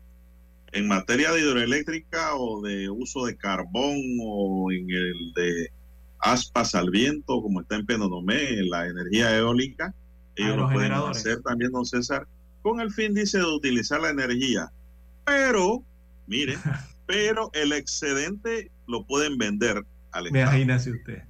[0.72, 5.70] En materia de hidroeléctrica o de uso de carbón o en el de
[6.18, 9.94] aspas al viento, como está en Penonomé, la energía eólica,
[10.34, 12.26] ellos lo pueden hacer también, don César,
[12.62, 14.72] con el fin, dice, de utilizar la energía.
[15.26, 15.82] Pero,
[16.26, 16.56] mire,
[17.06, 20.44] pero el excedente lo pueden vender al Estado.
[20.44, 21.22] Imagínese usted.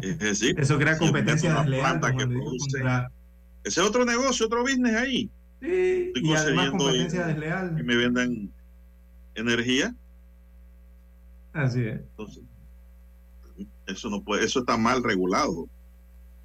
[0.00, 2.00] Es decir, eso crea competencia desleal.
[3.64, 5.30] Ese es otro negocio, otro business ahí
[5.62, 7.76] y además competencia desleal.
[7.78, 8.50] Y me vendan
[9.34, 9.94] energía.
[11.52, 12.00] Así es.
[13.86, 15.68] eso no puede, eso está mal regulado.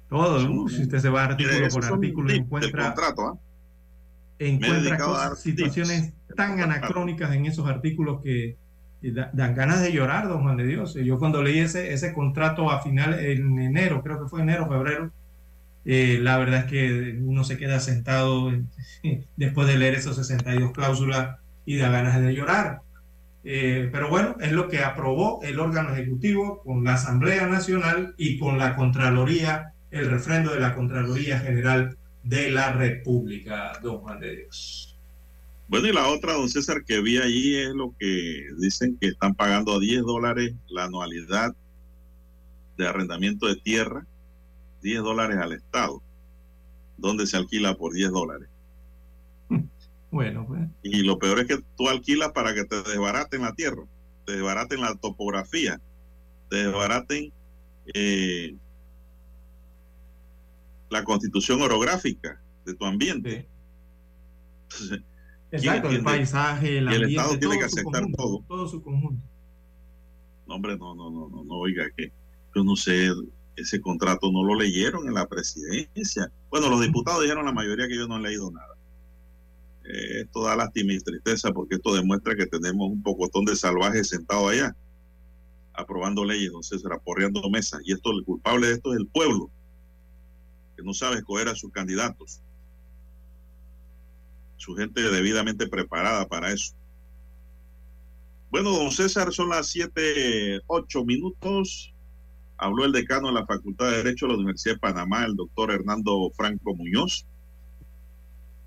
[0.08, 3.34] Todo, si usted se va artículo por artículo, encuentra, ¿ah?
[4.38, 8.56] encuentra situaciones tan anacrónicas en esos artículos que
[9.02, 10.94] dan ganas de llorar, don Juan de Dios.
[10.94, 15.12] Yo cuando leí ese, ese contrato a final, en enero, creo que fue enero, febrero,
[15.84, 18.52] eh, la verdad es que uno se queda sentado
[19.36, 22.80] después de leer esas 62 cláusulas y da ganas de llorar.
[23.44, 28.38] Eh, pero bueno, es lo que aprobó el órgano ejecutivo con la Asamblea Nacional y
[28.38, 34.36] con la Contraloría, el refrendo de la Contraloría General de la República, don Juan de
[34.36, 34.98] Dios.
[35.68, 39.34] Bueno, y la otra, don César, que vi allí es lo que dicen que están
[39.34, 41.54] pagando a 10 dólares la anualidad
[42.76, 44.06] de arrendamiento de tierra
[44.82, 46.02] 10 dólares al Estado,
[46.96, 48.48] donde se alquila por 10 dólares.
[50.10, 50.62] Bueno, pues.
[50.82, 53.82] Y lo peor es que tú alquilas para que te desbaraten la tierra,
[54.24, 55.82] te desbaraten la topografía,
[56.48, 57.30] te desbaraten
[57.92, 58.56] eh,
[60.88, 63.46] la constitución orográfica de tu ambiente.
[65.50, 68.44] Exacto, el paisaje, el ambiente, el Estado tiene que aceptar todo.
[68.48, 69.22] Todo su conjunto.
[70.46, 72.10] No, hombre, no, no, no, no, no, oiga, que
[72.54, 73.10] yo no sé
[73.58, 76.30] ese contrato no lo leyeron en la presidencia.
[76.50, 78.74] Bueno, los diputados dijeron la mayoría que yo no han leído nada.
[79.84, 84.08] Eh, esto da lástima y tristeza porque esto demuestra que tenemos un pocotón de salvajes
[84.08, 84.76] sentados allá,
[85.72, 87.80] aprobando leyes, don César, aporreando mesas.
[87.84, 89.50] Y esto, el culpable de esto es el pueblo,
[90.76, 92.40] que no sabe escoger a sus candidatos.
[94.56, 96.74] Su gente debidamente preparada para eso.
[98.50, 101.92] Bueno, don César, son las siete, ocho minutos
[102.58, 105.70] habló el decano de la Facultad de Derecho de la Universidad de Panamá, el doctor
[105.70, 107.24] Hernando Franco Muñoz,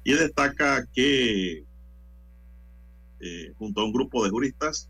[0.03, 1.63] y destaca que
[3.19, 4.89] eh, junto a un grupo de juristas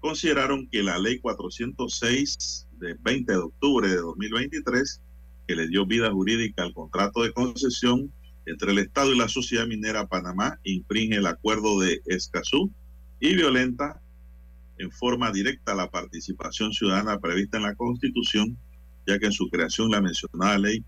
[0.00, 5.00] consideraron que la ley 406 de 20 de octubre de 2023,
[5.46, 8.12] que le dio vida jurídica al contrato de concesión
[8.46, 12.70] entre el Estado y la sociedad minera Panamá, infringe el acuerdo de Escazú
[13.20, 14.00] y violenta
[14.78, 18.56] en forma directa la participación ciudadana prevista en la Constitución,
[19.06, 20.84] ya que en su creación la mencionada ley,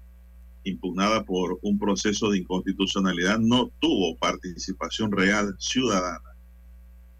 [0.64, 6.34] impugnada por un proceso de inconstitucionalidad, no tuvo participación real ciudadana.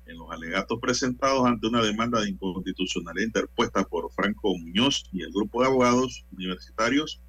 [0.07, 5.31] En los alegatos presentados ante una demanda de inconstitucionalidad interpuesta por Franco Muñoz y el
[5.31, 7.21] grupo de abogados universitarios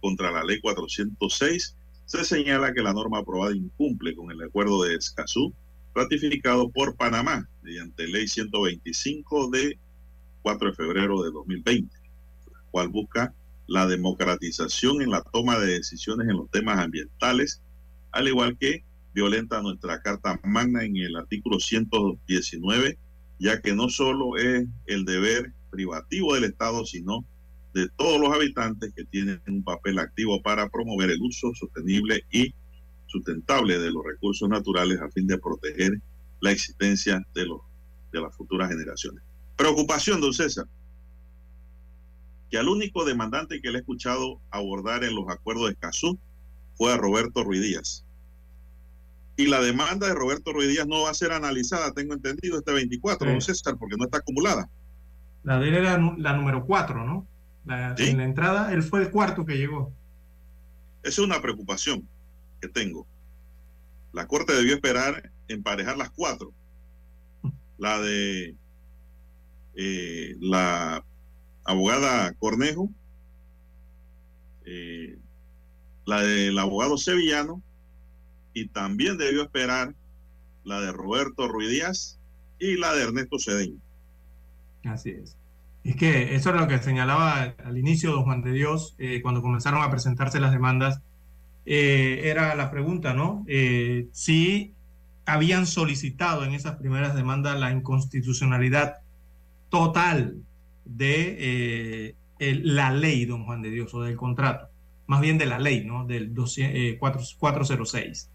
[0.00, 1.76] contra la ley 406,
[2.06, 5.52] se señala que la norma aprobada incumple con el acuerdo de Escazú
[5.98, 9.78] ratificado por Panamá mediante ley 125 de
[10.42, 11.96] 4 de febrero de 2020,
[12.52, 13.34] la cual busca
[13.66, 17.60] la democratización en la toma de decisiones en los temas ambientales,
[18.12, 22.96] al igual que violenta nuestra Carta Magna en el artículo 119,
[23.40, 27.24] ya que no solo es el deber privativo del Estado, sino
[27.74, 32.54] de todos los habitantes que tienen un papel activo para promover el uso sostenible y
[33.08, 36.00] sustentable de los recursos naturales a fin de proteger
[36.40, 37.60] la existencia de, los,
[38.12, 39.22] de las futuras generaciones.
[39.56, 40.66] Preocupación, don César,
[42.50, 46.18] que al único demandante que le he escuchado abordar en los acuerdos de Escazú
[46.76, 48.04] fue a Roberto Ruidías.
[49.36, 53.30] Y la demanda de Roberto Ruidías no va a ser analizada, tengo entendido, este 24,
[53.30, 54.68] don César, porque no está acumulada.
[55.44, 57.26] La de él era la número 4, ¿no?
[57.98, 59.92] En la entrada, él fue el cuarto que llegó.
[61.02, 62.08] Esa es una preocupación
[62.60, 63.06] que tengo.
[64.12, 66.52] La Corte debió esperar emparejar las cuatro.
[67.78, 68.54] La de
[69.76, 71.04] eh, la
[71.64, 72.90] abogada Cornejo,
[74.64, 75.16] eh,
[76.04, 77.62] la del abogado sevillano
[78.54, 79.94] y también debió esperar
[80.64, 82.18] la de Roberto Ruidías
[82.58, 83.78] y la de Ernesto Cedeño.
[84.84, 85.36] Así es.
[85.84, 89.42] Es que eso es lo que señalaba al inicio don Juan de Dios, eh, cuando
[89.42, 91.00] comenzaron a presentarse las demandas,
[91.70, 93.44] eh, era la pregunta, ¿no?
[93.46, 94.72] Eh, si
[95.26, 99.00] habían solicitado en esas primeras demandas la inconstitucionalidad
[99.68, 100.36] total
[100.86, 104.68] de eh, la ley, don Juan de Dios, o del contrato,
[105.06, 106.06] más bien de la ley, ¿no?
[106.06, 106.32] Del
[106.98, 108.30] 406.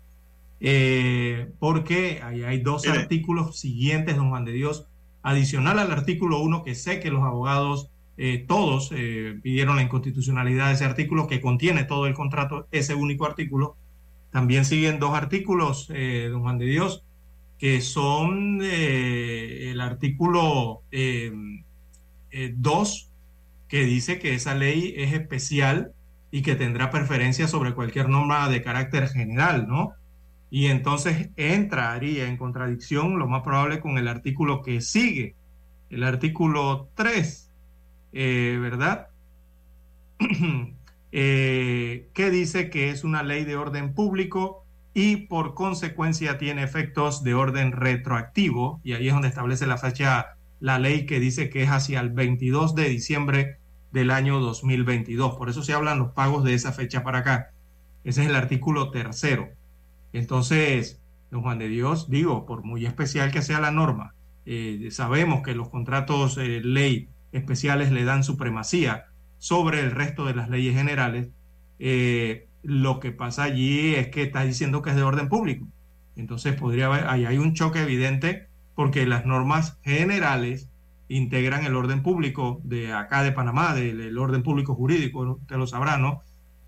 [1.57, 4.85] porque ahí hay dos artículos siguientes, don Juan de Dios,
[5.23, 10.67] adicional al artículo 1 que sé que los abogados eh, todos eh, pidieron la inconstitucionalidad
[10.67, 13.75] de ese artículo que contiene todo el contrato, ese único artículo.
[14.31, 17.03] También siguen dos artículos, eh, don Juan de Dios,
[17.57, 20.81] que son el artículo
[22.31, 23.09] 2,
[23.69, 25.93] que dice que esa ley es especial
[26.29, 29.93] y que tendrá preferencia sobre cualquier norma de carácter general, ¿no?
[30.49, 35.35] Y entonces entraría en contradicción, lo más probable, con el artículo que sigue,
[35.89, 37.42] el artículo 3,
[38.13, 39.09] eh, ¿verdad?
[41.11, 44.63] eh, que dice que es una ley de orden público
[44.93, 50.37] y por consecuencia tiene efectos de orden retroactivo, y ahí es donde establece la fecha
[50.59, 53.57] la ley que dice que es hacia el 22 de diciembre
[53.91, 55.35] del año 2022.
[55.35, 57.51] Por eso se hablan los pagos de esa fecha para acá.
[58.03, 59.49] Ese es el artículo tercero.
[60.13, 64.13] Entonces, don Juan de Dios, digo, por muy especial que sea la norma,
[64.45, 69.07] eh, sabemos que los contratos eh, ley especiales le dan supremacía
[69.37, 71.29] sobre el resto de las leyes generales,
[71.79, 75.67] eh, lo que pasa allí es que está diciendo que es de orden público.
[76.15, 80.69] Entonces podría haber, ahí hay un choque evidente porque las normas generales
[81.09, 85.97] integran el orden público de acá de Panamá, del orden público jurídico, usted lo sabrá,
[85.97, 86.21] ¿no?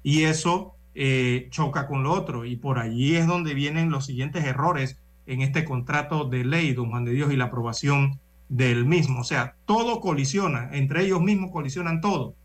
[0.03, 4.43] Y eso eh, choca con lo otro y por allí es donde vienen los siguientes
[4.45, 8.19] errores en este contrato de ley, don Juan de Dios, y la aprobación
[8.49, 9.21] del mismo.
[9.21, 12.35] O sea, todo colisiona, entre ellos mismos colisionan todo.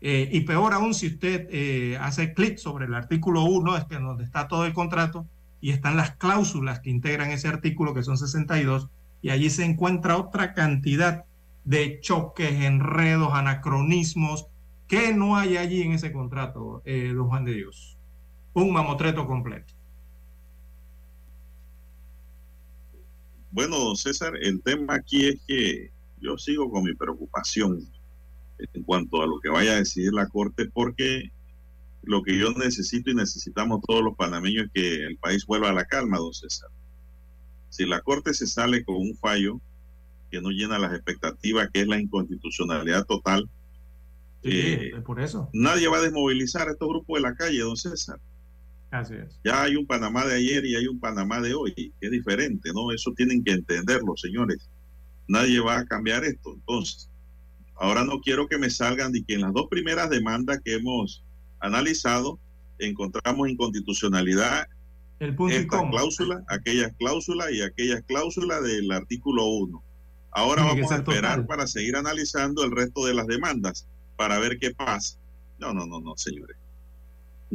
[0.00, 3.96] Eh, y peor aún si usted eh, hace clic sobre el artículo 1, es que
[3.96, 5.26] donde está todo el contrato,
[5.60, 8.88] y están las cláusulas que integran ese artículo, que son 62,
[9.22, 11.24] y allí se encuentra otra cantidad
[11.64, 14.46] de choques, enredos, anacronismos,
[14.88, 17.98] ¿Qué no hay allí en ese contrato, eh, don Juan de Dios?
[18.52, 19.74] Un mamotreto completo.
[23.56, 27.90] Bueno, don César, el tema aquí es que yo sigo con mi preocupación
[28.58, 31.32] en cuanto a lo que vaya a decidir la Corte, porque
[32.02, 35.72] lo que yo necesito y necesitamos todos los panameños es que el país vuelva a
[35.72, 36.68] la calma, don César.
[37.70, 39.58] Si la Corte se sale con un fallo
[40.30, 43.48] que no llena las expectativas, que es la inconstitucionalidad total,
[44.42, 45.48] Sí, eh, por eso.
[45.54, 48.20] nadie va a desmovilizar a estos grupos de la calle, don César.
[48.90, 49.40] Así es.
[49.44, 52.70] Ya hay un Panamá de ayer y hay un Panamá de hoy, que es diferente,
[52.72, 52.92] ¿no?
[52.92, 54.70] Eso tienen que entenderlo, señores.
[55.28, 56.54] Nadie va a cambiar esto.
[56.54, 57.10] Entonces,
[57.74, 61.24] ahora no quiero que me salgan de que en las dos primeras demandas que hemos
[61.60, 62.38] analizado
[62.78, 64.66] encontramos inconstitucionalidad
[65.18, 69.82] El punto esta cláusula, aquellas cláusulas y aquellas cláusulas del artículo 1.
[70.32, 71.46] Ahora Tiene vamos a esperar total.
[71.46, 73.86] para seguir analizando el resto de las demandas
[74.16, 75.18] para ver qué pasa.
[75.58, 76.56] No, no, no, no, señores.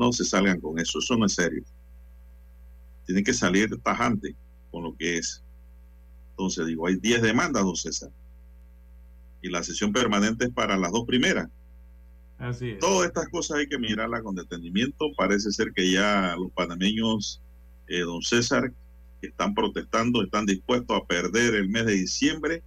[0.01, 1.63] No se salgan con eso, eso no es serio.
[3.05, 4.35] Tienen que salir tajante
[4.71, 5.43] con lo que es.
[6.31, 8.09] Entonces digo, hay 10 demandas, don César.
[9.43, 11.49] Y la sesión permanente es para las dos primeras.
[12.39, 12.79] Así es.
[12.79, 15.11] Todas estas cosas hay que mirarlas con detenimiento.
[15.15, 17.39] Parece ser que ya los panameños,
[17.87, 18.73] eh, don César,
[19.21, 22.63] que están protestando, están dispuestos a perder el mes de diciembre,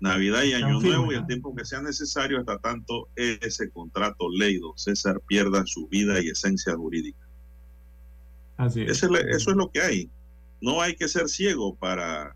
[0.00, 4.28] Navidad y Año firmes, Nuevo y el tiempo que sea necesario hasta tanto ese contrato
[4.30, 7.18] ley, don César, pierda su vida y esencia jurídica.
[8.56, 8.90] Así es.
[8.90, 10.10] Eso es, eso es lo que hay.
[10.60, 12.34] No hay que ser ciego para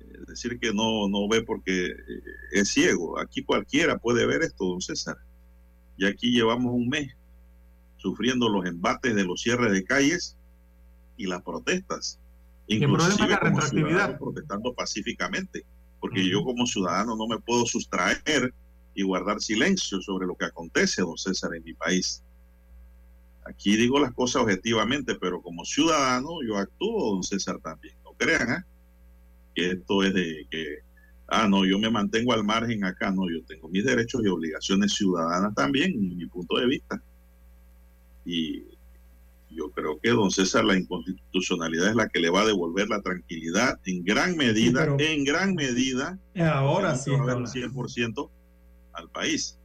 [0.00, 2.22] eh, decir que no, no ve porque eh,
[2.52, 3.18] es ciego.
[3.20, 5.16] Aquí cualquiera puede ver esto, don César.
[5.96, 7.14] Y aquí llevamos un mes
[7.96, 10.36] sufriendo los embates de los cierres de calles
[11.16, 12.18] y las protestas.
[12.68, 13.88] el problema Inclusive la como retroactividad.
[13.88, 15.64] ciudadano protestando pacíficamente.
[16.06, 18.54] Porque yo como ciudadano no me puedo sustraer
[18.94, 22.22] y guardar silencio sobre lo que acontece, don César, en mi país.
[23.44, 27.96] Aquí digo las cosas objetivamente, pero como ciudadano yo actúo, don César, también.
[28.04, 28.66] No crean, ¿ah?
[29.52, 30.78] Que esto es de que,
[31.26, 33.10] ah, no, yo me mantengo al margen acá.
[33.10, 37.02] No, yo tengo mis derechos y obligaciones ciudadanas también, en mi punto de vista.
[38.24, 38.62] Y
[39.56, 43.00] yo creo que, don César, la inconstitucionalidad es la que le va a devolver la
[43.00, 47.10] tranquilidad en gran medida, pero- en gran medida, Ahora sí.
[47.10, 47.50] va a está haber un hablando.
[47.50, 48.30] 100%
[48.92, 49.58] al país.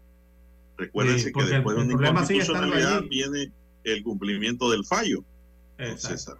[0.78, 3.52] Recuérdense Sí, que después de una inconstitucionalidad viene
[3.84, 5.24] el cumplimiento del fallo.
[5.78, 5.98] don.
[5.98, 6.38] César.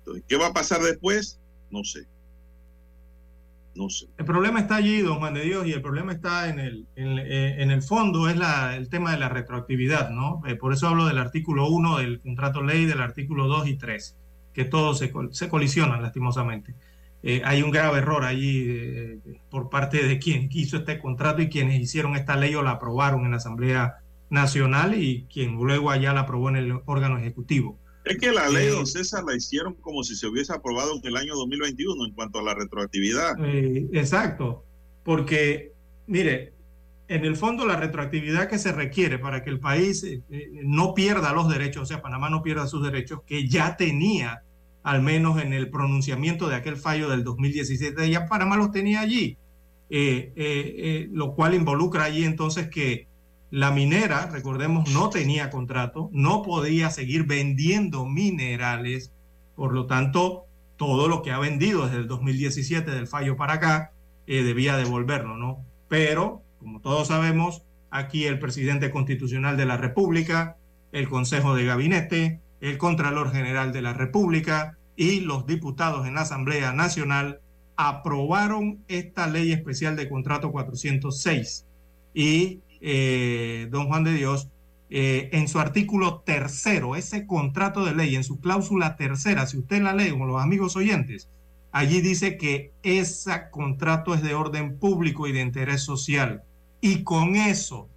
[0.00, 1.38] Entonces, ¿qué va a pasar después?
[1.70, 2.06] No sé.
[4.16, 7.18] El problema está allí, don Juan de Dios, y el problema está en el, en,
[7.18, 10.42] eh, el fondo, es la, el tema de la retroactividad, ¿no?
[10.46, 14.16] Eh, por eso hablo del artículo 1 del contrato ley, del artículo 2 y 3,
[14.52, 16.74] que todos se, se colisionan lastimosamente.
[17.22, 21.80] Eh, hay un grave error allí por parte de quien hizo este contrato y quienes
[21.80, 23.96] hicieron esta ley o la aprobaron en la Asamblea
[24.30, 27.78] Nacional y quien luego allá la aprobó en el órgano ejecutivo.
[28.08, 31.06] Es que la ley, Eh, don César, la hicieron como si se hubiese aprobado en
[31.06, 33.34] el año 2021 en cuanto a la retroactividad.
[33.44, 34.64] Eh, exacto,
[35.04, 35.72] porque,
[36.06, 36.52] mire,
[37.08, 40.94] en el fondo la retroactividad que se requiere para que el país eh, eh, no
[40.94, 44.42] pierda los derechos, o sea, Panamá no pierda sus derechos, que ya tenía,
[44.82, 49.36] al menos en el pronunciamiento de aquel fallo del 2017, ya Panamá los tenía allí,
[49.90, 53.07] Eh, eh, eh, lo cual involucra allí entonces que
[53.50, 59.12] la minera, recordemos, no tenía contrato, no podía seguir vendiendo minerales,
[59.56, 60.44] por lo tanto,
[60.76, 63.92] todo lo que ha vendido desde el 2017 del fallo para acá,
[64.26, 65.64] eh, debía devolverlo, ¿no?
[65.88, 70.56] Pero, como todos sabemos, aquí el presidente constitucional de la República,
[70.92, 76.22] el Consejo de Gabinete, el Contralor General de la República y los diputados en la
[76.22, 77.40] Asamblea Nacional
[77.76, 81.64] aprobaron esta ley especial de contrato 406.
[82.12, 84.48] Y eh, don Juan de Dios,
[84.90, 89.82] eh, en su artículo tercero, ese contrato de ley, en su cláusula tercera, si usted
[89.82, 91.28] la lee con los amigos oyentes,
[91.72, 96.42] allí dice que ese contrato es de orden público y de interés social.
[96.80, 97.88] Y con eso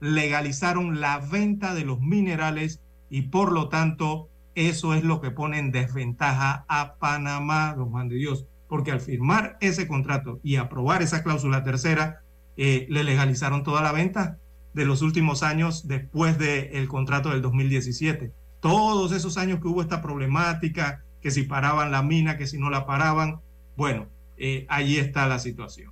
[0.00, 2.80] legalizaron la venta de los minerales
[3.10, 8.08] y por lo tanto eso es lo que pone en desventaja a Panamá, don Juan
[8.08, 12.22] de Dios, porque al firmar ese contrato y aprobar esa cláusula tercera,
[12.62, 14.36] eh, le legalizaron toda la venta
[14.74, 18.32] de los últimos años después del contrato del 2017.
[18.60, 22.68] Todos esos años que hubo esta problemática, que si paraban la mina, que si no
[22.68, 23.40] la paraban,
[23.76, 25.90] bueno, eh, allí está la situación.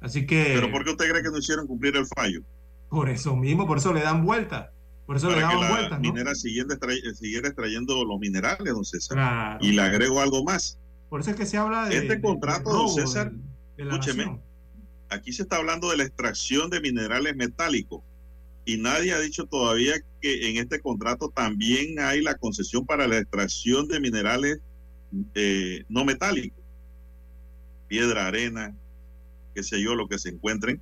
[0.00, 0.52] Así que...
[0.56, 2.40] ¿Pero por qué usted cree que no hicieron cumplir el fallo?
[2.88, 4.72] Por eso mismo, por eso le dan vuelta.
[5.06, 6.12] Por eso le Para daban la vueltas, ¿no?
[6.12, 9.16] minera siguiera, extra- siguiera extrayendo los minerales, don César.
[9.16, 9.58] Claro.
[9.64, 10.76] Y le agrego algo más.
[11.08, 11.96] Por eso es que se habla de.
[11.98, 13.38] Este contrato, de don César, de-
[13.76, 14.42] de la escúcheme, nación.
[15.10, 18.02] Aquí se está hablando de la extracción de minerales metálicos.
[18.64, 23.18] y nadie ha dicho todavía que en este contrato también hay la concesión para la
[23.18, 24.60] extracción de minerales
[25.34, 26.62] eh, no metálicos,
[27.88, 28.76] piedra, arena,
[29.54, 30.80] qué sé yo, lo que se encuentren.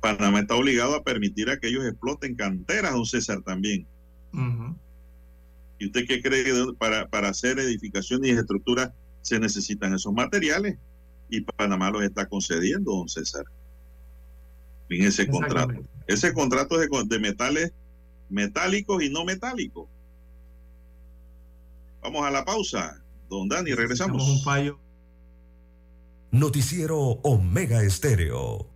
[0.00, 3.86] Panamá está obligado a permitir a que ellos exploten canteras, don César, también.
[5.78, 8.90] ¿Y usted qué cree que para, para hacer edificaciones y estructuras
[9.22, 10.76] se necesitan esos materiales?
[11.28, 13.44] Y Panamá los está concediendo, don César
[14.88, 15.74] en ese contrato.
[16.06, 17.72] Ese contrato es de, metales
[18.28, 19.88] metálicos y no metálicos.
[22.02, 24.28] Vamos a la pausa, don Dani, regresamos.
[24.28, 24.78] Un fallo.
[26.30, 28.68] Noticiero Omega Estéreo.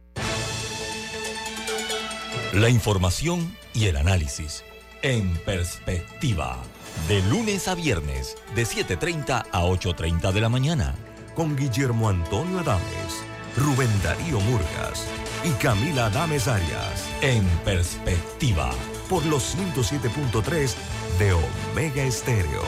[2.54, 4.64] La información y el análisis
[5.02, 6.62] en perspectiva.
[7.08, 10.96] De lunes a viernes, de 7.30 a 8.30 de la mañana.
[11.38, 13.22] Con Guillermo Antonio Adames,
[13.56, 15.06] Rubén Darío Murgas
[15.44, 17.08] y Camila Dames Arias.
[17.20, 18.72] En perspectiva.
[19.08, 20.74] Por los 107.3
[21.20, 22.62] de Omega Estéreo.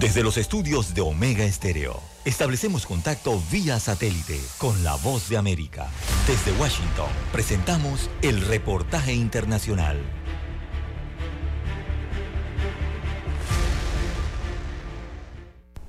[0.00, 5.88] Desde los estudios de Omega Estéreo, establecemos contacto vía satélite con la voz de América.
[6.26, 10.17] Desde Washington, presentamos el reportaje internacional.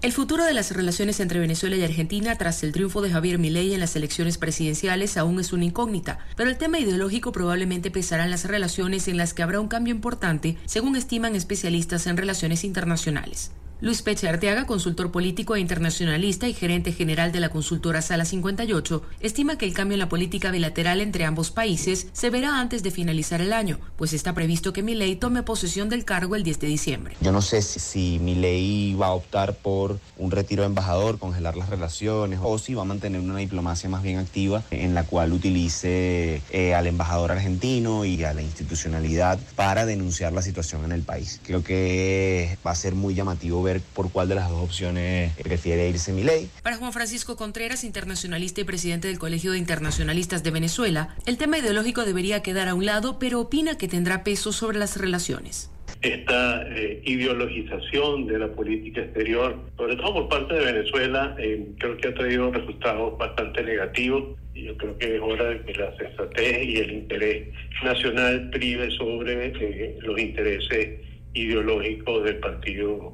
[0.02, 3.74] El futuro de las relaciones entre Venezuela y Argentina tras el triunfo de Javier Milei
[3.74, 8.32] en las elecciones presidenciales aún es una incógnita, pero el tema ideológico probablemente pesará en
[8.32, 13.52] las relaciones en las que habrá un cambio importante, según estiman especialistas en relaciones internacionales.
[13.82, 19.02] Luis Peche Arteaga, consultor político e internacionalista y gerente general de la consultora Sala 58,
[19.22, 22.92] estima que el cambio en la política bilateral entre ambos países se verá antes de
[22.92, 26.68] finalizar el año, pues está previsto que Milei tome posesión del cargo el 10 de
[26.68, 27.16] diciembre.
[27.22, 31.56] Yo no sé si, si Milei va a optar por un retiro de embajador, congelar
[31.56, 35.32] las relaciones, o si va a mantener una diplomacia más bien activa en la cual
[35.32, 41.04] utilice eh, al embajador argentino y a la institucionalidad para denunciar la situación en el
[41.04, 41.40] país.
[41.46, 45.90] Creo que va a ser muy llamativo ver por cuál de las dos opciones prefiere
[45.90, 46.50] irse mi ley.
[46.64, 51.58] Para Juan Francisco Contreras, internacionalista y presidente del Colegio de Internacionalistas de Venezuela, el tema
[51.58, 55.70] ideológico debería quedar a un lado, pero opina que tendrá peso sobre las relaciones
[56.02, 61.98] esta eh, ideologización de la política exterior, sobre todo por parte de Venezuela, eh, creo
[61.98, 65.96] que ha traído resultados bastante negativos y yo creo que es hora de que la
[65.98, 67.48] sensatez y el interés
[67.84, 71.02] nacional prive sobre eh, los intereses
[71.34, 73.14] ideológicos del partido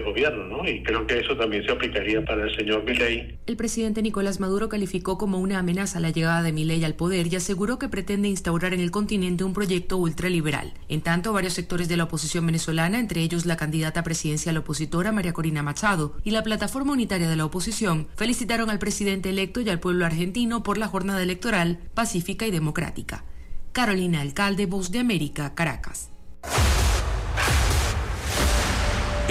[0.00, 0.68] gobierno, ¿no?
[0.68, 3.38] Y creo que eso también se aplicaría para el señor Milei.
[3.46, 7.36] El presidente Nicolás Maduro calificó como una amenaza la llegada de Milei al poder y
[7.36, 10.72] aseguró que pretende instaurar en el continente un proyecto ultraliberal.
[10.88, 15.32] En tanto, varios sectores de la oposición venezolana, entre ellos la candidata presidencial opositora María
[15.32, 19.80] Corina Machado y la plataforma unitaria de la oposición, felicitaron al presidente electo y al
[19.80, 23.24] pueblo argentino por la jornada electoral pacífica y democrática.
[23.72, 26.10] Carolina Alcalde, Voz de América, Caracas.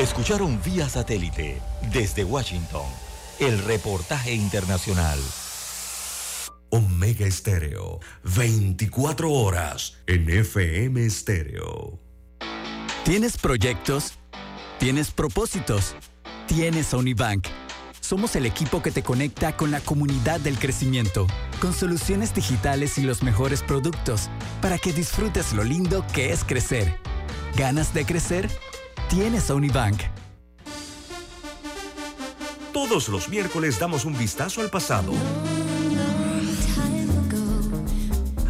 [0.02, 1.62] Escucharon vía satélite
[1.94, 2.88] desde Washington
[3.38, 5.20] el reportaje internacional.
[6.72, 12.00] Omega Estéreo, 24 horas en FM Estéreo.
[13.06, 14.14] ¿Tienes proyectos?
[14.80, 15.96] ¿Tienes propósitos?
[16.48, 17.46] ¿Tienes Unibank?
[18.00, 21.28] Somos el equipo que te conecta con la comunidad del crecimiento,
[21.60, 24.32] con soluciones digitales y los mejores productos,
[24.64, 26.98] para que disfrutes lo lindo que es crecer.
[27.56, 28.50] ¿Ganas de crecer?
[29.10, 30.02] Tienes a Unibank.
[32.74, 35.12] Todos los miércoles damos un vistazo al pasado.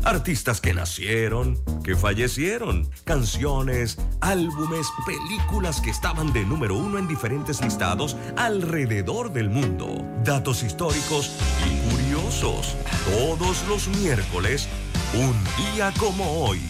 [0.03, 7.61] Artistas que nacieron, que fallecieron, canciones, álbumes, películas que estaban de número uno en diferentes
[7.61, 11.31] listados alrededor del mundo, datos históricos
[11.65, 12.75] y curiosos.
[13.05, 14.67] Todos los miércoles,
[15.13, 15.35] un
[15.73, 16.61] día como hoy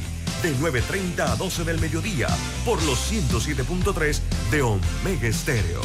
[0.42, 2.28] de 9.30 a 12 del mediodía
[2.66, 4.20] por los 107.3
[4.50, 5.82] de Omega Estéreo.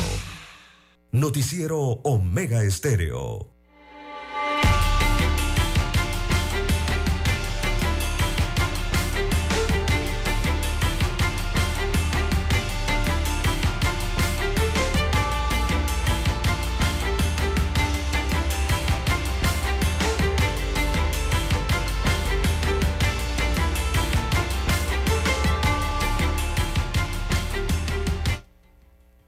[1.13, 3.56] Noticiero Omega Estéreo.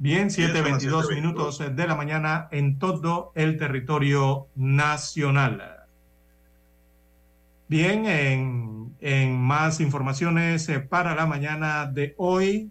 [0.09, 5.85] Bien, 7.22 minutos de la mañana en todo el territorio nacional.
[7.69, 8.07] Bien,
[9.01, 12.71] en, más informaciones eh, para la mañana de hoy,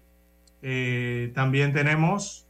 [0.63, 2.47] eh, también tenemos,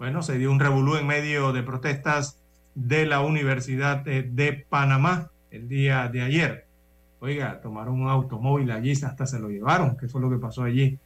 [0.00, 2.42] bueno, se dio un revolú en medio de protestas
[2.74, 6.66] de la Universidad de, de Panamá el día de ayer.
[7.20, 9.96] Oiga, tomaron un automóvil allí, hasta se lo llevaron.
[9.96, 10.98] ¿Qué fue lo que pasó allí?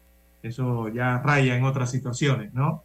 [0.45, 2.85] Eso ya raya en otras situaciones, ¿no?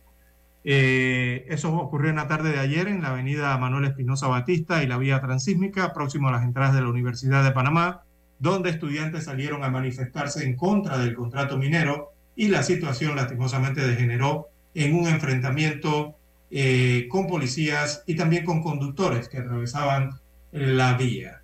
[0.63, 4.87] Eh, eso ocurrió en la tarde de ayer en la avenida Manuel Espinosa Batista y
[4.87, 8.03] la vía transísmica, próximo a las entradas de la Universidad de Panamá,
[8.39, 14.47] donde estudiantes salieron a manifestarse en contra del contrato minero y la situación lastimosamente degeneró
[14.73, 16.15] en un enfrentamiento
[16.51, 20.11] eh, con policías y también con conductores que atravesaban
[20.51, 21.41] la vía.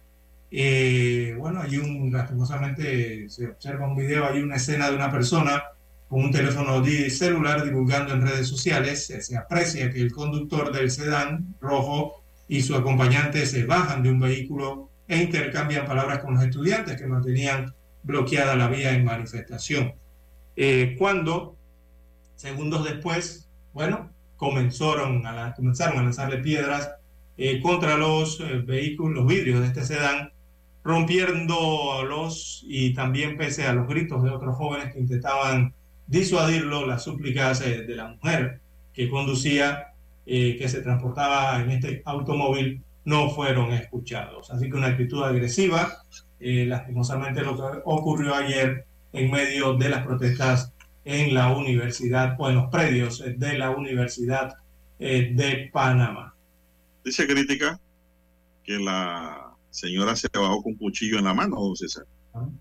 [0.50, 5.62] Eh, bueno, hay un, lastimosamente se observa un video, hay una escena de una persona
[6.16, 9.06] con un teléfono celular divulgando en redes sociales.
[9.06, 14.22] Se aprecia que el conductor del sedán rojo y su acompañante se bajan de un
[14.22, 17.74] vehículo e intercambian palabras con los estudiantes que mantenían
[18.04, 19.96] bloqueada la vía en manifestación.
[20.56, 21.58] Eh, cuando,
[22.38, 26.92] segundos después, bueno, comenzaron a, comenzaron a lanzarle piedras
[27.36, 30.32] eh, contra los eh, vehículos, los vidrios de este sedán,
[30.82, 35.74] rompiéndolos y también pese a los gritos de otros jóvenes que intentaban
[36.08, 38.60] disuadirlo, las súplicas de la mujer
[38.94, 39.94] que conducía,
[40.26, 44.50] que se transportaba en este automóvil, no fueron escuchados.
[44.52, 46.04] Así que una actitud agresiva,
[46.40, 50.74] lastimosamente lo que ocurrió ayer en medio de las protestas
[51.06, 54.56] en la universidad o en los predios de la Universidad
[55.00, 56.36] eh, de Panamá.
[57.04, 57.80] Dice crítica
[58.64, 62.06] que la señora se bajó con un cuchillo en la mano, don César.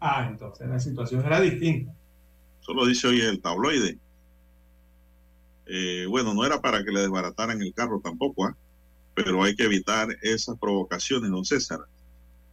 [0.01, 1.93] Ah, entonces la situación era distinta.
[2.65, 3.99] Solo dice hoy el tabloide.
[5.67, 8.57] Eh, bueno, no era para que le desbarataran el carro tampoco, ¿ah?
[9.15, 11.81] pero hay que evitar esas provocaciones, don César.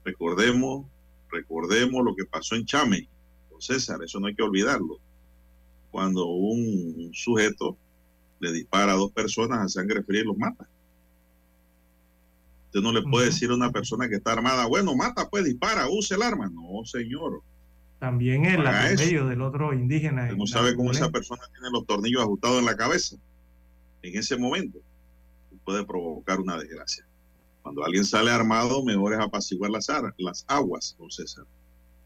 [0.03, 0.85] Recordemos,
[1.29, 3.09] recordemos lo que pasó en Chame,
[3.49, 4.99] don César, eso no hay que olvidarlo
[5.91, 7.77] cuando un sujeto
[8.39, 10.67] le dispara a dos personas a sangre fría y los mata.
[12.67, 15.89] Usted no le puede decir a una persona que está armada, bueno, mata, pues dispara,
[15.89, 16.49] use el arma.
[16.49, 17.43] No, señor.
[18.01, 20.25] También el atropello del otro indígena.
[20.31, 23.15] No sabe cómo esa persona tiene los tornillos ajustados en la cabeza.
[24.01, 24.79] En ese momento
[25.63, 27.05] puede provocar una desgracia.
[27.61, 29.87] Cuando alguien sale armado, mejor es apaciguar las,
[30.17, 31.45] las aguas, don César.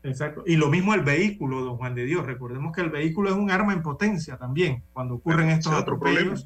[0.03, 0.43] Exacto.
[0.45, 2.25] Y lo mismo el vehículo, don Juan de Dios.
[2.25, 6.45] Recordemos que el vehículo es un arma en potencia también cuando ocurren estos atropellos.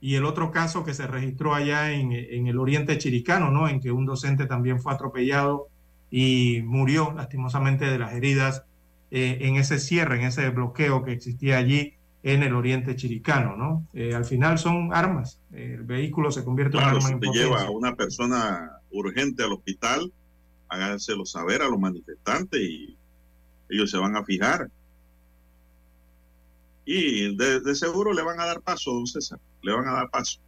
[0.00, 3.68] Y el otro caso que se registró allá en, el oriente chiricano, ¿no?
[3.68, 5.68] En que un docente también fue atropellado
[6.10, 8.64] y murió lastimosamente de las heridas
[9.12, 11.94] eh, en ese cierre, en ese bloqueo que existía allí
[12.24, 13.86] en el oriente chiricano, ¿no?
[13.92, 15.38] Eh, al final son armas.
[15.52, 17.42] el vehículo se convierte en un arma en potencia.
[17.42, 20.12] lleva a una persona urgente al hospital
[20.72, 22.96] háganselo saber a los manifestantes y
[23.68, 24.70] ellos se van a fijar.
[26.84, 30.40] Y de, seguro le van a dar paso, don César, le van a dar paso.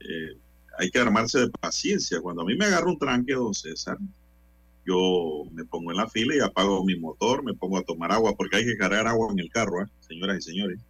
[0.00, 0.36] Eh,
[0.78, 2.20] hay que armarse de paciencia.
[2.20, 3.98] Cuando a mí me agarra un tranque, don César,
[4.88, 8.34] yo me pongo en la fila y apago mi motor, me pongo a tomar agua,
[8.36, 9.86] porque hay que cargar agua en el carro, ¿eh?
[10.00, 10.80] señoras y señores.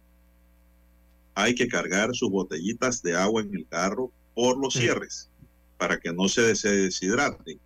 [1.35, 5.29] Hay que cargar sus botellitas de agua en el carro por los cierres,
[5.77, 7.59] para que no se, deshidraten.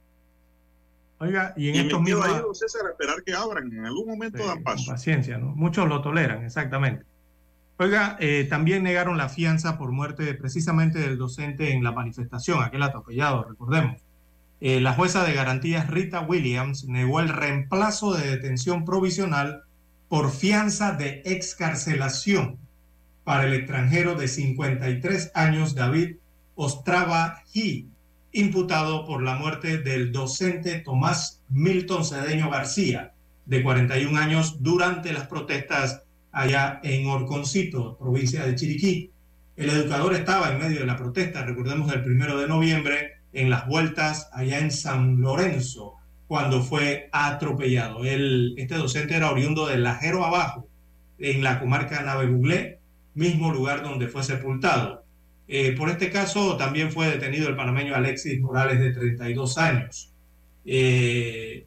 [1.19, 2.59] Oiga, y en estos mismos.
[2.59, 4.91] César, esperar que abran, en algún momento dan paso.
[4.91, 5.55] Paciencia, ¿no?
[5.55, 7.05] Muchos lo toleran, exactamente.
[7.77, 12.83] Oiga, eh, también negaron la fianza por muerte precisamente del docente en la manifestación, aquel
[12.83, 14.01] atropellado, recordemos.
[14.65, 19.63] Eh, la jueza de garantías Rita Williams negó el reemplazo de detención provisional
[20.07, 22.59] por fianza de excarcelación
[23.25, 26.15] para el extranjero de 53 años David
[26.55, 27.87] Ostrava G
[28.31, 33.11] imputado por la muerte del docente Tomás Milton Cedeño García,
[33.45, 39.11] de 41 años, durante las protestas allá en Orconcito, provincia de Chiriquí.
[39.57, 43.67] El educador estaba en medio de la protesta, recordemos el primero de noviembre, en las
[43.67, 45.95] vueltas allá en San Lorenzo,
[46.27, 48.05] cuando fue atropellado.
[48.05, 50.67] este docente era oriundo de Lajero Abajo,
[51.19, 52.79] en la comarca Nave Buglé,
[53.15, 55.03] mismo lugar donde fue sepultado.
[55.47, 60.11] Eh, por este caso también fue detenido el panameño Alexis Morales de 32 años.
[60.65, 61.65] Eh,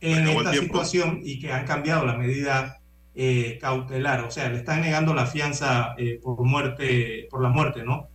[0.00, 2.78] en esta situación y que han cambiado la medida
[3.14, 8.08] eh, cautelar, o sea, le están negando la fianza por muerte, por la muerte, ¿no?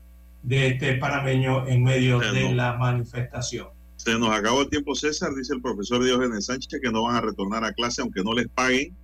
[0.44, 3.68] De este panameño en medio de la manifestación.
[3.98, 7.22] Se nos acabó el tiempo, César, dice el profesor Diógenes Sánchez, que no van a
[7.22, 8.96] retornar a clase aunque no les paguen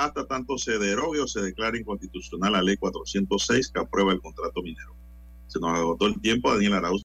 [0.00, 4.62] hasta tanto se derogue o se declare inconstitucional la ley 406 que aprueba el contrato
[4.62, 4.94] minero.
[5.46, 6.98] Se nos agotó el tiempo, Daniel Arauz.